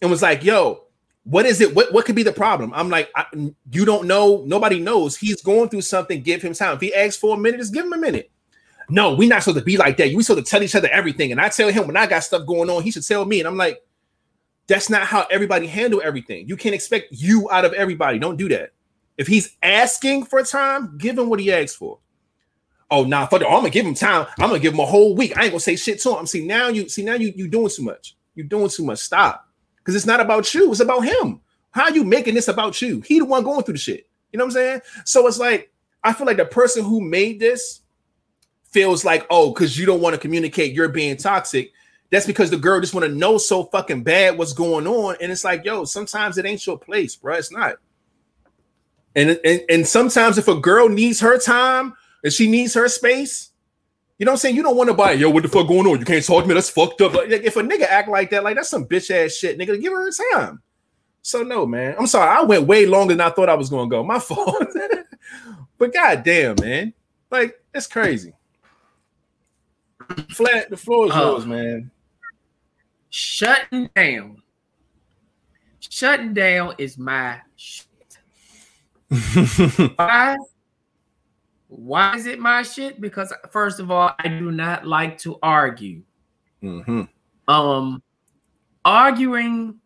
[0.00, 0.86] and was like, Yo,
[1.24, 1.74] what is it?
[1.74, 2.72] What, what could be the problem?
[2.72, 3.10] I'm like,
[3.72, 4.44] you don't know.
[4.46, 5.16] Nobody knows.
[5.16, 6.22] He's going through something.
[6.22, 6.76] Give him time.
[6.76, 8.30] If he asks for a minute, just give him a minute.
[8.88, 10.14] No, we're not supposed to be like that.
[10.14, 11.32] We supposed to tell each other everything.
[11.32, 13.40] And I tell him when I got stuff going on, he should tell me.
[13.40, 13.82] And I'm like,
[14.68, 16.48] that's not how everybody handle everything.
[16.48, 18.20] You can't expect you out of everybody.
[18.20, 18.70] Don't do that.
[19.18, 21.98] If he's asking for time, give him what he asks for.
[22.88, 23.46] Oh, nah, fuck it.
[23.48, 24.28] Oh, I'm gonna give him time.
[24.38, 25.36] I'm gonna give him a whole week.
[25.36, 26.26] I ain't gonna say shit to him.
[26.26, 28.16] See now you see now you you doing too much.
[28.36, 29.00] You're doing too much.
[29.00, 29.45] Stop.
[29.86, 30.72] Because it's not about you.
[30.72, 31.40] It's about him.
[31.70, 33.02] How are you making this about you?
[33.02, 34.08] He the one going through the shit.
[34.32, 34.80] You know what I'm saying?
[35.04, 35.70] So it's like
[36.02, 37.82] I feel like the person who made this
[38.70, 41.72] feels like, oh, because you don't want to communicate, you're being toxic.
[42.10, 45.16] That's because the girl just want to know so fucking bad what's going on.
[45.20, 47.34] And it's like, yo, sometimes it ain't your place, bro.
[47.34, 47.76] It's not.
[49.14, 51.94] And, and, and sometimes if a girl needs her time
[52.24, 53.50] and she needs her space,
[54.18, 54.56] you know what I'm saying?
[54.56, 55.98] You don't want to buy, it, yo, what the fuck going on?
[55.98, 56.54] You can't talk to me.
[56.54, 57.12] That's fucked up.
[57.12, 59.92] Like, if a nigga act like that, like that's some bitch ass shit, nigga, give
[59.92, 60.62] her her time.
[61.22, 61.96] So no, man.
[61.98, 62.30] I'm sorry.
[62.30, 64.02] I went way longer than I thought I was gonna go.
[64.02, 64.64] My fault.
[65.76, 66.94] but goddamn, man.
[67.30, 68.32] Like, it's crazy.
[70.30, 71.90] Flat, the floor is Uh, yours, man.
[73.10, 74.42] Shutting down.
[75.80, 77.86] Shutting down is my shit.
[79.96, 80.36] Why?
[81.68, 83.00] Why is it my shit?
[83.00, 86.02] Because first of all, I do not like to argue.
[86.60, 87.02] hmm
[87.48, 88.02] Um,
[88.84, 89.80] arguing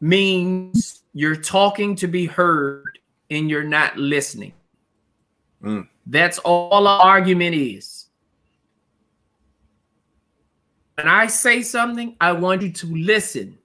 [0.00, 2.98] means you're talking to be heard
[3.30, 4.52] and you're not listening.
[5.62, 5.88] Mm.
[6.06, 8.06] That's all an argument is.
[10.94, 13.58] When I say something, I want you to listen.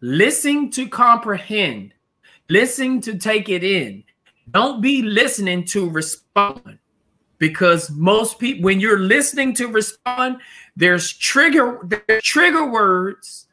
[0.00, 1.94] Listen to comprehend.
[2.48, 4.04] Listen to take it in.
[4.50, 6.78] Don't be listening to respond.
[7.38, 10.40] Because most people, when you're listening to respond,
[10.76, 13.48] there's trigger there's trigger words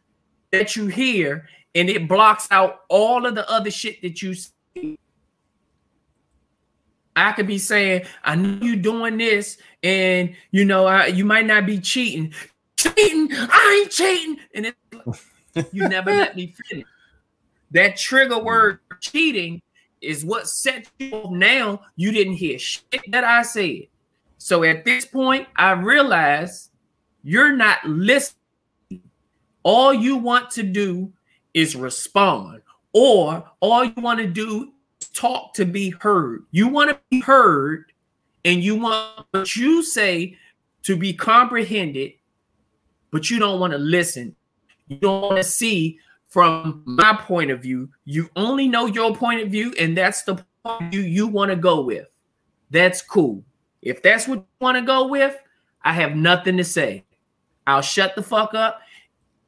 [0.52, 5.00] that you hear, and it blocks out all of the other shit that you see.
[7.16, 11.46] I could be saying, I know you doing this, and you know, I, you might
[11.46, 12.34] not be cheating.
[12.78, 14.74] Cheating, I ain't cheating, and
[15.74, 16.86] you never let me finish.
[17.72, 19.62] That trigger word cheating
[20.02, 21.32] is what set you off.
[21.32, 23.88] Now you didn't hear shit that I said.
[24.38, 26.72] So at this point, I realize
[27.24, 28.38] you're not listening.
[29.64, 31.14] All you want to do
[31.54, 32.64] is respond,
[32.94, 36.46] or all you want to do is talk to be heard.
[36.50, 37.92] You want to be heard,
[38.44, 40.38] and you want what you say
[40.84, 42.14] to be comprehended,
[43.12, 44.36] but you don't want to listen.
[44.88, 46.00] You don't want to see
[46.32, 47.90] from my point of view.
[48.06, 51.82] You only know your point of view, and that's the point you want to go
[51.82, 52.08] with.
[52.72, 53.44] That's cool.
[53.82, 55.38] If that's what you want to go with,
[55.84, 57.04] I have nothing to say.
[57.68, 58.82] I'll shut the fuck up,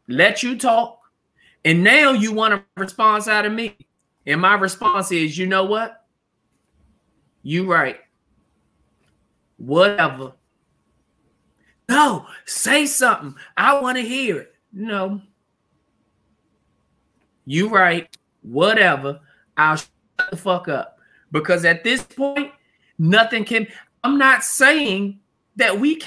[0.07, 0.99] let you talk,
[1.63, 3.77] and now you want a response out of me.
[4.25, 6.05] And my response is, you know what?
[7.43, 7.99] You right.
[9.57, 10.33] Whatever.
[11.87, 13.35] No, say something.
[13.55, 14.55] I want to hear it.
[14.73, 15.21] No.
[17.45, 18.07] You right.
[18.41, 19.19] Whatever.
[19.57, 19.89] I'll shut
[20.29, 20.97] the fuck up.
[21.31, 22.51] Because at this point,
[22.97, 23.67] nothing can.
[24.03, 25.19] I'm not saying
[25.55, 26.01] that we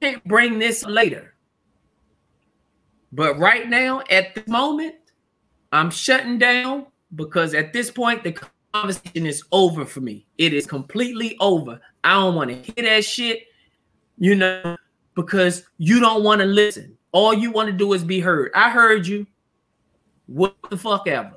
[0.00, 1.34] can't bring this later.
[3.12, 4.94] But right now, at the moment,
[5.72, 8.36] I'm shutting down because at this point, the
[8.72, 10.26] conversation is over for me.
[10.38, 11.80] It is completely over.
[12.04, 13.44] I don't want to hear that shit,
[14.18, 14.76] you know,
[15.14, 16.96] because you don't want to listen.
[17.12, 18.50] All you want to do is be heard.
[18.54, 19.26] I heard you.
[20.26, 21.34] What the fuck ever.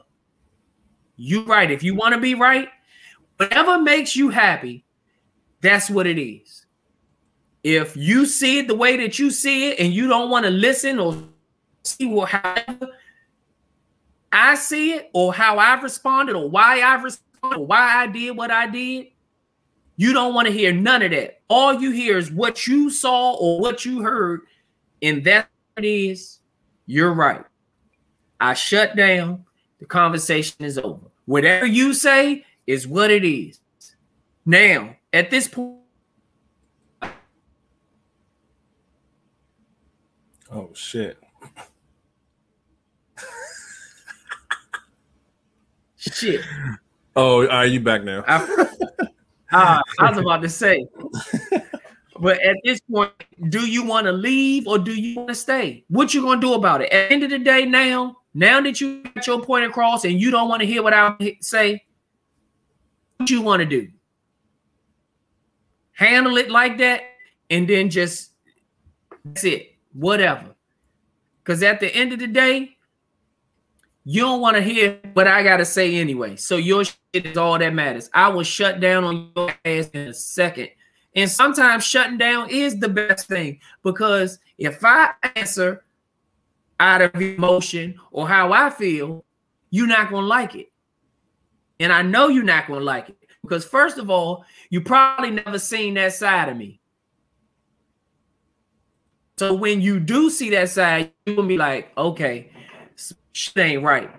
[1.16, 1.70] You right.
[1.70, 2.70] If you want to be right,
[3.38, 4.86] whatever makes you happy,
[5.62, 6.66] that's what it is.
[7.64, 10.52] If you see it the way that you see it and you don't want to
[10.52, 11.22] listen or
[11.84, 12.90] see what however
[14.32, 18.38] I see it or how I've responded or why I've responded or why I did
[18.38, 19.08] what I did,
[19.98, 21.42] you don't want to hear none of that.
[21.50, 24.42] All you hear is what you saw or what you heard,
[25.02, 26.40] and that it is.
[26.86, 27.44] You're right.
[28.40, 29.46] I shut down.
[29.80, 31.08] The conversation is over.
[31.26, 33.60] Whatever you say is what it is.
[34.46, 35.78] Now, at this point,
[40.52, 41.18] Oh shit.
[45.98, 46.42] shit.
[47.16, 48.24] Oh, are you back now?
[48.28, 48.68] I,
[49.52, 50.86] Ah, I was about to say.
[52.20, 53.12] But at this point,
[53.50, 55.86] do you want to leave or do you want to stay?
[55.88, 56.92] What you gonna do about it?
[56.92, 60.20] At the end of the day, now, now that you got your point across and
[60.20, 61.84] you don't want to hear what I say,
[63.18, 63.90] what you want to do?
[65.94, 67.02] Handle it like that,
[67.50, 68.32] and then just
[69.26, 69.76] that's it.
[69.94, 70.56] Whatever.
[71.44, 72.78] Because at the end of the day,
[74.06, 76.36] you don't want to hear what I gotta say anyway.
[76.36, 78.10] So your shit is all that matters.
[78.14, 80.70] I will shut down on your ass in a second.
[81.16, 85.84] And sometimes shutting down is the best thing because if I answer
[86.80, 89.26] out of emotion or how I feel,
[89.70, 90.72] you're not gonna like it.
[91.80, 95.60] And I know you're not gonna like it because first of all, you probably never
[95.60, 96.80] seen that side of me.
[99.38, 102.52] So when you do see that side, you will be like, okay,
[103.32, 104.12] shit ain't right.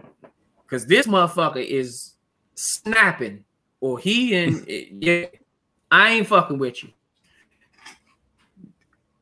[0.66, 2.14] Cause this motherfucker is
[2.54, 3.44] snapping
[3.80, 4.64] or he and
[5.02, 5.26] yeah,
[5.90, 6.90] I ain't fucking with you.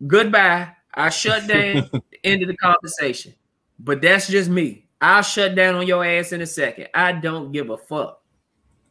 [0.07, 0.73] Goodbye.
[0.95, 1.91] I shut down.
[2.25, 3.35] end of the conversation.
[3.79, 4.87] But that's just me.
[5.01, 6.89] I'll shut down on your ass in a second.
[6.95, 8.21] I don't give a fuck.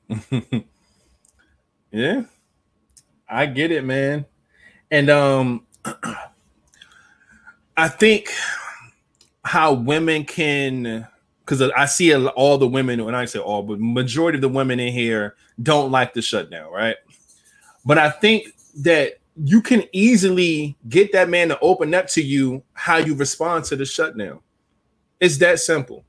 [1.91, 2.23] yeah.
[3.29, 4.25] I get it, man.
[4.89, 5.65] And um
[7.77, 8.31] I think
[9.43, 11.07] how women can
[11.41, 14.79] because I see all the women, when I say all, but majority of the women
[14.79, 16.97] in here don't like the shutdown, right?
[17.85, 18.47] But I think
[18.79, 23.65] that you can easily get that man to open up to you how you respond
[23.65, 24.39] to the shutdown.
[25.19, 26.03] It's that simple.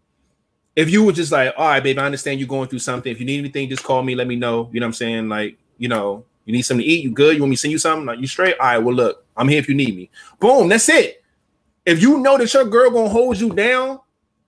[0.76, 3.10] If you were just like, all right, babe, I understand you're going through something.
[3.10, 4.70] If you need anything, just call me, let me know.
[4.72, 5.28] You know what I'm saying?
[5.28, 7.34] Like, you know, you need something to eat, you good?
[7.34, 8.06] You want me to send you something?
[8.06, 8.58] Like, you straight?
[8.58, 10.10] All right, well, look, I'm here if you need me.
[10.38, 11.22] Boom, that's it.
[11.84, 14.00] If you know that your girl gonna hold you down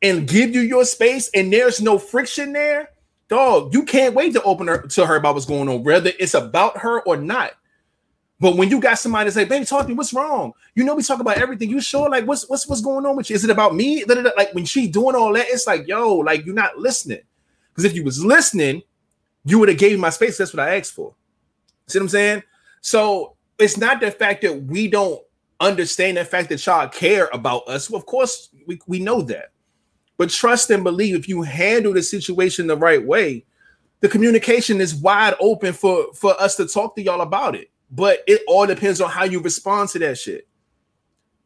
[0.02, 2.90] and give you your space and there's no friction there,
[3.28, 6.34] dog, you can't wait to open her to her about what's going on, whether it's
[6.34, 7.52] about her or not.
[8.40, 10.54] But when you got somebody to say, baby, talk to me, what's wrong?
[10.74, 11.68] You know, we talk about everything.
[11.68, 12.08] You sure?
[12.08, 13.36] Like, what's what's what's going on with you?
[13.36, 14.02] Is it about me?
[14.04, 17.20] Like when she doing all that, it's like, yo, like you're not listening.
[17.70, 18.82] Because if you was listening,
[19.44, 20.38] you would have gave me my space.
[20.38, 21.14] That's what I asked for.
[21.86, 22.42] See what I'm saying?
[22.80, 25.20] So it's not the fact that we don't
[25.60, 27.90] understand the fact that y'all care about us.
[27.90, 29.50] Well, of course, we, we know that.
[30.16, 33.44] But trust and believe if you handle the situation the right way,
[34.00, 37.70] the communication is wide open for for us to talk to y'all about it.
[37.90, 40.46] But it all depends on how you respond to that shit.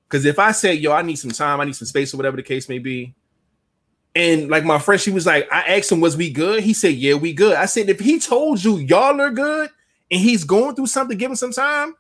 [0.08, 2.36] Because if I say, yo, I need some time, I need some space, or whatever
[2.36, 3.14] the case may be,
[4.14, 6.62] and like my friend, she was like, I asked him, was we good?
[6.62, 7.56] He said, Yeah, we good.
[7.56, 9.70] I said, if he told you y'all are good
[10.10, 11.94] and he's going through something, give him some time.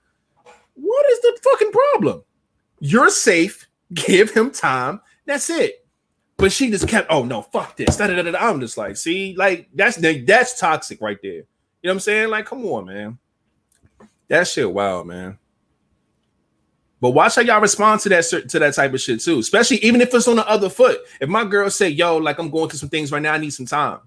[0.74, 2.22] What is the fucking problem?
[2.78, 5.00] You're safe, give him time.
[5.26, 5.84] That's it.
[6.36, 7.96] But she just kept, oh no, fuck this.
[7.96, 11.32] Da, da, da, I'm just like, see, like that's that's toxic right there.
[11.32, 11.40] You
[11.88, 12.30] know what I'm saying?
[12.30, 13.18] Like, come on, man.
[14.28, 15.38] That shit wild, man.
[17.00, 19.38] But watch how y'all respond to that to that type of shit too.
[19.38, 21.00] Especially even if it's on the other foot.
[21.20, 23.50] If my girl say, yo, like I'm going through some things right now, I need
[23.50, 24.00] some time.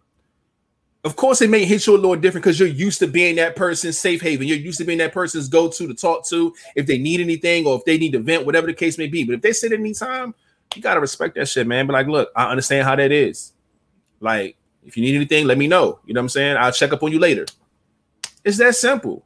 [1.03, 3.55] Of course, it may hit you a little different because you're used to being that
[3.55, 4.47] person's safe haven.
[4.47, 7.77] You're used to being that person's go-to to talk to if they need anything or
[7.77, 9.23] if they need to vent, whatever the case may be.
[9.23, 10.33] But if they say any time,
[10.75, 11.85] you gotta respect that shit, man.
[11.87, 13.53] But like, look, I understand how that is.
[14.19, 15.99] Like, if you need anything, let me know.
[16.05, 16.57] You know what I'm saying?
[16.57, 17.45] I'll check up on you later.
[18.43, 19.23] It's that simple.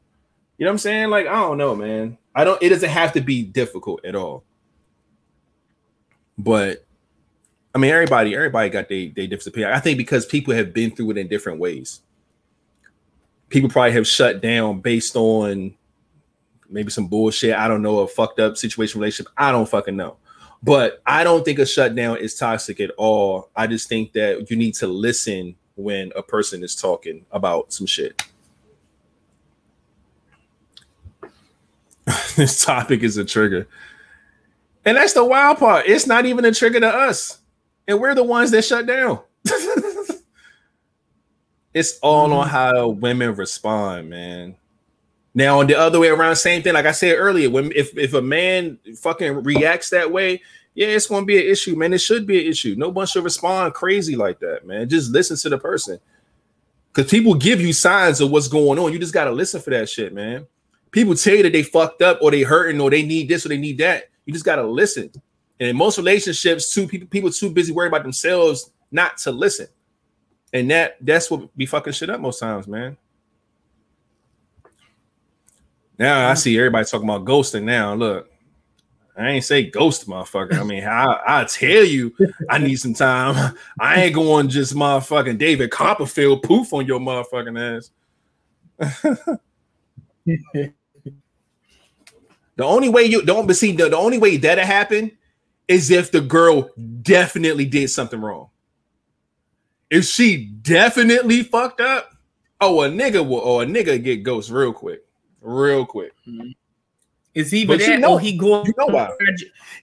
[0.62, 1.10] You know what I'm saying?
[1.10, 2.20] Like, I don't know, man.
[2.36, 2.62] I don't.
[2.62, 4.44] It doesn't have to be difficult at all.
[6.38, 6.86] But
[7.74, 9.74] I mean, everybody, everybody got their they different opinion.
[9.74, 12.02] I think because people have been through it in different ways.
[13.50, 15.74] People probably have shut down based on
[16.70, 17.56] maybe some bullshit.
[17.56, 19.34] I don't know, a fucked up situation relationship.
[19.36, 20.18] I don't fucking know.
[20.62, 23.50] But I don't think a shutdown is toxic at all.
[23.56, 27.88] I just think that you need to listen when a person is talking about some
[27.88, 28.28] shit.
[32.36, 33.68] this topic is a trigger.
[34.86, 35.86] And that's the wild part.
[35.88, 37.40] It's not even a trigger to us.
[37.88, 39.20] And we're the ones that shut down.
[41.74, 42.38] it's all mm-hmm.
[42.38, 44.56] on how women respond, man.
[45.34, 46.74] Now, on the other way around, same thing.
[46.74, 50.42] Like I said earlier, when if if a man fucking reacts that way,
[50.74, 51.94] yeah, it's gonna be an issue, man.
[51.94, 52.76] It should be an issue.
[52.78, 54.90] No one should respond crazy like that, man.
[54.90, 56.00] Just listen to the person.
[56.94, 58.92] Because people give you signs of what's going on.
[58.92, 60.48] You just gotta listen for that shit, man.
[60.92, 63.50] People tell you that they fucked up or they hurting or they need this or
[63.50, 64.10] they need that.
[64.26, 65.10] You just gotta listen.
[65.60, 69.68] And in most relationships, two people people too busy worrying about themselves not to listen.
[70.54, 72.98] And that that's what be fucking shit up most times, man.
[75.98, 77.64] Now I see everybody talking about ghosting.
[77.64, 78.30] Now look,
[79.16, 80.60] I ain't say ghost, motherfucker.
[80.60, 82.14] I mean, I I tell you,
[82.50, 83.56] I need some time.
[83.80, 87.92] I ain't going just motherfucking David Copperfield poof on your motherfucking
[88.82, 89.38] ass.
[92.56, 95.12] the only way you don't see the, the only way that'll happen
[95.68, 96.70] is if the girl
[97.02, 98.50] definitely did something wrong.
[99.90, 102.12] If she definitely fucked up,
[102.60, 105.02] oh a nigga will or a nigga get ghost real quick
[105.42, 106.14] real quick.
[106.28, 106.52] Mm-hmm.
[107.34, 107.88] Is even that?
[107.88, 108.66] You know, he going.
[108.68, 109.10] You know why?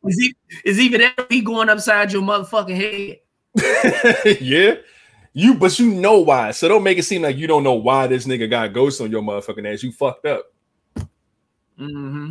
[0.04, 0.34] Is he?
[0.64, 1.26] Is even that?
[1.30, 4.38] He going upside your motherfucking head.
[4.40, 4.74] yeah,
[5.32, 5.54] you.
[5.54, 6.50] But you know why.
[6.50, 9.10] So don't make it seem like you don't know why this nigga got ghosts on
[9.10, 9.82] your motherfucking ass.
[9.82, 10.52] You fucked up.
[11.78, 12.30] Hmm.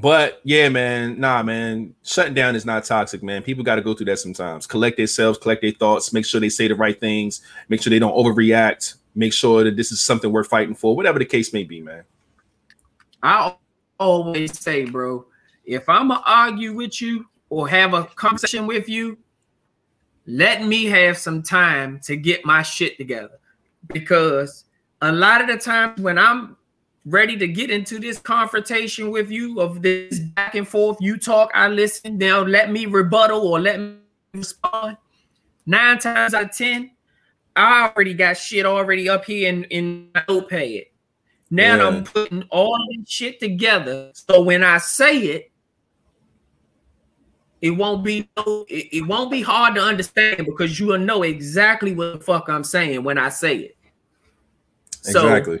[0.00, 3.42] But yeah, man, nah, man, shutting down is not toxic, man.
[3.42, 4.66] People got to go through that sometimes.
[4.66, 7.98] Collect themselves, collect their thoughts, make sure they say the right things, make sure they
[7.98, 11.64] don't overreact make sure that this is something we're fighting for, whatever the case may
[11.64, 12.04] be, man.
[13.22, 13.54] I
[13.98, 15.26] always say, bro,
[15.64, 19.18] if I'm gonna argue with you or have a conversation with you,
[20.26, 23.40] let me have some time to get my shit together
[23.88, 24.66] because
[25.02, 26.56] a lot of the times when I'm
[27.08, 31.50] ready to get into this confrontation with you of this back and forth, you talk,
[31.54, 33.96] I listen, they'll let me rebuttal or let me
[34.34, 34.96] respond.
[35.66, 36.90] Nine times out of ten,
[37.56, 40.84] I already got shit already up here and in, in my notepad.
[41.50, 41.86] Now Yeah.
[41.88, 44.10] I'm putting all this shit together.
[44.14, 45.52] So when I say it,
[47.60, 51.94] it won't be it, it won't be hard to understand because you will know exactly
[51.94, 53.76] what the fuck I'm saying when I say it.
[54.90, 55.60] So Exactly.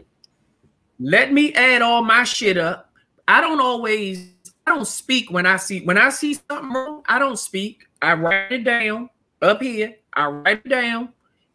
[0.98, 2.92] Let me add all my shit up.
[3.26, 4.30] I don't always
[4.66, 7.86] I don't speak when I see when I see something wrong, I don't speak.
[8.02, 9.08] I write it down
[9.40, 9.96] up here.
[10.12, 11.10] I write it down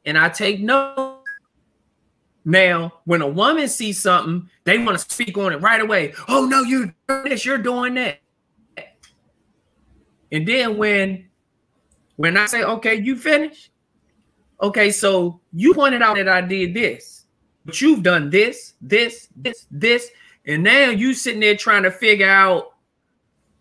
[0.06, 1.20] and I take notes.
[2.45, 6.14] Now, when a woman sees something, they want to speak on it right away.
[6.28, 8.20] Oh no, you're doing this, you're doing that.
[10.32, 11.28] And then when
[12.15, 13.70] when I say, okay, you finished.
[14.61, 17.12] Okay, so you pointed out that I did this,
[17.65, 20.10] but you've done this, this, this, this,
[20.45, 22.73] and now you sitting there trying to figure out,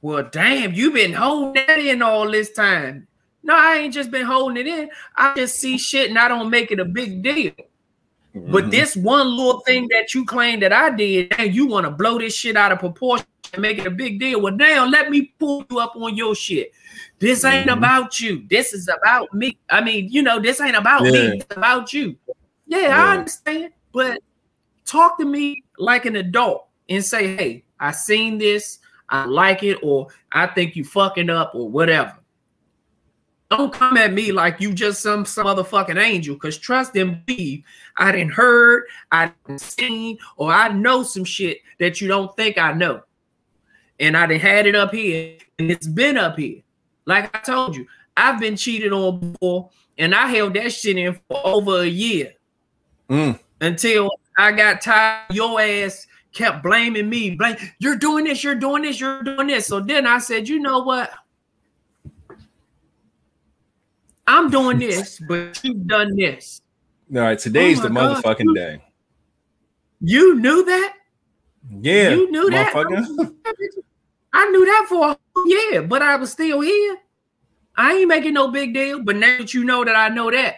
[0.00, 3.06] well, damn, you've been holding that in all this time.
[3.44, 4.90] No, I ain't just been holding it in.
[5.16, 7.52] I just see shit and I don't make it a big deal.
[8.34, 8.70] But Mhm.
[8.70, 12.18] this one little thing that you claim that I did, and you want to blow
[12.18, 14.40] this shit out of proportion and make it a big deal.
[14.40, 16.72] Well, now let me pull you up on your shit.
[17.18, 17.76] This ain't Mhm.
[17.76, 18.44] about you.
[18.48, 19.58] This is about me.
[19.70, 21.10] I mean, you know, this ain't about Yeah.
[21.12, 21.38] me.
[21.40, 22.16] It's about you.
[22.66, 23.04] Yeah, Yeah.
[23.04, 23.72] I understand.
[23.92, 24.20] But
[24.84, 28.78] talk to me like an adult and say, hey, I seen this,
[29.08, 32.16] I like it, or I think you fucking up, or whatever.
[33.50, 36.36] Don't come at me like you just some some motherfucking angel.
[36.36, 37.64] Cause trust and believe,
[37.98, 42.56] I didn't heard, I didn't seen, or I know some shit that you don't think
[42.56, 43.02] I know.
[44.00, 46.62] And I done had it up here, and it's been up here.
[47.04, 47.86] Like I told you,
[48.16, 52.32] I've been cheated on before, and I held that shit in for over a year
[53.12, 53.38] Mm.
[53.62, 55.30] Until I got tired.
[55.30, 57.30] Your ass kept blaming me.
[57.30, 59.66] Blame you're doing this, you're doing this, you're doing this.
[59.66, 61.10] So then I said, you know what?
[64.26, 66.60] I'm doing this, but you've done this.
[67.14, 68.22] All right, oh today's Oh the God.
[68.22, 68.82] motherfucking day.
[70.00, 70.94] You knew that?
[71.80, 72.72] Yeah, you knew that?
[74.32, 76.96] I knew that for a whole year, but I was still here.
[77.76, 79.02] I ain't making no big deal.
[79.02, 80.56] But now that you know that I know that,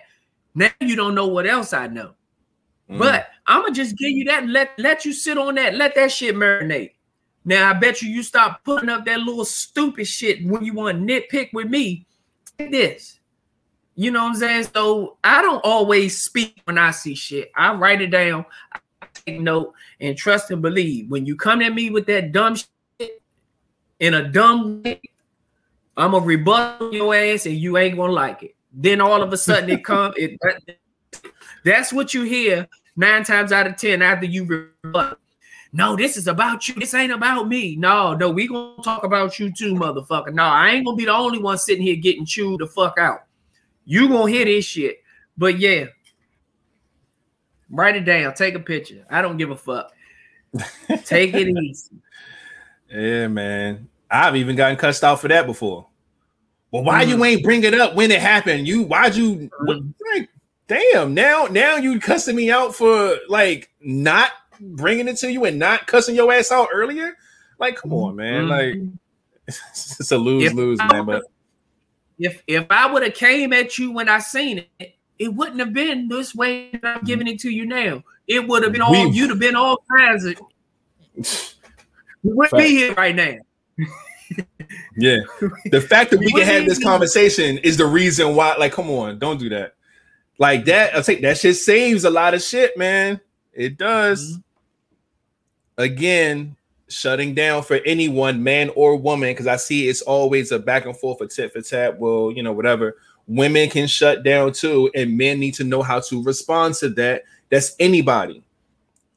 [0.55, 2.15] now you don't know what else I know.
[2.91, 2.99] Mm.
[2.99, 4.45] But I'm gonna just give you that.
[4.45, 5.75] and Let let you sit on that.
[5.75, 6.93] Let that shit marinate.
[7.45, 10.99] Now I bet you you stop putting up that little stupid shit when you want
[10.99, 12.07] to nitpick with me.
[12.59, 13.21] Take this.
[13.97, 14.69] You know what I'm saying?
[14.75, 17.53] So I don't always speak when I see shit.
[17.55, 18.79] I write it down, I
[19.13, 21.11] take note, and trust and believe.
[21.11, 23.23] When you come at me with that dumb shit
[24.01, 25.01] in a dumb way,
[25.97, 28.57] I'm gonna rebut your ass and you ain't gonna like it.
[28.73, 30.41] Then all of a sudden it come it
[31.65, 35.19] that's what you hear nine times out of ten after you rebut.
[35.73, 36.75] No, this is about you.
[36.75, 37.75] This ain't about me.
[37.75, 40.33] No, no, we gonna talk about you too, motherfucker.
[40.33, 43.25] No, I ain't gonna be the only one sitting here getting chewed the fuck out.
[43.85, 44.99] You gonna hear this shit.
[45.37, 45.87] But yeah,
[47.71, 48.35] write it down.
[48.35, 49.05] Take a picture.
[49.11, 49.93] I don't give a fuck.
[51.05, 51.97] Take it easy.
[52.89, 53.89] Yeah, man.
[54.11, 55.89] I've even gotten cussed out for that before.
[56.71, 57.27] Well, why you Mm.
[57.27, 58.69] ain't bring it up when it happened?
[58.69, 60.29] You why'd you like,
[60.67, 64.31] damn now now you cussing me out for like not
[64.61, 67.17] bringing it to you and not cussing your ass out earlier?
[67.59, 68.49] Like, come on, man.
[68.49, 68.75] Like
[69.47, 70.87] it's a lose lose, Mm-hmm.
[70.89, 71.07] If I man.
[71.07, 71.23] But
[72.19, 75.73] if if I would have came at you when I seen it, it wouldn't have
[75.73, 78.03] been this way that I'm giving it to you now.
[78.27, 80.41] It would have been all We- you'd have been all kinds of
[82.23, 83.35] we wouldn't be here right now.
[84.97, 85.19] yeah,
[85.71, 88.57] the fact that we can have this conversation is the reason why.
[88.57, 89.74] Like, come on, don't do that.
[90.39, 93.21] Like that, I think that shit saves a lot of shit, man.
[93.53, 94.33] It does.
[94.33, 94.41] Mm-hmm.
[95.83, 96.57] Again,
[96.89, 100.97] shutting down for anyone, man or woman, because I see it's always a back and
[100.97, 101.99] forth, a tit for tat.
[101.99, 102.97] Well, you know, whatever.
[103.27, 107.25] Women can shut down too, and men need to know how to respond to that.
[107.51, 108.44] That's anybody.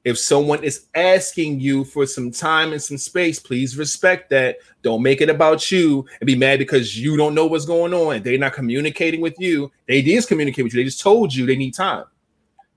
[0.07, 4.55] If someone is asking you for some time and some space, please respect that.
[4.81, 8.23] Don't make it about you and be mad because you don't know what's going on.
[8.23, 9.69] They're not communicating with you.
[9.85, 10.79] They did communicate with you.
[10.79, 12.05] They just told you they need time.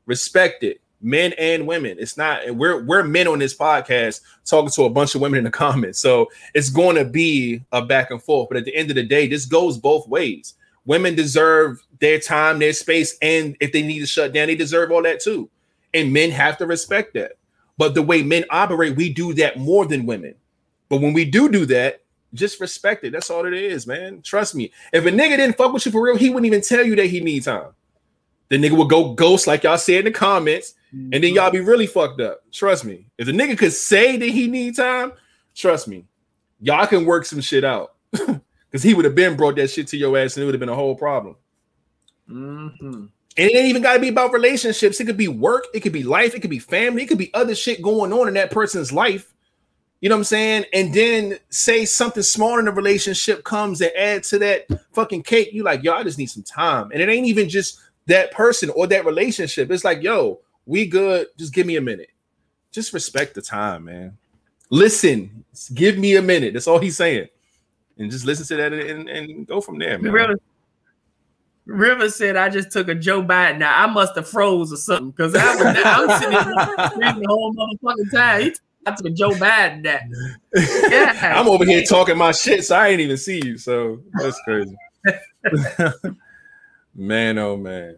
[0.06, 1.98] Respect it, men and women.
[2.00, 2.52] It's not.
[2.52, 6.00] We're we're men on this podcast talking to a bunch of women in the comments,
[6.00, 8.48] so it's going to be a back and forth.
[8.48, 10.54] But at the end of the day, this goes both ways.
[10.84, 14.90] Women deserve their time, their space, and if they need to shut down, they deserve
[14.90, 15.48] all that too
[15.94, 17.32] and men have to respect that.
[17.78, 20.34] But the way men operate, we do that more than women.
[20.88, 22.02] But when we do do that,
[22.32, 23.10] Just respect it.
[23.10, 24.22] That's all it is, man.
[24.22, 24.70] Trust me.
[24.92, 27.06] If a nigga didn't fuck with you for real, he wouldn't even tell you that
[27.06, 27.70] he need time.
[28.50, 31.58] The nigga would go ghost, like y'all said in the comments, and then y'all be
[31.58, 32.42] really fucked up.
[32.52, 33.06] Trust me.
[33.18, 35.12] If the nigga could say that he need time,
[35.56, 36.04] trust me,
[36.60, 37.94] y'all can work some shit out.
[38.70, 40.60] Because he would have been brought that shit to your ass, and it would have
[40.60, 41.34] been a whole problem.
[42.30, 43.08] Mhm.
[43.36, 45.00] And it ain't even got to be about relationships.
[45.00, 47.32] It could be work, it could be life, it could be family, it could be
[47.32, 49.32] other shit going on in that person's life.
[50.00, 50.64] You know what I'm saying?
[50.72, 55.50] And then say something small in the relationship comes and add to that fucking cake.
[55.52, 56.90] You like, yo, I just need some time.
[56.90, 59.70] And it ain't even just that person or that relationship.
[59.70, 61.26] It's like, yo, we good.
[61.36, 62.10] Just give me a minute.
[62.72, 64.16] Just respect the time, man.
[64.70, 65.44] Listen,
[65.74, 66.54] give me a minute.
[66.54, 67.28] That's all he's saying.
[67.98, 70.12] And just listen to that and, and go from there, man.
[70.12, 70.36] River,
[71.70, 73.58] River said, "I just took a Joe Biden.
[73.58, 78.10] Now I must have froze or something because I was, I'm sitting the whole motherfucking
[78.12, 78.42] time.
[78.42, 78.52] He
[78.86, 79.84] I took a Joe Biden.
[79.84, 80.02] That
[80.90, 81.38] Yeah.
[81.38, 83.56] I'm over here talking my shit, so I ain't even see you.
[83.56, 84.76] So that's crazy.
[86.94, 87.96] man, oh man.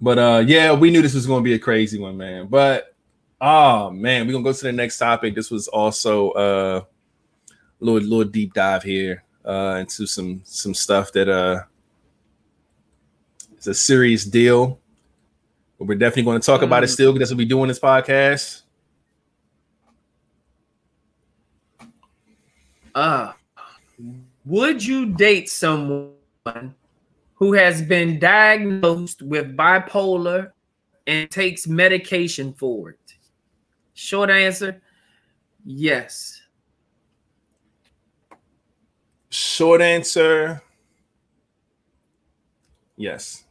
[0.00, 2.48] But uh yeah, we knew this was gonna be a crazy one, man.
[2.48, 2.94] But
[3.40, 5.34] oh man, we're gonna go to the next topic.
[5.34, 6.82] This was also uh
[7.80, 11.62] a little little deep dive here uh into some some stuff that uh
[13.66, 14.78] it's a serious deal.
[15.78, 16.92] But we're definitely going to talk about it Mm.
[16.92, 18.62] still because that's what we do in this podcast.
[22.94, 23.32] Uh,
[24.44, 26.14] would you date someone
[27.34, 30.52] who has been diagnosed with bipolar
[31.06, 33.14] and takes medication for it?
[33.94, 34.80] Short answer
[35.64, 36.40] yes.
[39.28, 40.62] Short answer.
[42.96, 43.45] Yes.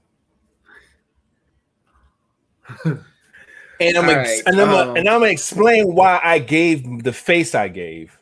[2.86, 7.14] And I'm ex- right, and I'm um, and I'm gonna explain why I gave the
[7.14, 8.18] face I gave.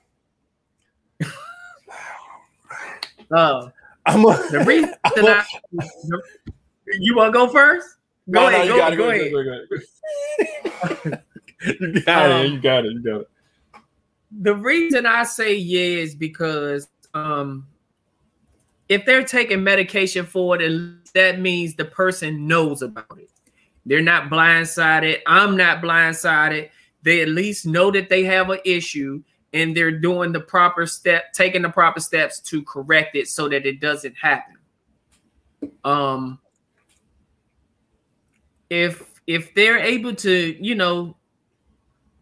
[3.32, 3.70] Uh,
[4.06, 5.45] I'm a, the reason I'm a- I,
[6.99, 7.95] you want to go first?
[8.30, 8.68] Go No, no, ahead.
[8.68, 9.40] you go, it, go
[11.10, 11.24] ahead.
[11.80, 12.32] you got it.
[12.32, 12.91] Um, You got it.
[12.94, 13.28] You got it.
[14.41, 17.65] the reason I say yeah is because um
[18.90, 23.32] if they're taking medication for it, and that means the person knows about it.
[23.85, 25.19] They're not blindsided.
[25.27, 26.69] I'm not blindsided.
[27.01, 31.34] They at least know that they have an issue and they're doing the proper step,
[31.34, 34.57] taking the proper steps to correct it so that it doesn't happen.
[35.84, 36.39] Um
[38.69, 41.15] if if they're able to, you know,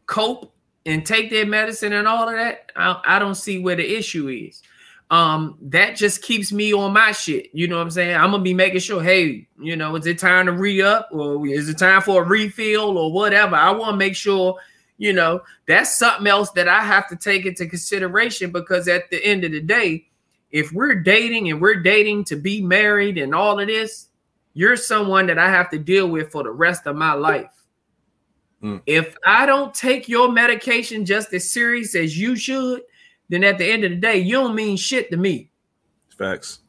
[0.06, 0.54] cope
[0.86, 4.28] and take their medicine and all of that, I, I don't see where the issue
[4.28, 4.62] is.
[5.12, 7.50] Um, that just keeps me on my shit.
[7.52, 8.16] You know what I'm saying?
[8.16, 11.68] I'm gonna be making sure, hey, you know, is it time to re-up or is
[11.68, 13.58] it time for a refill or whatever?
[13.58, 14.58] I want to make sure,
[14.98, 19.22] you know, that's something else that I have to take into consideration because at the
[19.22, 20.08] end of the day,
[20.50, 24.08] if we're dating and we're dating to be married and all of this,
[24.54, 27.52] you're someone that I have to deal with for the rest of my life.
[28.86, 32.84] If I don't take your medication just as serious as you should,
[33.32, 35.50] then at the end of the day, you don't mean shit to me.
[36.18, 36.60] Facts.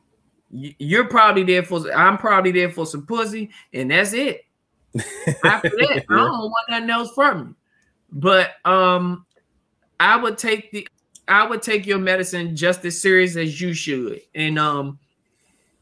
[0.48, 4.44] You're probably there for I'm probably there for some pussy, and that's it.
[5.44, 7.56] After that, I don't want nothing else from you.
[8.12, 9.26] But um,
[9.98, 10.86] I would take the
[11.26, 15.00] I would take your medicine just as serious as you should, and um,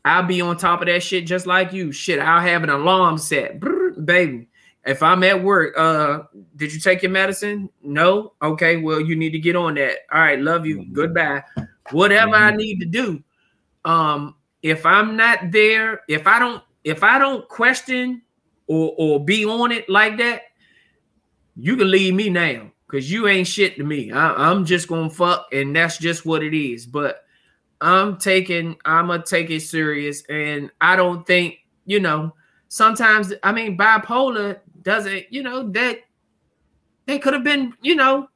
[0.04, 1.92] I'll be on top of that shit just like you.
[1.92, 4.48] Shit, I'll have an alarm set, Brrr, baby.
[4.86, 6.22] If I'm at work, uh,
[6.56, 7.68] did you take your medicine?
[7.82, 8.32] No.
[8.42, 9.98] Okay, well, you need to get on that.
[10.12, 10.78] All right, love you.
[10.78, 10.92] Mhm.
[10.92, 11.42] Goodbye.
[11.90, 13.22] Whatever I need to do.
[13.84, 18.22] Um, if I'm not there, if I don't, if I don't question
[18.66, 20.42] or or be on it like that,
[21.56, 24.12] you can leave me now because you ain't shit to me.
[24.12, 26.86] I, I'm just gonna fuck, and that's just what it is.
[26.86, 27.24] But
[27.80, 32.34] I'm taking, I'm gonna take it serious, and I don't think, you know,
[32.68, 35.98] sometimes I mean bipolar doesn't, you know, that
[37.06, 38.28] they could have been, you know,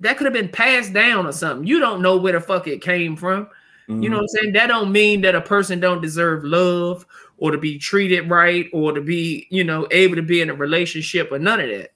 [0.00, 1.66] that could have been passed down or something.
[1.66, 3.48] You don't know where the fuck it came from.
[3.88, 4.52] You know what I'm saying?
[4.54, 7.04] That don't mean that a person don't deserve love
[7.36, 10.54] or to be treated right or to be, you know, able to be in a
[10.54, 11.90] relationship or none of that.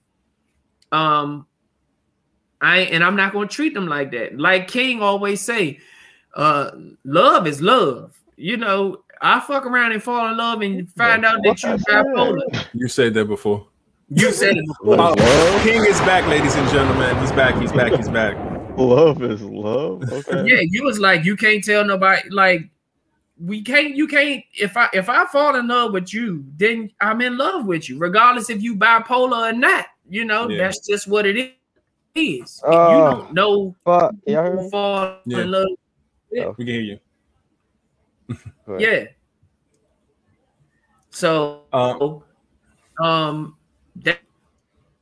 [0.92, 1.46] Um
[2.60, 4.38] I and I'm not going to treat them like that.
[4.38, 5.78] Like King always say,
[6.34, 6.72] uh
[7.04, 8.20] love is love.
[8.36, 12.66] You know, I fuck around and fall in love and find out that you bipolar.
[12.74, 13.66] You said that before.
[14.10, 15.28] You said it What before.
[15.28, 15.62] is?
[15.62, 17.16] King is back, ladies and gentlemen.
[17.20, 17.60] He's back.
[17.60, 17.92] He's back.
[17.92, 18.36] He's back.
[18.76, 20.02] Love is love.
[20.12, 20.44] Okay.
[20.46, 22.68] Yeah, you was like you can't tell nobody like
[23.40, 27.20] we can't you can't if I if I fall in love with you, then I'm
[27.22, 29.86] in love with you, regardless if you bipolar or not.
[30.08, 30.58] You know, Yeah.
[30.58, 31.54] that's just what it
[32.14, 32.62] is.
[32.64, 32.70] Oh.
[32.70, 34.14] you uh, don't know Fuck.
[34.26, 35.40] Y'all heard who fall Yeah.
[35.40, 35.66] in love.
[36.38, 36.54] Oh.
[36.58, 36.98] We can hear you.
[38.66, 38.80] Go ahead.
[38.80, 39.04] Yeah.
[41.10, 42.22] So Um,
[43.02, 43.56] um
[43.96, 44.18] that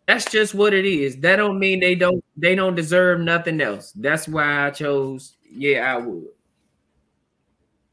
[0.06, 1.16] that's just what it is.
[1.16, 3.92] That don't mean they don't they don't deserve nothing else.
[3.92, 5.36] That's why I chose.
[5.50, 6.26] Yeah, I would.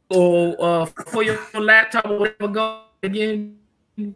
[0.10, 3.58] Or uh for your laptop or whatever go again.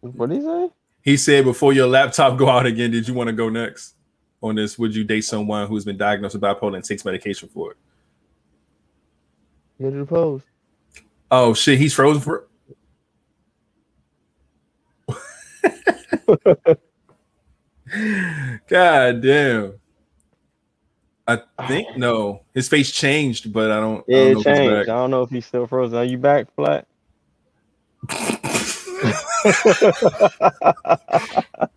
[0.00, 0.70] What did he say?
[1.02, 3.94] he said before your laptop go out again, did you want to go next
[4.42, 4.78] on this?
[4.78, 7.76] Would you date someone who's been diagnosed with bipolar and takes medication for it?
[9.78, 10.46] The post.
[11.30, 12.48] Oh shit, he's frozen for.
[18.68, 19.74] God damn.
[21.26, 24.04] I think no, his face changed, but I don't.
[24.08, 24.88] Yeah, I don't know if he's changed.
[24.88, 25.98] I don't know if he's still frozen.
[25.98, 26.86] Are you back, flat?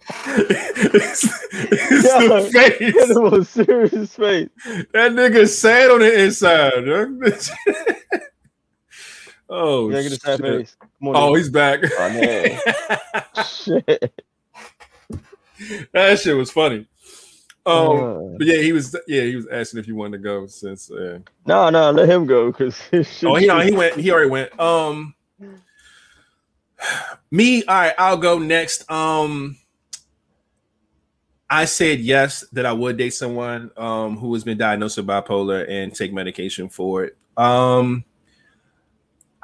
[0.07, 1.23] it's,
[1.53, 2.27] it's Yeah.
[2.27, 3.07] the face.
[3.13, 4.49] the most serious face.
[4.93, 6.73] That nigga sad on the inside.
[6.85, 8.19] huh?
[9.49, 10.45] oh, Yeah, get sad shit.
[10.59, 10.75] face.
[10.99, 11.15] Come on.
[11.15, 11.37] oh, nigga.
[11.37, 11.79] he's back.
[11.83, 12.59] Oh, man.
[13.45, 14.13] Shit.
[15.93, 16.87] that shit was funny.
[17.67, 18.95] Um, Uh, but yeah, he was.
[19.07, 20.91] Yeah, he was asking if you wanted to go since.
[20.91, 21.17] Uh,
[21.47, 22.79] no, no, let him go because
[23.23, 23.95] oh, he no, he went.
[23.99, 24.59] He already went.
[24.59, 25.15] Um,
[27.31, 27.63] me.
[27.65, 28.89] All right, I'll go next.
[28.89, 29.57] Um,
[31.49, 35.69] I said yes that I would date someone um who has been diagnosed with bipolar
[35.69, 37.17] and take medication for it.
[37.37, 38.03] Um,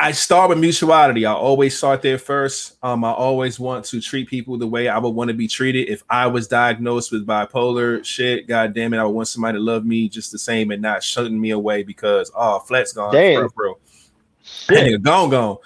[0.01, 1.27] I start with mutuality.
[1.27, 2.75] I always start there first.
[2.81, 5.89] Um, I always want to treat people the way I would want to be treated.
[5.89, 9.63] If I was diagnosed with bipolar shit, god damn it, I would want somebody to
[9.63, 13.13] love me just the same and not shutting me away because oh, flat's gone.
[13.13, 13.41] Damn.
[13.41, 13.79] Bro, bro.
[14.69, 15.57] Nigga gone, gone.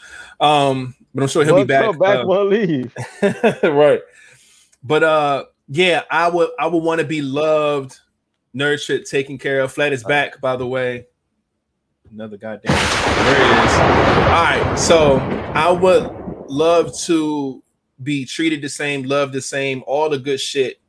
[0.41, 1.98] Um, but I'm sure he'll be back.
[1.98, 2.94] Back, uh, one leave.
[3.64, 4.02] right.
[4.84, 7.98] But uh yeah, I would I would want to be loved,
[8.54, 9.72] nurtured, taken care of.
[9.72, 11.08] Flat is back, by the way.
[12.12, 12.76] Another goddamn
[13.26, 13.74] there it is.
[13.74, 15.18] All right, so
[15.56, 16.12] I would
[16.50, 17.64] love to
[18.04, 20.80] be treated the same, loved the same, all the good shit,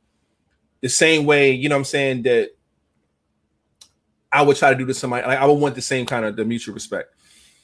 [0.81, 2.49] the same way, you know what I'm saying, that
[4.31, 5.25] I would try to do to somebody.
[5.25, 7.13] Like I would want the same kind of the mutual respect.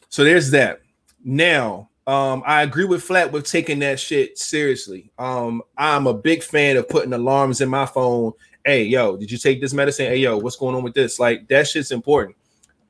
[0.10, 0.82] So there's that.
[1.24, 5.12] Now, um, I agree with Flat with taking that shit seriously.
[5.18, 8.34] Um, I'm a big fan of putting alarms in my phone.
[8.66, 10.08] Hey, yo, did you take this medicine?
[10.08, 11.20] Hey, yo, what's going on with this?
[11.20, 12.36] Like that shit's important.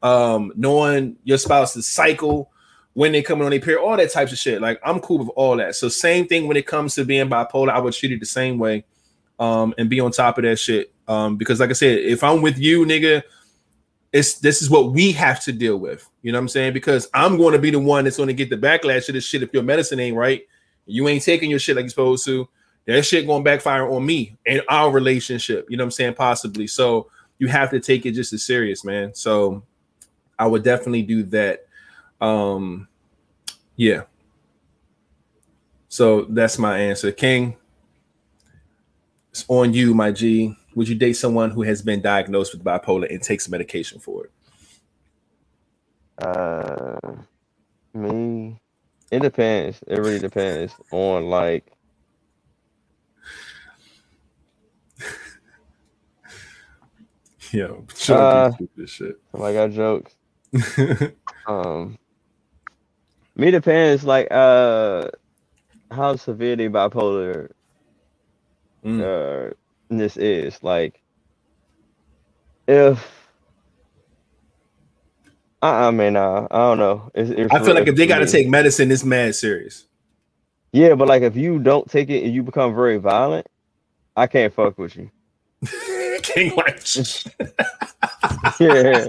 [0.01, 2.51] Um, knowing your spouse's cycle,
[2.93, 4.61] when they coming on their period, all that types of shit.
[4.61, 5.75] Like I'm cool with all that.
[5.75, 8.57] So same thing when it comes to being bipolar, I would treat it the same
[8.57, 8.85] way.
[9.39, 10.93] Um, and be on top of that shit.
[11.07, 13.23] Um, because like I said, if I'm with you, nigga,
[14.13, 16.07] it's this is what we have to deal with.
[16.21, 16.73] You know what I'm saying?
[16.73, 19.25] Because I'm going to be the one that's going to get the backlash of this
[19.25, 20.43] shit if your medicine ain't right.
[20.85, 22.47] You ain't taking your shit like you're supposed to.
[22.85, 25.65] That shit going backfire on me and our relationship.
[25.69, 26.13] You know what I'm saying?
[26.13, 26.67] Possibly.
[26.67, 27.09] So
[27.39, 29.15] you have to take it just as serious, man.
[29.15, 29.63] So
[30.37, 31.65] I would definitely do that.
[32.21, 32.87] Um,
[33.77, 34.03] yeah.
[35.87, 37.55] So that's my answer, King.
[39.31, 40.55] It's on you, my G.
[40.75, 44.31] Would you date someone who has been diagnosed with bipolar and takes medication for it?
[46.25, 46.97] Uh,
[47.93, 48.59] me,
[49.11, 49.79] it depends.
[49.87, 51.71] It really depends on like.
[57.51, 59.15] Yo, Uh, stupid shit.
[59.33, 60.15] Like I jokes.
[61.45, 61.97] Um,
[63.35, 65.09] me depends like uh
[65.91, 67.49] how severe the bipolar
[68.85, 69.01] Mm.
[69.01, 69.53] uh
[69.97, 70.61] this is.
[70.63, 71.01] Like
[72.67, 73.23] if
[75.61, 77.11] I, I mean, uh, I don't know.
[77.15, 79.85] It's, it's I feel like if they got to take medicine, it's mad serious.
[80.73, 83.47] yeah, but like if you don't take it and you become very violent,
[84.15, 85.09] I can't fuck with you.
[86.21, 86.51] King
[88.59, 89.07] yeah,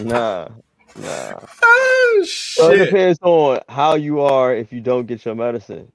[0.00, 0.48] nah,
[0.96, 1.40] nah.
[1.62, 5.90] oh So it depends on how you are if you don't get your medicine.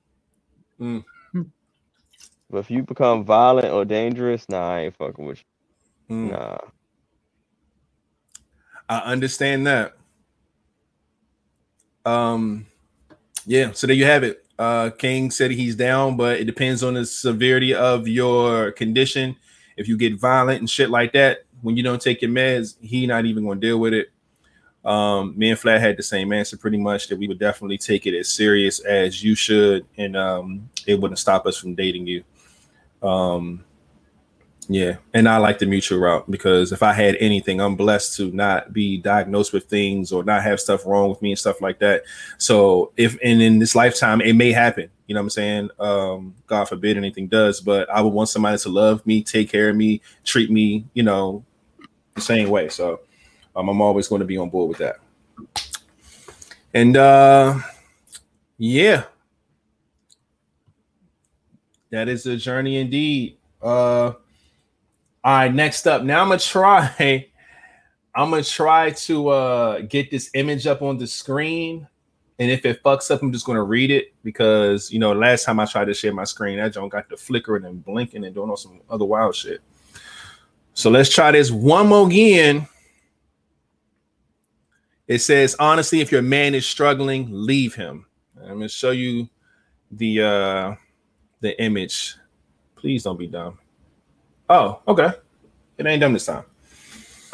[0.79, 1.03] Mm.
[2.51, 5.41] But if you become violent or dangerous, nah, I ain't fucking with
[6.09, 6.15] you.
[6.15, 6.31] Mm.
[6.31, 6.57] Nah.
[8.89, 9.93] I understand that.
[12.05, 12.65] Um,
[13.45, 13.71] yeah.
[13.71, 14.45] So there you have it.
[14.59, 19.37] Uh, King said he's down, but it depends on the severity of your condition.
[19.77, 23.07] If you get violent and shit like that, when you don't take your meds, he
[23.07, 24.11] not even going to deal with it.
[24.83, 28.07] Um, me and Flat had the same answer pretty much that we would definitely take
[28.07, 32.23] it as serious as you should, and um, it wouldn't stop us from dating you.
[33.01, 33.63] Um,
[34.69, 38.31] Yeah, and I like the mutual route because if I had anything, I'm blessed to
[38.31, 41.79] not be diagnosed with things or not have stuff wrong with me and stuff like
[41.79, 42.03] that.
[42.37, 44.89] So if and in this lifetime, it may happen.
[45.07, 45.69] You know what I'm saying?
[45.79, 49.69] Um, God forbid anything does, but I would want somebody to love me, take care
[49.69, 51.43] of me, treat me, you know,
[52.15, 52.69] the same way.
[52.69, 53.01] So
[53.55, 54.97] um, I'm always going to be on board with that.
[56.73, 57.59] And uh
[58.57, 59.05] yeah.
[61.91, 63.37] That is a journey indeed.
[63.61, 64.13] Uh
[65.23, 66.03] all right, next up.
[66.03, 67.27] Now I'm gonna try.
[68.15, 71.87] I'm gonna try to uh get this image up on the screen.
[72.39, 75.59] And if it fucks up, I'm just gonna read it because you know, last time
[75.59, 78.49] I tried to share my screen, that joint got the flickering and blinking and doing
[78.49, 79.61] all some other wild shit.
[80.73, 82.67] So let's try this one more again.
[85.07, 88.05] It says, honestly, if your man is struggling, leave him.
[88.41, 89.29] I'm gonna show you
[89.91, 90.75] the uh
[91.41, 92.15] the image.
[92.75, 93.59] Please don't be dumb.
[94.49, 95.09] Oh, okay.
[95.77, 96.45] It ain't dumb this time.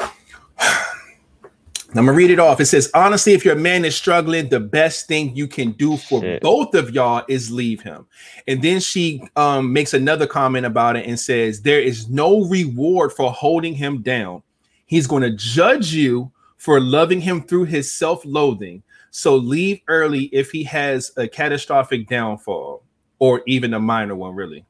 [0.60, 2.60] I'm gonna read it off.
[2.60, 6.20] It says, honestly, if your man is struggling, the best thing you can do for
[6.20, 6.42] Shit.
[6.42, 8.06] both of y'all is leave him.
[8.46, 13.12] And then she um, makes another comment about it and says, There is no reward
[13.12, 14.42] for holding him down.
[14.84, 18.82] He's going to judge you for loving him through his self loathing.
[19.10, 22.82] So leave early if he has a catastrophic downfall
[23.18, 24.64] or even a minor one, really.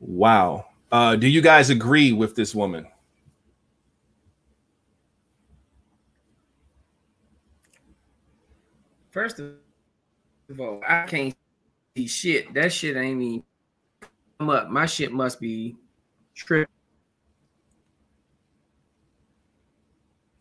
[0.00, 0.66] Wow.
[0.90, 2.86] Uh, do you guys agree with this woman?
[9.10, 9.54] First of
[10.58, 11.34] all, I can't
[11.96, 12.54] see shit.
[12.54, 13.42] That shit ain't even
[14.38, 14.70] come up.
[14.70, 15.76] My shit must be
[16.34, 16.66] tripping.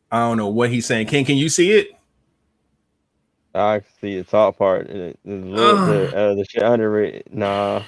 [0.09, 1.07] I don't know what he's saying.
[1.07, 1.91] Ken, can you see it?
[3.53, 4.87] I can see the top part.
[4.89, 7.33] and it- There's a little bit uh, the shit under it.
[7.33, 7.83] Nah,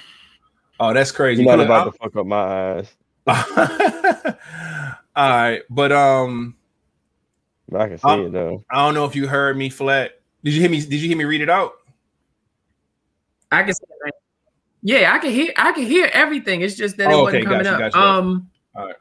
[0.80, 1.42] Oh, that's crazy.
[1.42, 2.92] you're not Look, about to fuck up my eyes.
[5.16, 6.56] All right, but um,
[7.74, 8.64] I can see Um, it though.
[8.70, 10.20] I don't know if you heard me flat.
[10.42, 10.80] Did you hear me?
[10.80, 11.74] Did you hear me read it out?
[13.52, 14.14] I can see it.
[14.82, 16.60] Yeah, I can hear I can hear everything.
[16.60, 17.78] It's just that it Oh, wasn't okay, coming gotcha, up.
[17.78, 18.18] gotcha, gotcha.
[18.18, 18.96] Um Alright.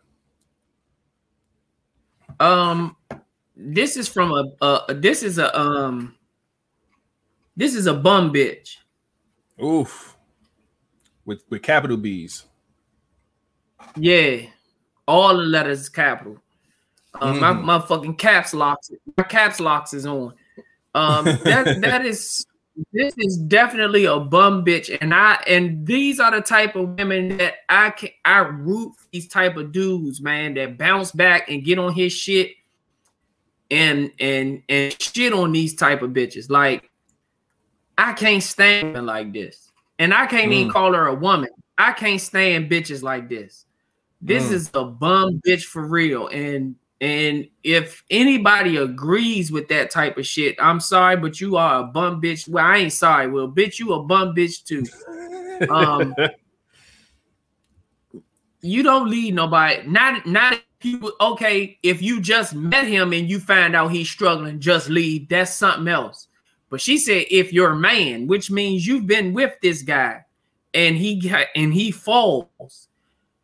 [2.39, 2.95] um
[3.57, 6.15] this is from a uh this is a um
[7.55, 8.77] this is a bum bitch.
[9.63, 10.17] Oof.
[11.25, 12.45] With with capital B's.
[13.95, 14.41] Yeah.
[15.07, 16.37] All the letters capital.
[17.19, 17.63] Uh, my, Mhm.
[17.63, 20.33] my fucking caps locks my caps locks is on.
[20.95, 22.45] Um that that is
[22.91, 27.37] this is definitely a bum bitch and I and these are the type of women
[27.37, 31.77] that I can I root these type of dudes, man, that bounce back and get
[31.77, 32.51] on his shit
[33.69, 36.49] and and and shit on these type of bitches.
[36.49, 36.89] Like
[37.97, 39.71] I can't stand women like this.
[39.99, 40.73] And I can't even Mm.
[40.73, 41.49] call her a woman.
[41.77, 43.65] I can't stand bitches like this.
[44.21, 44.51] This Mm.
[44.53, 46.27] is a bum bitch for real.
[46.27, 51.81] And and if anybody agrees with that type of shit, I'm sorry, but you are
[51.81, 52.47] a bum bitch.
[52.47, 53.27] Well, I ain't sorry.
[53.29, 54.83] Well, bitch, you a bum bitch too.
[55.69, 56.15] Um,
[58.61, 59.85] you don't lead nobody.
[59.85, 61.77] Not not you okay.
[61.83, 65.27] If you just met him and you find out he's struggling, just leave.
[65.27, 66.27] That's something else.
[66.73, 70.25] But she said, if you're a man, which means you've been with this guy,
[70.73, 72.87] and he got and he falls,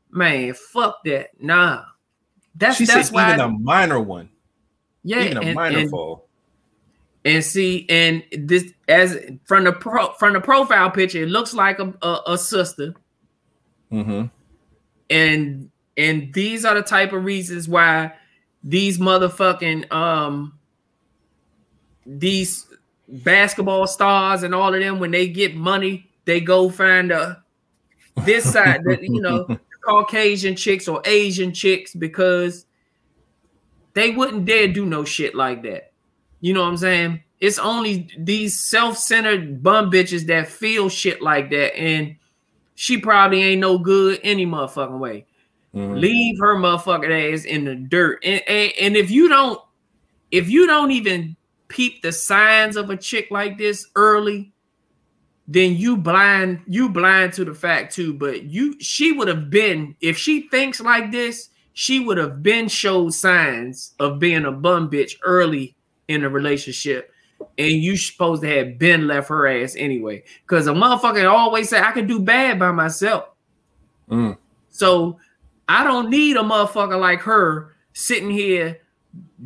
[0.10, 1.40] man, fuck that.
[1.40, 1.84] Nah,
[2.56, 3.28] that's she that's said why.
[3.36, 4.30] even a minor one.
[5.04, 6.26] yeah, even a and- minor and- fall.
[7.24, 9.16] and see, and this as
[9.46, 12.96] from the pro from the profile picture, it looks like a, a, a sister.
[13.92, 14.26] Mm-hmm.
[15.12, 18.12] and and these are the type of reasons why
[18.64, 20.58] these motherfucking um
[22.08, 22.66] these
[23.12, 27.44] basketball stars and all of them when they get money they go find a
[28.26, 29.48] this side that you know
[29.82, 32.66] caucasian chicks or asian chicks because
[33.94, 35.92] they wouldn't dare do no shit like that
[36.42, 41.50] you know what i'm saying it's only these self-centered bum bitches that feel shit like
[41.50, 42.16] that and
[42.76, 45.26] she probably ain't no good any motherfucking way
[45.76, 46.00] Mhm.
[46.00, 48.24] leave her motherfucking ass in the dirt.
[48.24, 49.62] And, and and if you don't,
[50.32, 51.36] if you don't even
[51.70, 54.52] peep the signs of a chick like this early,
[55.48, 58.14] then you blind, you blind to the fact too.
[58.14, 62.68] But you she would have been, if she thinks like this, she would have been
[62.68, 65.76] showed signs of being a bum bitch early
[66.08, 67.12] in the relationship.
[67.58, 70.24] And you supposed to have been left her ass anyway.
[70.42, 73.30] Because a motherfucker always say, I can do bad by myself.
[74.10, 74.38] Mm.
[74.70, 75.20] So
[75.70, 78.80] I don't need a motherfucker like her sitting here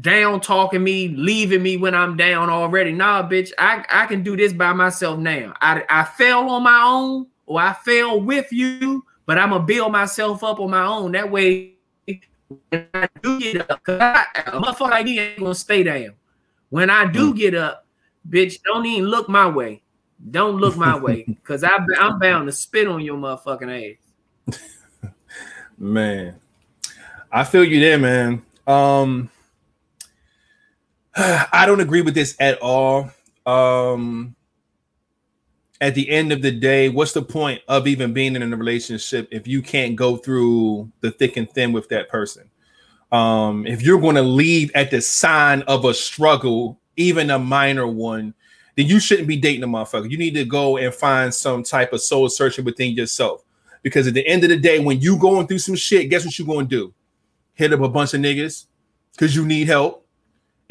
[0.02, 2.92] down talking me, leaving me when I'm down already.
[2.92, 5.54] Nah, bitch, I, I can do this by myself now.
[5.62, 9.92] I, I fell on my own or I fell with you, but I'm gonna build
[9.92, 11.12] myself up on my own.
[11.14, 11.74] That way,
[12.70, 16.14] when I do get up, cause I, a motherfucker like me ain't gonna stay down.
[16.70, 17.86] When I do get up,
[18.28, 19.84] bitch, don't even look my way.
[20.32, 23.98] Don't look my way, cause I, I'm bound to spit on your motherfucking
[24.50, 24.60] ass.
[25.78, 26.40] Man,
[27.32, 28.42] I feel you there, man.
[28.68, 29.30] Um,
[31.16, 33.12] I don't agree with this at all.
[33.46, 34.36] Um,
[35.80, 39.28] at the end of the day, what's the point of even being in a relationship
[39.32, 42.50] if you can't go through the thick and thin with that person?
[43.12, 47.86] Um, if you're going to leave at the sign of a struggle, even a minor
[47.86, 48.34] one,
[48.76, 50.10] then you shouldn't be dating a motherfucker.
[50.10, 53.44] You need to go and find some type of soul searching within yourself.
[53.84, 56.40] Because at the end of the day, when you going through some shit, guess what
[56.40, 56.94] you're going to do?
[57.54, 58.66] Hit up a bunch of niggas
[59.12, 60.03] because you need help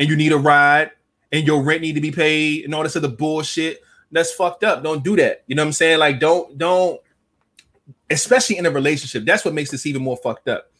[0.02, 0.90] and you need a ride
[1.30, 3.80] and your rent need to be paid and all this other bullshit
[4.10, 4.82] that's fucked up.
[4.82, 5.44] Don't do that.
[5.46, 6.00] You know what I'm saying?
[6.00, 7.00] Like, don't, don't,
[8.10, 9.24] especially in a relationship.
[9.24, 10.72] That's what makes this even more fucked up.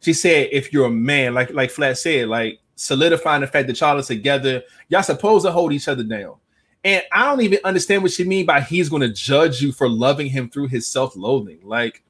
[0.00, 3.78] She said, if you're a man, like like Flat said, like solidifying the fact that
[3.78, 6.36] y'all are together, y'all supposed to hold each other down.
[6.82, 9.90] And I don't even understand what she mean by he's going to judge you for
[9.90, 11.60] loving him through his self-loathing.
[11.64, 12.02] Like,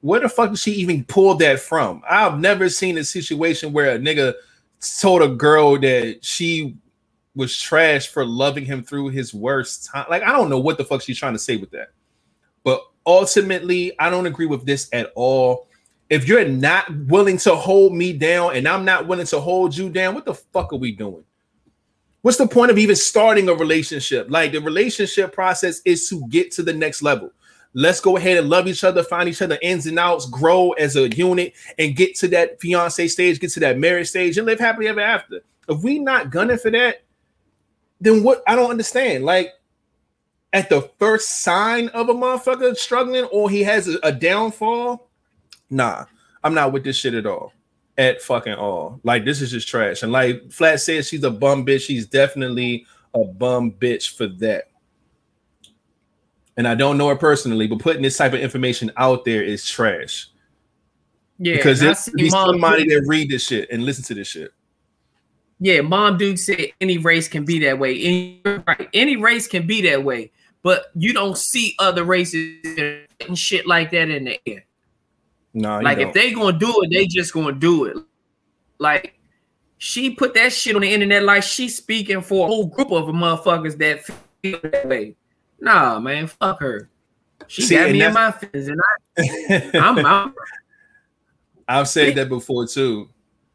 [0.00, 2.00] where the fuck did she even pull that from?
[2.08, 4.32] I've never seen a situation where a nigga
[4.80, 6.76] told a girl that she
[7.34, 10.06] was trash for loving him through his worst time.
[10.08, 11.88] Like, I don't know what the fuck she's trying to say with that.
[12.64, 15.68] But ultimately, I don't agree with this at all.
[16.08, 19.90] If you're not willing to hold me down and I'm not willing to hold you
[19.90, 21.24] down, what the fuck are we doing?
[22.22, 24.26] What's the point of even starting a relationship?
[24.30, 27.30] Like the relationship process is to get to the next level.
[27.78, 30.96] Let's go ahead and love each other, find each other ins and outs, grow as
[30.96, 34.58] a unit, and get to that fiance stage, get to that marriage stage, and live
[34.58, 35.42] happily ever after.
[35.68, 37.02] If we not gunning for that,
[38.00, 38.42] then what?
[38.46, 39.26] I don't understand.
[39.26, 39.52] Like
[40.54, 45.10] at the first sign of a motherfucker struggling or he has a, a downfall,
[45.68, 46.06] nah,
[46.42, 47.52] I'm not with this shit at all.
[47.98, 49.00] At fucking all.
[49.02, 50.02] Like this is just trash.
[50.02, 51.82] And like Flat says, she's a bum bitch.
[51.82, 54.70] She's definitely a bum bitch for that.
[56.56, 59.68] And I don't know her personally, but putting this type of information out there is
[59.68, 60.28] trash.
[61.38, 64.52] Yeah, because there's be somebody Duke- that read this shit and listen to this shit.
[65.58, 67.98] Yeah, Mom Duke said any race can be that way.
[67.98, 70.30] Any, right, any race can be that way,
[70.62, 72.58] but you don't see other races
[73.26, 74.64] and shit like that in the air.
[75.54, 77.96] No, like if they gonna do it, they just gonna do it.
[78.78, 79.18] Like
[79.78, 83.06] she put that shit on the internet like she's speaking for a whole group of
[83.06, 84.04] motherfuckers that
[84.42, 85.16] feel that way.
[85.60, 86.90] Nah, man, fuck her.
[87.48, 88.80] She See, got me in my feelings, and
[89.18, 90.34] I, I'm, I'm
[91.68, 93.08] I've said that before too.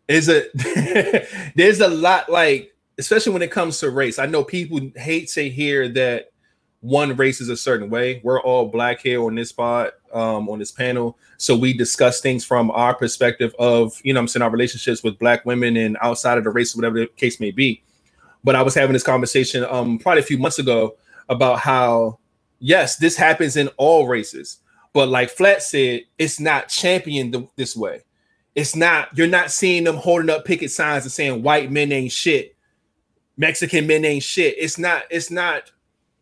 [0.08, 0.46] Is a
[1.56, 4.20] there's a lot like, especially when it comes to race.
[4.20, 6.32] I know people hate to hear that
[6.82, 8.20] one race is a certain way.
[8.24, 11.18] We're all black here on this spot, um, on this panel.
[11.38, 15.20] So we discuss things from our perspective of, you know, I'm saying our relationships with
[15.20, 17.84] black women and outside of the race, whatever the case may be.
[18.44, 20.96] But I was having this conversation um probably a few months ago
[21.30, 22.20] about how
[22.62, 24.60] yes, this happens in all races,
[24.94, 28.02] but like Flat said, it's not championed this way.
[28.56, 32.12] It's not, you're not seeing them holding up picket signs and saying white men ain't
[32.12, 32.56] shit,
[33.38, 34.56] Mexican men ain't shit.
[34.58, 35.72] It's not, it's not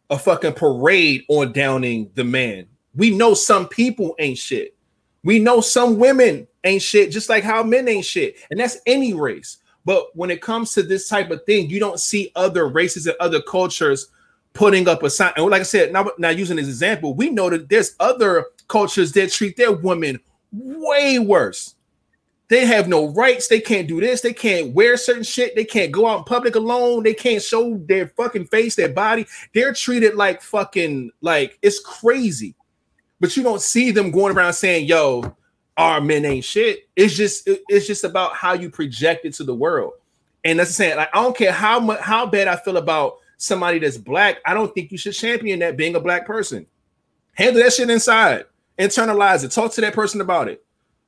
[0.09, 2.67] a fucking parade on downing the man.
[2.95, 4.75] We know some people ain't shit.
[5.23, 8.37] We know some women ain't shit, just like how men ain't shit.
[8.51, 9.57] And that's any race.
[9.85, 13.15] But when it comes to this type of thing, you don't see other races and
[13.19, 14.09] other cultures
[14.53, 15.33] putting up a sign.
[15.35, 19.11] And like I said, now, now using this example, we know that there's other cultures
[19.13, 20.19] that treat their women
[20.51, 21.75] way worse.
[22.49, 23.47] They have no rights.
[23.47, 24.21] They can't do this.
[24.21, 25.55] They can't wear certain shit.
[25.55, 27.03] They can't go out in public alone.
[27.03, 29.27] They can't show their fucking face, their body.
[29.53, 32.55] They're treated like fucking like it's crazy.
[33.19, 35.35] But you don't see them going around saying, "Yo,
[35.77, 39.53] our men ain't shit." It's just it's just about how you project it to the
[39.53, 39.93] world.
[40.43, 40.97] And that's saying.
[40.97, 44.37] Like I don't care how much how bad I feel about somebody that's black.
[44.45, 46.67] I don't think you should champion that being a black person.
[47.33, 48.45] Handle that shit inside.
[48.77, 49.51] Internalize it.
[49.51, 50.63] Talk to that person about it.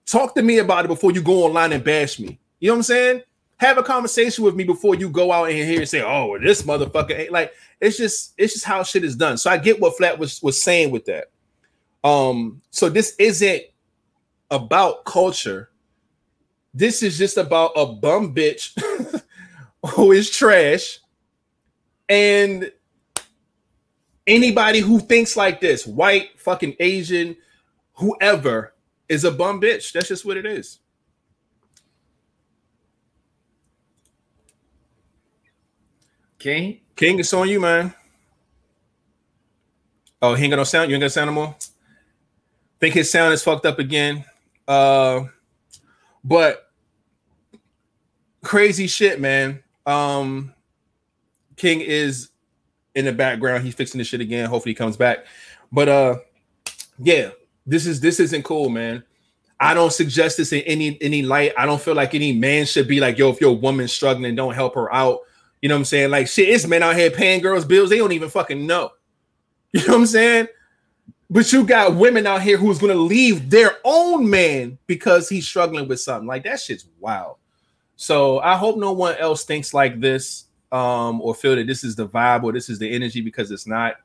[0.06, 2.40] Talk to me about it before you go online and bash me.
[2.60, 3.22] You know what I'm saying?
[3.58, 6.64] Have a conversation with me before you go out and here and say, "Oh, this
[6.64, 9.38] motherfucker ain't like." It's just, it's just how shit is done.
[9.38, 11.30] So I get what Flat was was saying with that.
[12.03, 13.64] Um, so this isn't
[14.49, 15.70] about culture.
[16.74, 18.74] This is just about a bum bitch
[19.95, 20.99] who is trash,
[22.12, 22.70] and
[24.28, 27.38] anybody who thinks like this, white, fucking Asian,
[27.94, 28.74] whoever,
[29.08, 29.94] is a bum bitch.
[29.94, 30.80] That's just what it is.
[36.38, 36.82] King?
[36.98, 37.94] King, it's on you, man.
[40.22, 40.90] Oh, he ain't got no sound.
[40.90, 41.56] You ain't got sound no more.
[42.82, 44.26] think his sound is fucked up again.
[44.68, 45.22] Uh,
[46.26, 46.72] but
[48.44, 49.64] crazy shit, man.
[49.86, 50.54] Um,
[51.62, 52.32] King is
[52.96, 53.64] in the background.
[53.64, 54.50] He's fixing this shit again.
[54.50, 55.20] Hopefully, he comes back.
[55.72, 56.16] But uh,
[56.98, 57.30] yeah,
[57.68, 59.04] this is this isn't cool, man.
[59.60, 61.54] I don't suggest this in any any light.
[61.56, 64.56] I don't feel like any man should be like, yo, if your woman's struggling, don't
[64.56, 65.20] help her out.
[65.62, 66.10] You know what I'm saying?
[66.10, 67.92] Like, shit, it's men out here paying girls bills.
[67.92, 68.92] They don't even fucking know.
[69.74, 70.48] You know what I'm saying?
[71.30, 75.88] But you got women out here who's gonna leave their own man because he's struggling
[75.88, 76.28] with something.
[76.28, 77.38] Like that shit's wild.
[77.96, 81.95] So I hope no one else thinks like this um, or feel that this is
[81.95, 83.95] the vibe or this is the energy because it's not.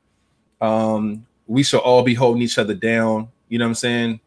[0.59, 3.29] Um, we should all be holding each other down.
[3.47, 4.19] You know what I'm saying?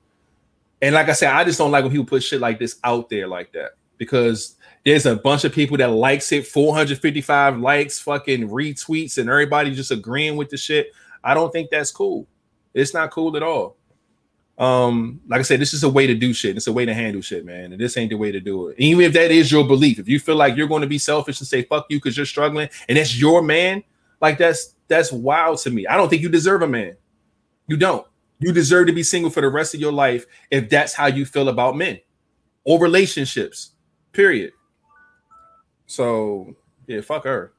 [0.83, 3.11] And like I said, I just don't like when people put shit like this out
[3.11, 8.49] there like that because there's a bunch of people that likes it, 455 likes, fucking
[8.49, 10.91] retweets, and everybody just agreeing with the shit.
[11.23, 12.27] I don't think that's cool.
[12.73, 13.77] It's not cool at all.
[14.61, 16.55] Um, like I said, this is a way to do shit.
[16.55, 17.73] It's a way to handle shit, man.
[17.73, 18.79] And this ain't the way to do it.
[18.79, 21.41] Even if that is your belief, if you feel like you're going to be selfish
[21.41, 23.83] and say fuck you because you're struggling and that's your man,
[24.21, 25.87] like that's that's wild to me.
[25.87, 26.95] I don't think you deserve a man.
[27.69, 28.07] You don't.
[28.39, 31.25] You deserve to be single for the rest of your life if that's how you
[31.25, 31.99] feel about men
[32.65, 33.73] or relationships.
[34.13, 34.53] Period.
[35.87, 36.55] So
[36.87, 37.53] yeah, fuck her.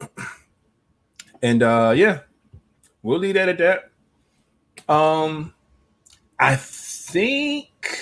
[1.42, 2.20] And uh yeah,
[3.02, 3.90] we'll leave that at that.
[4.92, 5.52] Um,
[6.38, 7.98] I think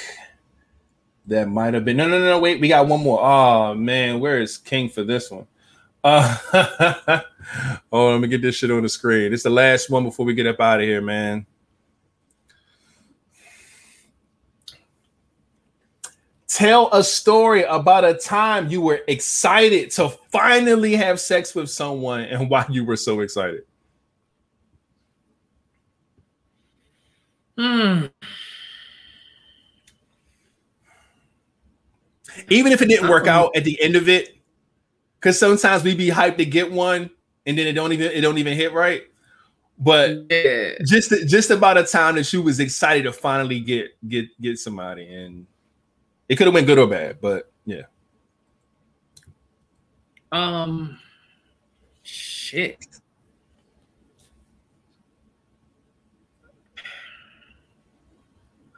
[1.26, 2.38] that might have been no, no, no.
[2.38, 3.20] Wait, we got one more.
[3.22, 5.46] Oh man, where is King for this one?
[6.02, 6.36] Uh,
[7.92, 9.32] oh, let me get this shit on the screen.
[9.32, 11.46] It's the last one before we get up out of here, man.
[16.46, 22.20] Tell a story about a time you were excited to finally have sex with someone
[22.20, 23.62] and why you were so excited.
[27.56, 28.06] Hmm.
[32.48, 34.36] Even if it didn't work out at the end of it,
[35.20, 37.10] because sometimes we be hyped to get one
[37.46, 39.02] and then it don't even it don't even hit right.
[39.78, 40.72] But Yeah.
[40.84, 45.12] just just about a time that she was excited to finally get get get somebody,
[45.12, 45.46] and
[46.28, 47.82] it could have went good or bad, but yeah.
[50.32, 50.98] Um.
[52.02, 52.86] Shit.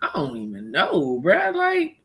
[0.02, 1.54] I don't even know, bruh.
[1.54, 1.96] Like,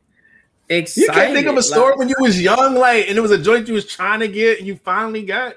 [0.70, 1.08] excited.
[1.08, 3.32] You can't think of a story like- when you was young, like, and it was
[3.32, 5.56] a joint you was trying to get, and you finally got.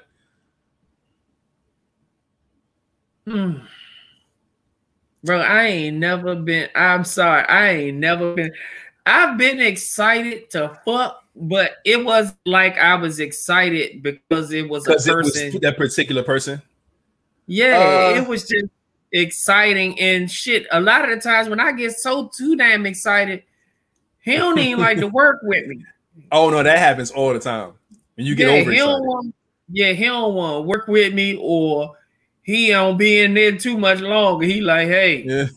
[3.25, 3.53] Hmm.
[5.23, 6.69] Bro, I ain't never been.
[6.75, 8.53] I'm sorry, I ain't never been.
[9.07, 14.87] I've been excited to fuck, but it was like I was excited because it was
[14.87, 15.59] a it was person.
[15.61, 16.61] that particular person.
[17.47, 18.65] yeah, Uh, it was just
[19.15, 20.67] exciting and shit.
[20.71, 23.43] A lot of the times when I get so too damn excited,
[24.21, 25.83] he don't even like to work with me.
[26.31, 27.73] Oh no, that happens all the time.
[28.15, 29.35] When you get yeah, over he want.
[29.67, 31.97] Yeah, he don't want to work with me, or
[32.41, 34.45] he don't be in there too much longer.
[34.45, 35.47] He like, hey, Yeah.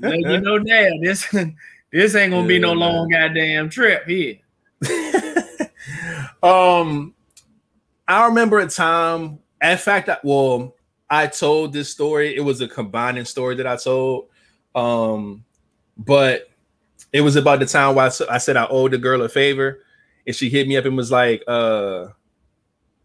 [0.00, 1.26] let you know that this
[1.92, 4.36] this ain't gonna be no Yeah, long goddamn trip here.
[6.42, 7.14] um,
[8.06, 9.38] I remember a time.
[9.62, 10.74] In fact, well,
[11.14, 12.34] I told this story.
[12.34, 14.28] It was a combining story that I told.
[14.74, 15.44] Um,
[15.96, 16.50] but
[17.12, 19.80] it was about the time where I, I said I owed the girl a favor,
[20.26, 22.08] and she hit me up and was like, uh,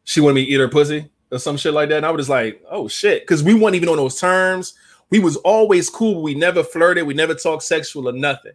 [0.06, 1.98] she wanted me to eat her pussy or some shit like that.
[1.98, 4.74] And I was just like, oh shit, because we weren't even on those terms.
[5.12, 6.24] We was always cool.
[6.24, 7.06] We never flirted.
[7.06, 8.54] We never talked sexual or nothing.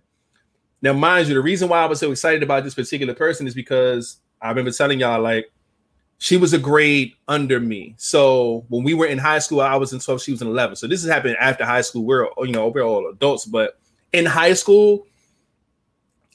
[0.83, 3.55] Now, mind you, the reason why I was so excited about this particular person is
[3.55, 5.51] because I remember telling y'all like
[6.19, 7.95] she was a grade under me.
[7.99, 10.77] So when we were in high school, I was in 12, she was in 11.
[10.77, 12.05] So this is happening after high school.
[12.05, 13.79] We're you know we're all adults, but
[14.13, 15.07] in high school,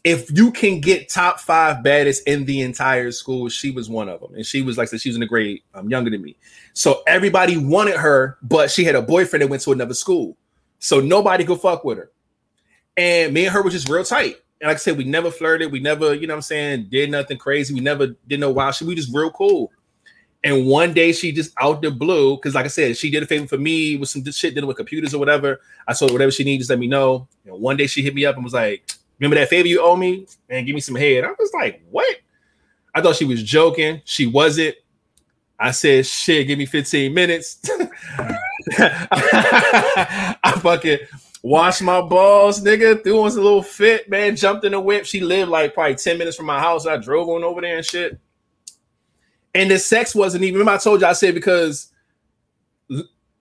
[0.03, 4.21] if you can get top five baddest in the entire school, she was one of
[4.21, 6.35] them, and she was like said, she was in a grade um, younger than me.
[6.73, 10.37] So everybody wanted her, but she had a boyfriend that went to another school,
[10.79, 12.11] so nobody could fuck with her.
[12.95, 14.37] And me and her were just real tight.
[14.61, 15.71] And like I said, we never flirted.
[15.71, 17.73] We never, you know what I'm saying, did nothing crazy.
[17.73, 18.87] We never did no wild shit.
[18.87, 19.71] We just real cool.
[20.43, 23.25] And one day she just out the blue, because like I said, she did a
[23.25, 25.59] favor for me with some shit dealing with computers or whatever.
[25.87, 27.27] I told whatever she needs, just let me know.
[27.45, 28.83] Know, one day she hit me up and was like,
[29.19, 30.25] Remember that favor you owe me?
[30.49, 31.25] And give me some head.
[31.25, 32.17] I was like, what?
[32.95, 34.01] I thought she was joking.
[34.05, 34.75] She wasn't.
[35.59, 37.59] I said, shit, give me 15 minutes.
[38.79, 40.99] I fucking
[41.41, 43.03] washed my balls, nigga.
[43.03, 44.35] Threw on a little fit, man.
[44.35, 45.05] Jumped in the whip.
[45.05, 46.85] She lived like probably 10 minutes from my house.
[46.85, 48.19] I drove on over there and shit.
[49.55, 50.59] And the sex wasn't even.
[50.59, 51.91] Remember, I told you, I said, because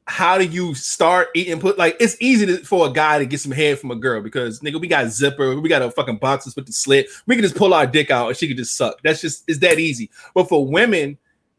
[0.09, 3.41] how do you start eating put like it's easy to, for a guy to get
[3.41, 6.57] some head from a girl because nigga we got zipper we got a fucking boxes
[6.57, 8.99] with the slit we can just pull our dick out and she can just suck
[9.03, 11.19] that's just it's that easy but for women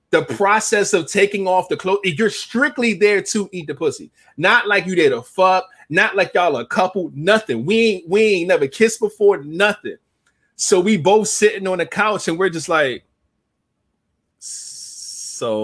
[0.09, 4.67] the process of taking off the clothes you're strictly there to eat the pussy not
[4.67, 8.47] like you there to fuck not like y'all a couple nothing we ain't we ain't
[8.47, 9.97] never kissed before nothing
[10.55, 13.03] so we both sitting on the couch and we're just like
[15.39, 15.61] so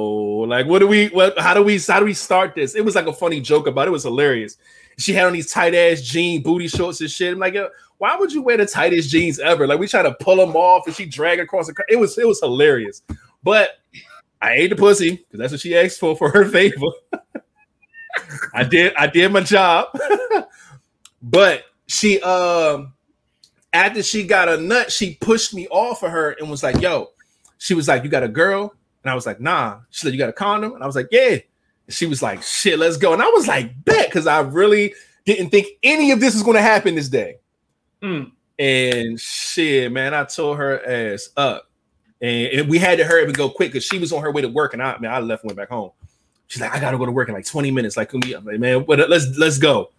[0.48, 2.76] like what do we what how do we how do we start this?
[2.76, 4.56] It was like a funny joke about it, it was hilarious.
[4.98, 7.34] She had on these tight ass jean booty shorts and shit.
[7.34, 7.58] I'm like,
[7.98, 9.68] why would you wear the tightest jeans ever?
[9.68, 12.26] Like we try to pull them off and she drag across the it was it
[12.26, 13.02] was hilarious.
[13.44, 13.72] But
[14.42, 16.88] I ate the pussy because that's what she asked for for her favor.
[18.54, 19.88] I did I did my job.
[21.22, 22.94] but she um
[23.74, 27.10] after she got a nut, she pushed me off of her and was like, yo,
[27.58, 28.74] she was like, You got a girl?
[29.04, 29.80] And I was like, nah.
[29.90, 30.74] She said, You got a condom?
[30.74, 31.30] And I was like, Yeah.
[31.32, 31.42] And
[31.90, 33.14] she was like, Shit, let's go.
[33.14, 34.94] And I was like, Bet, because I really
[35.26, 37.38] didn't think any of this was going to happen this day.
[38.02, 38.32] Mm.
[38.58, 41.70] And shit, man, I told her ass up.
[42.22, 44.32] And, and we had to hurry up and go quick because she was on her
[44.32, 44.74] way to work.
[44.74, 45.92] And I, man, I left and went back home.
[46.48, 47.98] She's like, I gotta go to work in like 20 minutes.
[47.98, 49.92] Like, I'm like, man, let's let's go.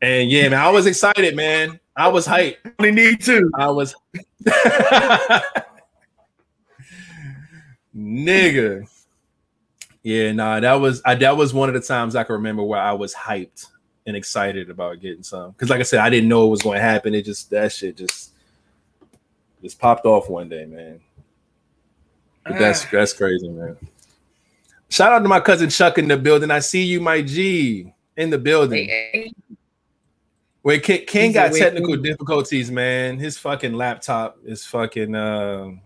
[0.00, 1.78] And yeah, man, I was excited, man.
[1.94, 2.56] I was hyped.
[2.78, 3.50] Only need two.
[3.54, 3.94] I was
[7.96, 8.88] nigga.
[10.02, 12.80] Yeah, nah, that was I, that was one of the times I can remember where
[12.80, 13.68] I was hyped
[14.06, 15.52] and excited about getting some.
[15.52, 17.14] Because like I said, I didn't know it was going to happen.
[17.14, 18.32] It just that shit just
[19.62, 21.00] just popped off one day, man.
[22.44, 22.88] But that's ah.
[22.90, 23.76] that's crazy, man.
[24.92, 26.50] Shout out to my cousin Chuck in the building.
[26.50, 28.90] I see you, my G, in the building.
[30.62, 33.18] Wait, King, King got technical difficulties, man.
[33.18, 35.14] His fucking laptop is fucking.
[35.14, 35.80] Um,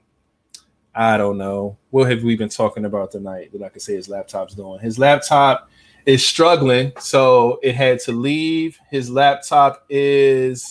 [0.93, 1.77] I don't know.
[1.91, 4.81] What have we been talking about tonight that I can say his laptop's doing?
[4.81, 5.71] His laptop
[6.05, 8.77] is struggling, so it had to leave.
[8.91, 10.69] His laptop is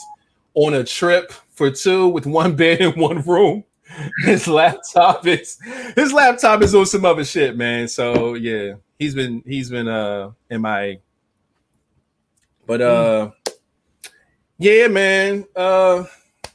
[0.56, 3.64] on a trip for two with one bed in one room.
[4.23, 5.59] His laptop is
[5.95, 7.88] his laptop is on some other shit, man.
[7.88, 10.99] So yeah, he's been he's been uh in my
[12.65, 13.31] but uh
[14.57, 15.45] yeah, man.
[15.55, 16.05] Uh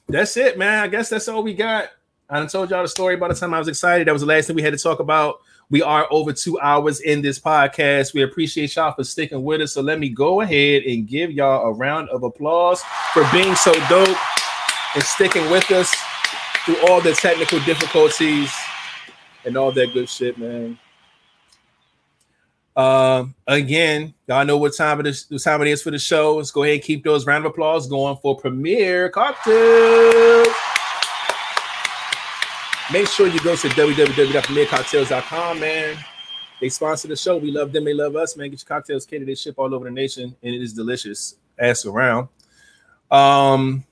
[0.09, 0.83] that's it, man.
[0.83, 1.89] I guess that's all we got.
[2.29, 4.07] I told y'all the story by the time I was excited.
[4.07, 5.41] That was the last thing we had to talk about.
[5.71, 8.13] We are over two hours in this podcast.
[8.13, 9.73] We appreciate y'all for sticking with us.
[9.73, 13.73] So let me go ahead and give y'all a round of applause for being so
[13.89, 14.17] dope
[14.95, 15.95] and sticking with us
[16.65, 18.53] through all the technical difficulties
[19.45, 20.79] and all that good shit, man.
[22.77, 25.27] Um, again, y'all know what time it is.
[25.29, 26.37] What time it is for the show.
[26.37, 30.47] Let's go ahead and keep those round of applause going for Premier Cocktails.
[32.93, 35.97] Make sure you go to www.premiercocktails.com, man.
[36.61, 37.37] They sponsor the show.
[37.37, 37.85] We love them.
[37.85, 38.51] They love us, man.
[38.51, 39.29] Get your cocktails catered.
[39.29, 41.37] They ship all over the nation, and it is delicious.
[41.59, 42.29] Ask around.
[43.11, 43.85] Um.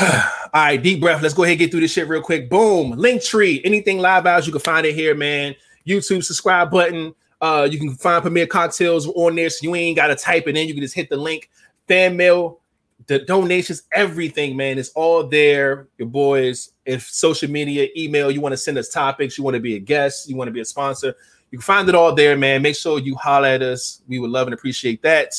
[0.02, 0.08] All
[0.54, 1.20] right, deep breath.
[1.20, 2.48] Let's go ahead and get through this shit real quick.
[2.48, 2.92] Boom.
[2.92, 3.60] Link tree.
[3.64, 5.54] Anything live hours, you can find it here, man.
[5.86, 7.14] YouTube subscribe button.
[7.40, 10.68] Uh, you can find Premier Cocktails on there, so you ain't gotta type it in.
[10.68, 11.50] You can just hit the link.
[11.86, 12.60] Fan mail,
[13.08, 14.78] the donations, everything, man.
[14.78, 15.88] It's all there.
[15.98, 19.60] Your boys, if social media, email, you want to send us topics, you want to
[19.60, 21.14] be a guest, you want to be a sponsor,
[21.50, 22.62] you can find it all there, man.
[22.62, 24.02] Make sure you holler at us.
[24.08, 25.34] We would love and appreciate that.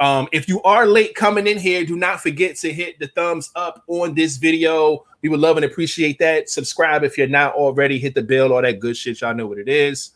[0.00, 3.50] Um, if you are late coming in here, do not forget to hit the thumbs
[3.54, 5.04] up on this video.
[5.20, 6.48] We would love and appreciate that.
[6.48, 7.98] Subscribe if you're not already.
[7.98, 9.20] Hit the bell, all that good shit.
[9.20, 10.12] Y'all know what it is.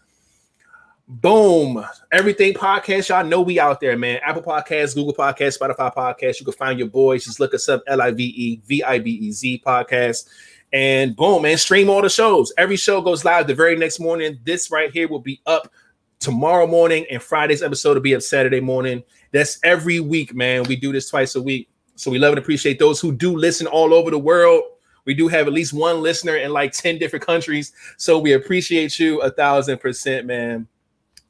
[1.07, 1.85] Boom.
[2.11, 3.11] Everything podcast.
[3.11, 4.21] Y'all know we out there, man.
[4.25, 6.41] Apple Podcasts, Google Podcasts, Spotify Podcasts.
[6.41, 7.27] You can find your boys.
[7.27, 10.27] Just look us up L I V E V I B E Z podcast.
[10.73, 11.59] And boom, man.
[11.59, 12.55] Stream all the shows.
[12.57, 14.39] Every show goes live the very next morning.
[14.45, 15.71] This right here will be up
[16.21, 19.03] tomorrow morning, and Friday's episode will be up Saturday morning.
[19.35, 20.63] That's every week, man.
[20.63, 21.69] We do this twice a week.
[21.97, 24.63] So we love and appreciate those who do listen all over the world.
[25.07, 27.73] We do have at least one listener in like 10 different countries.
[27.97, 30.69] So we appreciate you a thousand percent, man.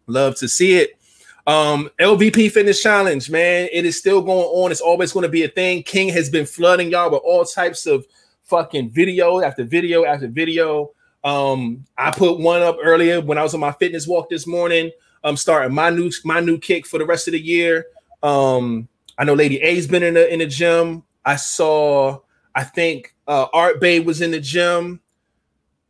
[0.07, 0.99] Love to see it.
[1.47, 3.71] Um, LVP Fitness Challenge, man.
[3.73, 4.71] It is still going on.
[4.71, 5.83] It's always going to be a thing.
[5.83, 8.07] King has been flooding y'all with all types of
[8.43, 10.91] fucking video after video after video.
[11.25, 14.91] Um, I put one up earlier when I was on my fitness walk this morning.
[15.25, 17.87] I'm starting my new my new kick for the rest of the year.
[18.25, 18.89] Um,
[19.19, 21.05] I know Lady A's been in the in the gym.
[21.25, 22.21] I saw,
[22.55, 25.01] I think uh Art Bay was in the gym.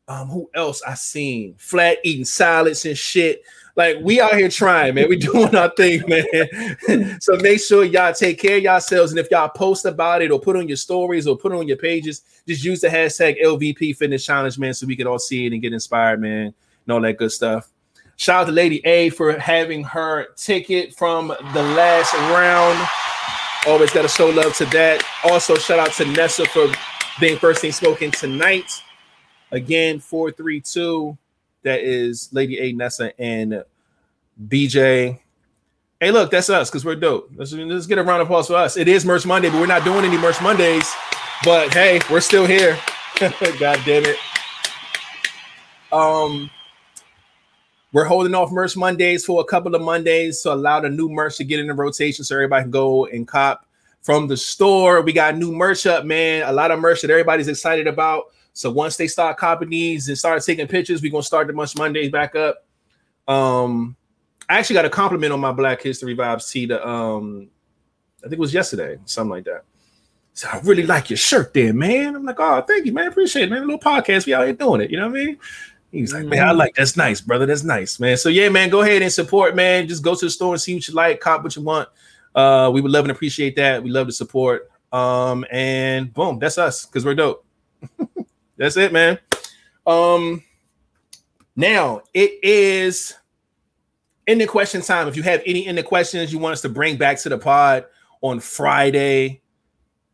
[0.07, 1.55] Um, who else I seen?
[1.57, 3.43] Flat eating salads and shit.
[3.77, 5.09] Like we out here trying, man.
[5.09, 7.19] We doing our thing, man.
[7.21, 9.13] so make sure y'all take care of yourselves.
[9.13, 11.77] And if y'all post about it or put on your stories or put on your
[11.77, 15.53] pages, just use the hashtag LVP Fitness Challenge, man, so we can all see it
[15.53, 16.53] and get inspired, man,
[16.85, 17.71] and all that good stuff.
[18.17, 22.89] Shout out to Lady A for having her ticket from the last round.
[23.67, 25.05] Always got to show love to that.
[25.25, 26.69] Also, shout out to Nessa for
[27.19, 28.71] being first thing smoking tonight.
[29.51, 31.17] Again, 432.
[31.63, 33.65] That is Lady A, Nessa, and
[34.49, 35.19] BJ.
[35.99, 37.31] Hey, look, that's us because we're dope.
[37.35, 38.77] Let's, let's get a round of applause for us.
[38.77, 40.93] It is Merch Monday, but we're not doing any Merch Mondays.
[41.45, 42.79] But hey, we're still here.
[43.19, 44.17] God damn it.
[45.93, 46.51] Um,
[47.95, 51.37] we're holding off merch Mondays for a couple of Mondays to allow the new merch
[51.37, 53.67] to get in the rotation so everybody can go and cop
[54.03, 55.01] from the store.
[55.01, 56.43] We got new merch up, man.
[56.43, 58.25] A lot of merch that everybody's excited about.
[58.53, 61.77] So once they start copying these and start taking pictures, we're gonna start the Merch
[61.77, 62.67] Mondays back up.
[63.29, 63.95] Um,
[64.49, 66.67] I actually got a compliment on my Black History Vibes tee.
[66.67, 67.49] The um,
[68.21, 69.63] I think it was yesterday, something like that.
[70.33, 72.17] So I really like your shirt there, man.
[72.17, 73.07] I'm like, oh, thank you, man.
[73.07, 73.63] Appreciate it, man.
[73.63, 74.91] A little podcast, we out here doing it.
[74.91, 75.39] You know what I mean?
[75.95, 77.47] He's like, man, I like that's nice, brother.
[77.47, 78.17] That's nice, man.
[78.17, 79.87] So yeah, man, go ahead and support, man.
[79.87, 81.89] Just go to the store and see what you like, cop what you want.
[82.35, 83.81] Uh, we would love and appreciate that.
[83.81, 84.69] We love the support.
[84.93, 87.47] Um, and boom, that's us because we're dope.
[88.57, 89.21] that's it, man.
[89.87, 90.43] Um,
[91.55, 93.15] now it is
[94.27, 95.07] in the question time.
[95.07, 97.39] If you have any in the questions you want us to bring back to the
[97.39, 97.85] pod
[98.21, 99.43] on Friday,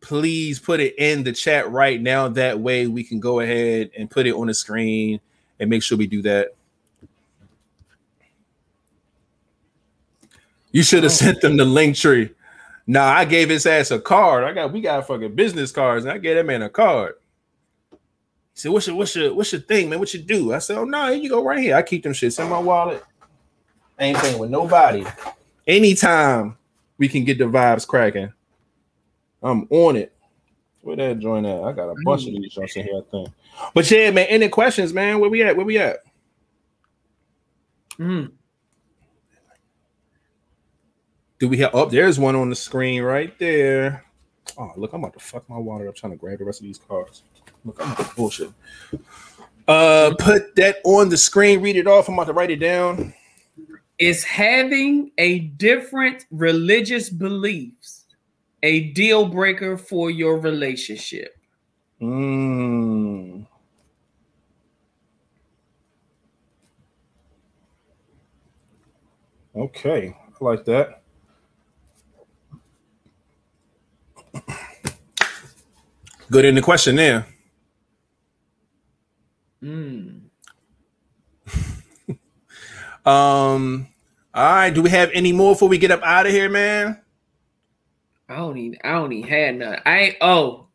[0.02, 2.28] please put it in the chat right now.
[2.28, 5.20] That way we can go ahead and put it on the screen
[5.60, 6.54] and make sure we do that.
[10.72, 11.14] You should have oh.
[11.14, 12.30] sent them the link tree.
[12.86, 14.42] Nah, I gave his ass a card.
[14.44, 17.14] I got we got fucking business cards, and I gave that man a card.
[17.92, 17.96] He
[18.54, 20.00] said, "What's your what's your what's your thing, man?
[20.00, 21.76] What you do?" I said, "Oh no, here you go right here.
[21.76, 23.04] I keep them shits in my wallet.
[23.98, 25.04] I ain't playing with nobody.
[25.66, 26.56] Anytime
[26.98, 28.32] we can get the vibes cracking,
[29.42, 30.12] I'm on it.
[30.80, 31.62] Where that joint at?
[31.62, 33.28] I got a bunch of these joints in here, I think.
[33.74, 35.20] But yeah, man, any questions, man?
[35.20, 35.56] Where we at?
[35.56, 35.98] Where we at?
[37.98, 38.32] Mm.
[41.38, 41.70] Do we have?
[41.74, 44.04] Oh, there's one on the screen right there.
[44.58, 46.64] Oh, look, I'm about to fuck my water up trying to grab the rest of
[46.64, 47.22] these cards.
[47.64, 48.50] Look, I'm about to bullshit.
[49.68, 51.60] Uh, put that on the screen.
[51.62, 52.08] Read it off.
[52.08, 53.14] I'm about to write it down.
[53.98, 58.06] Is having a different religious beliefs
[58.62, 61.36] a deal breaker for your relationship?
[62.00, 63.46] Mm.
[69.54, 71.02] Okay, I like that.
[76.30, 77.26] Good in the question there.
[79.62, 80.22] Mm.
[83.06, 83.88] Um,
[84.34, 84.70] all right.
[84.70, 87.00] Do we have any more before we get up out of here, man?
[88.28, 89.78] I don't even I don't even have none.
[89.86, 90.68] I ain't oh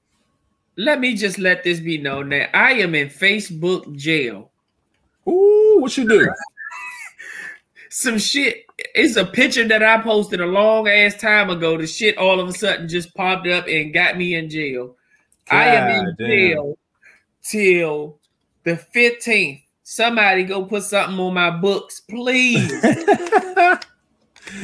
[0.78, 4.52] let me just let this be known that I am in Facebook jail.
[5.28, 6.30] Ooh, what you do?
[7.90, 8.66] Some shit.
[8.78, 11.78] It's a picture that I posted a long ass time ago.
[11.78, 14.98] The shit all of a sudden just popped up and got me in jail.
[15.50, 16.28] I am in damn.
[16.28, 16.78] jail
[17.42, 18.20] till
[18.64, 19.62] the 15th.
[19.84, 22.84] Somebody go put something on my books, please.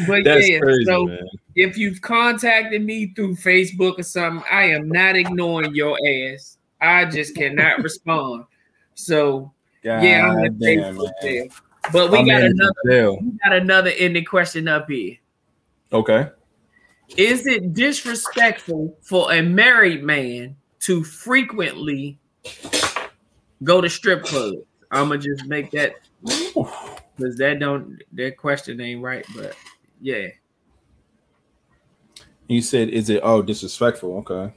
[0.07, 1.19] But That's yeah, crazy, so man.
[1.55, 6.57] If you've contacted me through Facebook or something, I am not ignoring your ass.
[6.79, 8.45] I just cannot respond.
[8.95, 9.51] So
[9.83, 11.47] yeah, I'm Facebook jail.
[11.91, 13.17] But we I'm got another jail.
[13.21, 15.17] we got another ending question up here.
[15.91, 16.29] Okay.
[17.17, 22.17] Is it disrespectful for a married man to frequently
[23.63, 24.57] go to strip clubs?
[24.91, 25.95] I'm gonna just make that
[27.17, 29.55] because that don't that question ain't right, but
[29.99, 30.27] yeah.
[32.51, 34.17] You said, is it oh disrespectful?
[34.17, 34.53] Okay.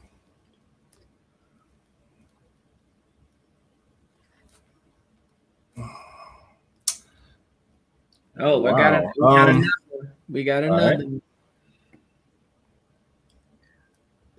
[8.40, 10.14] Oh, I got, a, we got Um, another.
[10.28, 10.96] We got another.
[11.04, 11.22] one.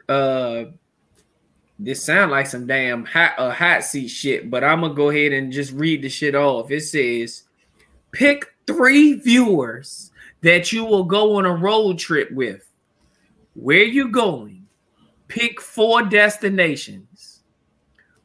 [0.09, 0.65] Uh,
[1.79, 5.31] this sound like some damn hot uh, hot seat shit, but I'm gonna go ahead
[5.31, 6.71] and just read the shit off.
[6.71, 7.43] It says,
[8.11, 10.11] pick three viewers
[10.41, 12.69] that you will go on a road trip with.
[13.55, 14.67] Where you going?
[15.27, 17.41] Pick four destinations.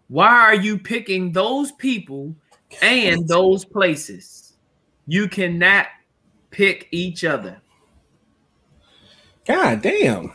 [0.09, 2.35] Why are you picking those people
[2.82, 4.55] and those places?
[5.07, 5.86] You cannot
[6.51, 7.61] pick each other.
[9.47, 10.32] God damn.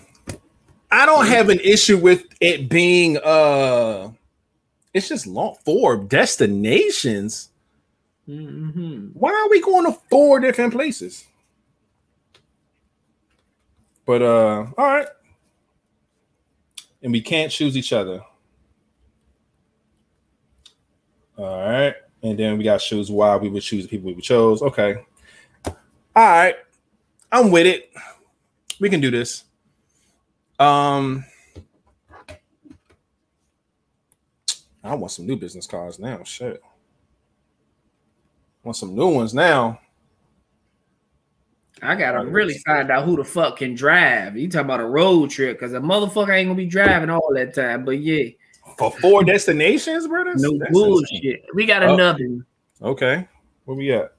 [0.92, 4.12] I don't have an issue with it being uh
[4.94, 7.50] it's just long four destinations.
[8.28, 9.12] Mhm.
[9.14, 11.26] Why are we going to four different places?
[14.06, 15.08] But uh all right.
[17.02, 18.22] And we can't choose each other.
[21.38, 21.96] All right.
[22.24, 24.62] And then we got to choose why we would choose the people we chose.
[24.62, 25.04] Okay.
[25.66, 25.76] All
[26.16, 26.56] right.
[27.32, 27.92] I'm with it.
[28.80, 29.44] We can do this.
[30.60, 31.26] Um
[34.84, 36.24] I want some new business cards now.
[36.24, 36.62] Shit.
[38.64, 39.80] Want some new ones now.
[41.86, 44.36] I gotta really find out who the fuck can drive.
[44.38, 47.54] You talking about a road trip because a motherfucker ain't gonna be driving all that
[47.54, 47.86] time.
[47.86, 48.30] But yeah,
[48.78, 50.42] For four destinations, brothers?
[50.42, 51.24] no That's bullshit.
[51.24, 51.42] insane.
[51.54, 51.94] We got Oh.
[51.94, 52.46] another.
[52.82, 53.28] Okay.
[53.66, 54.14] Where we at?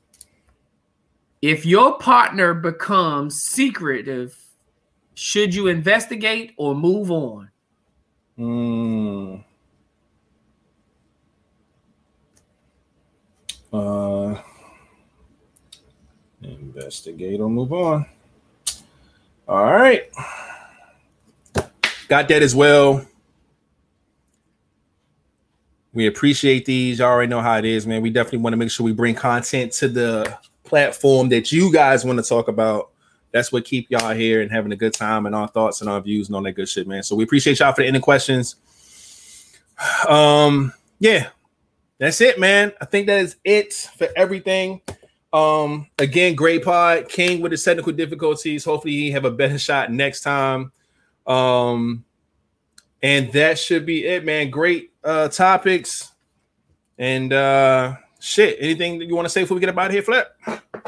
[1.43, 4.37] If your partner becomes secretive,
[5.15, 7.51] should you investigate or move on?
[8.37, 9.37] Hmm.
[13.73, 14.41] Uh,
[16.47, 18.07] investigate or move on.
[19.49, 20.11] All right.
[22.09, 23.07] Got that as well.
[25.93, 26.99] We appreciate these.
[26.99, 28.03] Y'all already know how it is, man.
[28.03, 32.05] We definitely want to make sure we bring content to the platform that you guys
[32.05, 32.91] want to talk about.
[33.33, 36.01] That's what keep y'all here and having a good time and our thoughts and our
[36.01, 37.03] views and all that good shit, man.
[37.03, 38.57] So we appreciate y'all for the questions.
[40.09, 41.29] Um, yeah,
[41.99, 42.73] that's it, man.
[42.81, 44.81] I think that is it for everything.
[45.33, 47.09] Um, again, great pod.
[47.09, 48.65] King with his technical difficulties.
[48.65, 50.73] Hopefully, he have a better shot next time.
[51.27, 52.05] Um,
[53.03, 54.51] and that should be it, man.
[54.51, 56.13] Great uh topics.
[56.99, 58.57] And uh shit.
[58.61, 60.29] Anything that you want to say before we get about here, Flip?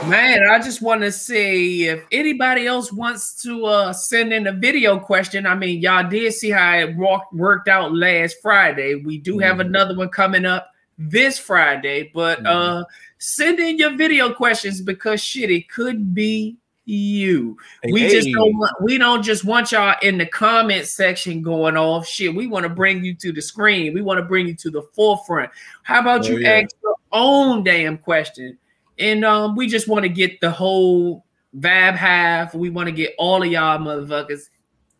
[0.06, 4.52] Man, I just want to see if anybody else wants to uh send in a
[4.52, 6.96] video question, I mean, y'all did see how it
[7.32, 8.94] worked out last Friday.
[8.94, 9.60] We do have Mhm.
[9.66, 12.84] another one coming up this Friday, but uh
[13.18, 17.56] send in your video questions because shit, it could be you.
[17.90, 18.32] we Hey, just hey.
[18.32, 22.34] don't want we don't just want y'all in the comment section going off shit.
[22.34, 23.92] We want to bring you to the screen.
[23.92, 25.50] We want to bring you to the forefront.
[25.82, 26.62] How about Oh, you yeah.
[26.62, 28.56] ask your own damn question?
[28.98, 31.24] And um, we just want to get the whole
[31.58, 32.54] vibe half.
[32.54, 34.48] We want to get all of y'all motherfuckers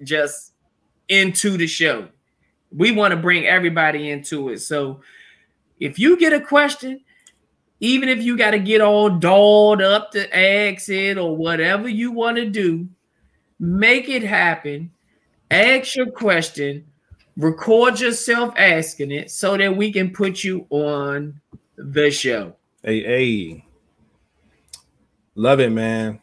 [0.02, 0.52] just
[1.08, 2.08] into the show.
[2.70, 4.58] We want to bring everybody into it.
[4.58, 5.00] So
[5.80, 7.00] if you get a question,
[7.80, 12.10] even if you got to get all dolled up to ask it or whatever you
[12.10, 12.88] want to do,
[13.58, 14.90] make it happen.
[15.50, 16.86] Ask your question,
[17.36, 21.40] record yourself asking it so that we can put you on
[21.76, 22.54] the show.
[22.82, 23.64] Hey, hey.
[25.34, 26.20] Love it, man.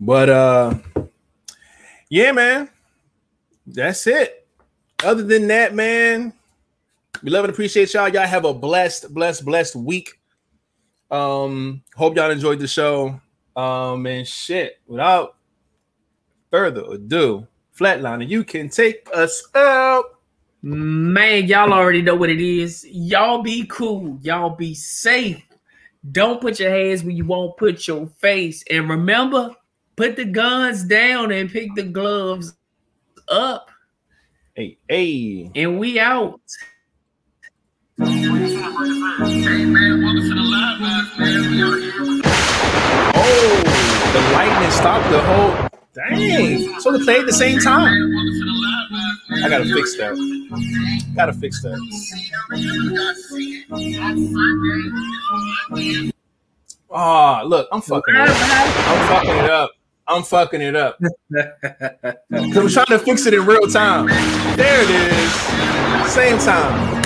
[0.00, 0.74] But uh
[2.08, 2.70] yeah, man.
[3.66, 4.46] That's it.
[5.04, 6.32] Other than that, man,
[7.26, 8.08] we love and appreciate y'all.
[8.08, 10.20] Y'all have a blessed, blessed, blessed week.
[11.10, 13.20] Um, hope y'all enjoyed the show.
[13.56, 15.34] Um, and shit, without
[16.52, 20.04] further ado, Flatliner, you can take us out.
[20.62, 22.86] Man, y'all already know what it is.
[22.88, 24.20] Y'all be cool.
[24.22, 25.44] Y'all be safe.
[26.12, 28.62] Don't put your hands where you won't put your face.
[28.70, 29.50] And remember,
[29.96, 32.54] put the guns down and pick the gloves
[33.26, 33.68] up.
[34.54, 35.50] Hey, hey.
[35.56, 36.40] And we out.
[37.98, 38.04] Oh,
[44.12, 45.68] the lightning stopped the whole.
[45.94, 46.78] Dang.
[46.80, 47.86] So they played at the same time.
[49.42, 50.14] I gotta fix that.
[51.14, 51.78] Gotta fix that.
[56.90, 58.28] Oh, look, I'm fucking it up.
[58.28, 59.70] I'm fucking it up.
[60.08, 60.98] I'm fucking it up.
[61.32, 64.06] Cause I'm trying to fix it in real time.
[64.56, 66.12] There it is.
[66.12, 67.05] Same time.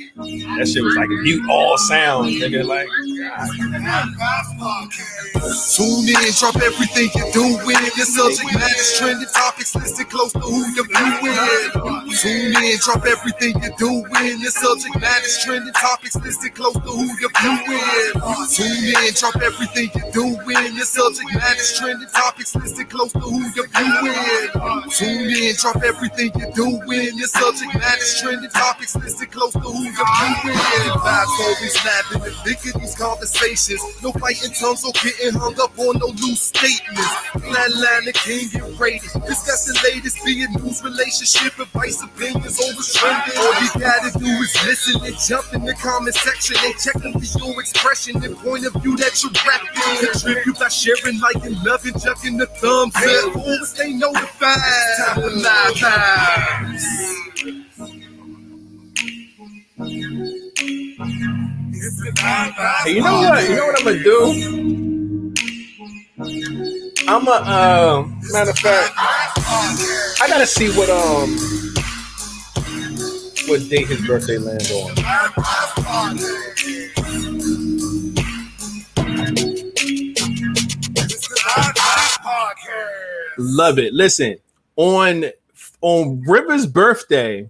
[0.15, 2.65] that shit was like mute all sounds, nigga.
[2.65, 2.87] Like,
[5.71, 7.77] Tune in, drop everything you're doing.
[7.95, 12.11] Your subject matters, trending topics listed close to who you're viewing.
[12.19, 14.39] Tune in, drop everything you're doing.
[14.41, 18.11] Your subject matters, trending topics listed close to who you're viewing.
[18.51, 20.75] Tune in, drop everything you're doing.
[20.75, 24.91] Your subject matters, trending topics listed close to who you're viewing.
[24.91, 27.17] Tune in, drop everything you're doing.
[27.17, 30.57] Your subject matters, trending topics listed close to who you're viewing.
[31.01, 33.81] Vibes always snapping the of these conversations.
[34.03, 37.07] No fighting tongues or getting hung up on no loose statements.
[37.37, 39.09] Flatline the king get rated.
[39.25, 43.37] Discussing latest being news, relationship, advice, opinions on what's trending.
[43.37, 47.13] All you gotta do is listen and jump in the comment section and check them
[47.13, 50.11] for your expression and point of view that you're rapping.
[50.11, 53.35] Contribute by sharing, liking, loving, chucking the thumbs up.
[53.35, 54.57] Always stay notified.
[54.97, 57.21] Time for live vibes.
[59.83, 59.97] You
[63.01, 63.49] know what?
[63.49, 65.33] You know what I'm gonna do?
[67.07, 68.93] I'm a uh, matter of fact,
[70.21, 71.35] I gotta see what um
[73.47, 74.93] what date his birthday lands on.
[83.39, 83.93] Love it.
[83.93, 84.37] Listen,
[84.75, 85.25] on
[85.81, 87.49] on River's birthday,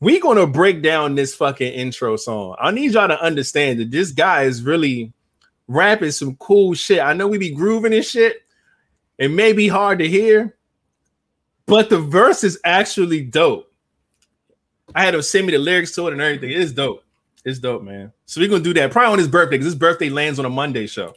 [0.00, 2.56] we gonna break down this fucking intro song.
[2.58, 5.12] I need y'all to understand that this guy is really
[5.68, 7.00] rapping some cool shit.
[7.00, 8.42] I know we be grooving and shit.
[9.18, 10.56] It may be hard to hear,
[11.66, 13.70] but the verse is actually dope.
[14.94, 16.50] I had him send me the lyrics to it and everything.
[16.50, 17.04] It's dope.
[17.44, 18.12] It's dope, man.
[18.24, 20.50] So we're gonna do that probably on his birthday because his birthday lands on a
[20.50, 21.14] Monday show.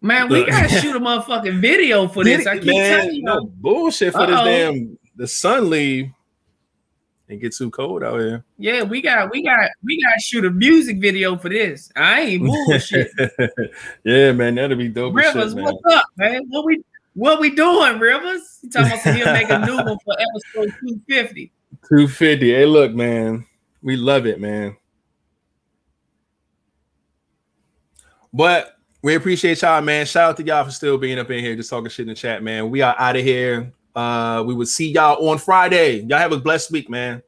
[0.00, 2.46] Man, we gotta shoot a motherfucking video for this.
[2.46, 3.22] I keep Man, telling you.
[3.24, 4.44] no bullshit for this Uh-oh.
[4.44, 6.10] damn the sun leave
[7.28, 8.44] and get too cold out here.
[8.58, 11.90] Yeah, we got we got we got to shoot a music video for this.
[11.96, 13.10] I ain't bullshit.
[14.04, 15.14] yeah, man, that'll be dope.
[15.14, 16.42] Rivers, shit, what's up, man?
[16.48, 16.82] What we
[17.14, 18.58] what we doing, Rivers?
[18.62, 21.52] You talking about he'll make a new one for episode 250.
[21.88, 22.50] 250.
[22.52, 23.46] Hey, look, man.
[23.82, 24.76] We love it, man.
[28.32, 30.04] But we appreciate y'all, man.
[30.04, 32.14] Shout out to y'all for still being up in here, just talking shit in the
[32.14, 32.70] chat, man.
[32.70, 33.72] We are out of here.
[33.96, 36.00] Uh, we will see y'all on Friday.
[36.00, 37.22] Y'all have a blessed week, man.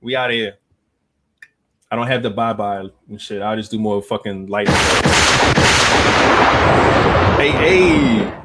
[0.00, 0.56] We out of here.
[1.90, 3.42] I don't have the bye bye and shit.
[3.42, 4.68] I'll just do more fucking light.
[7.36, 8.41] Hey, hey.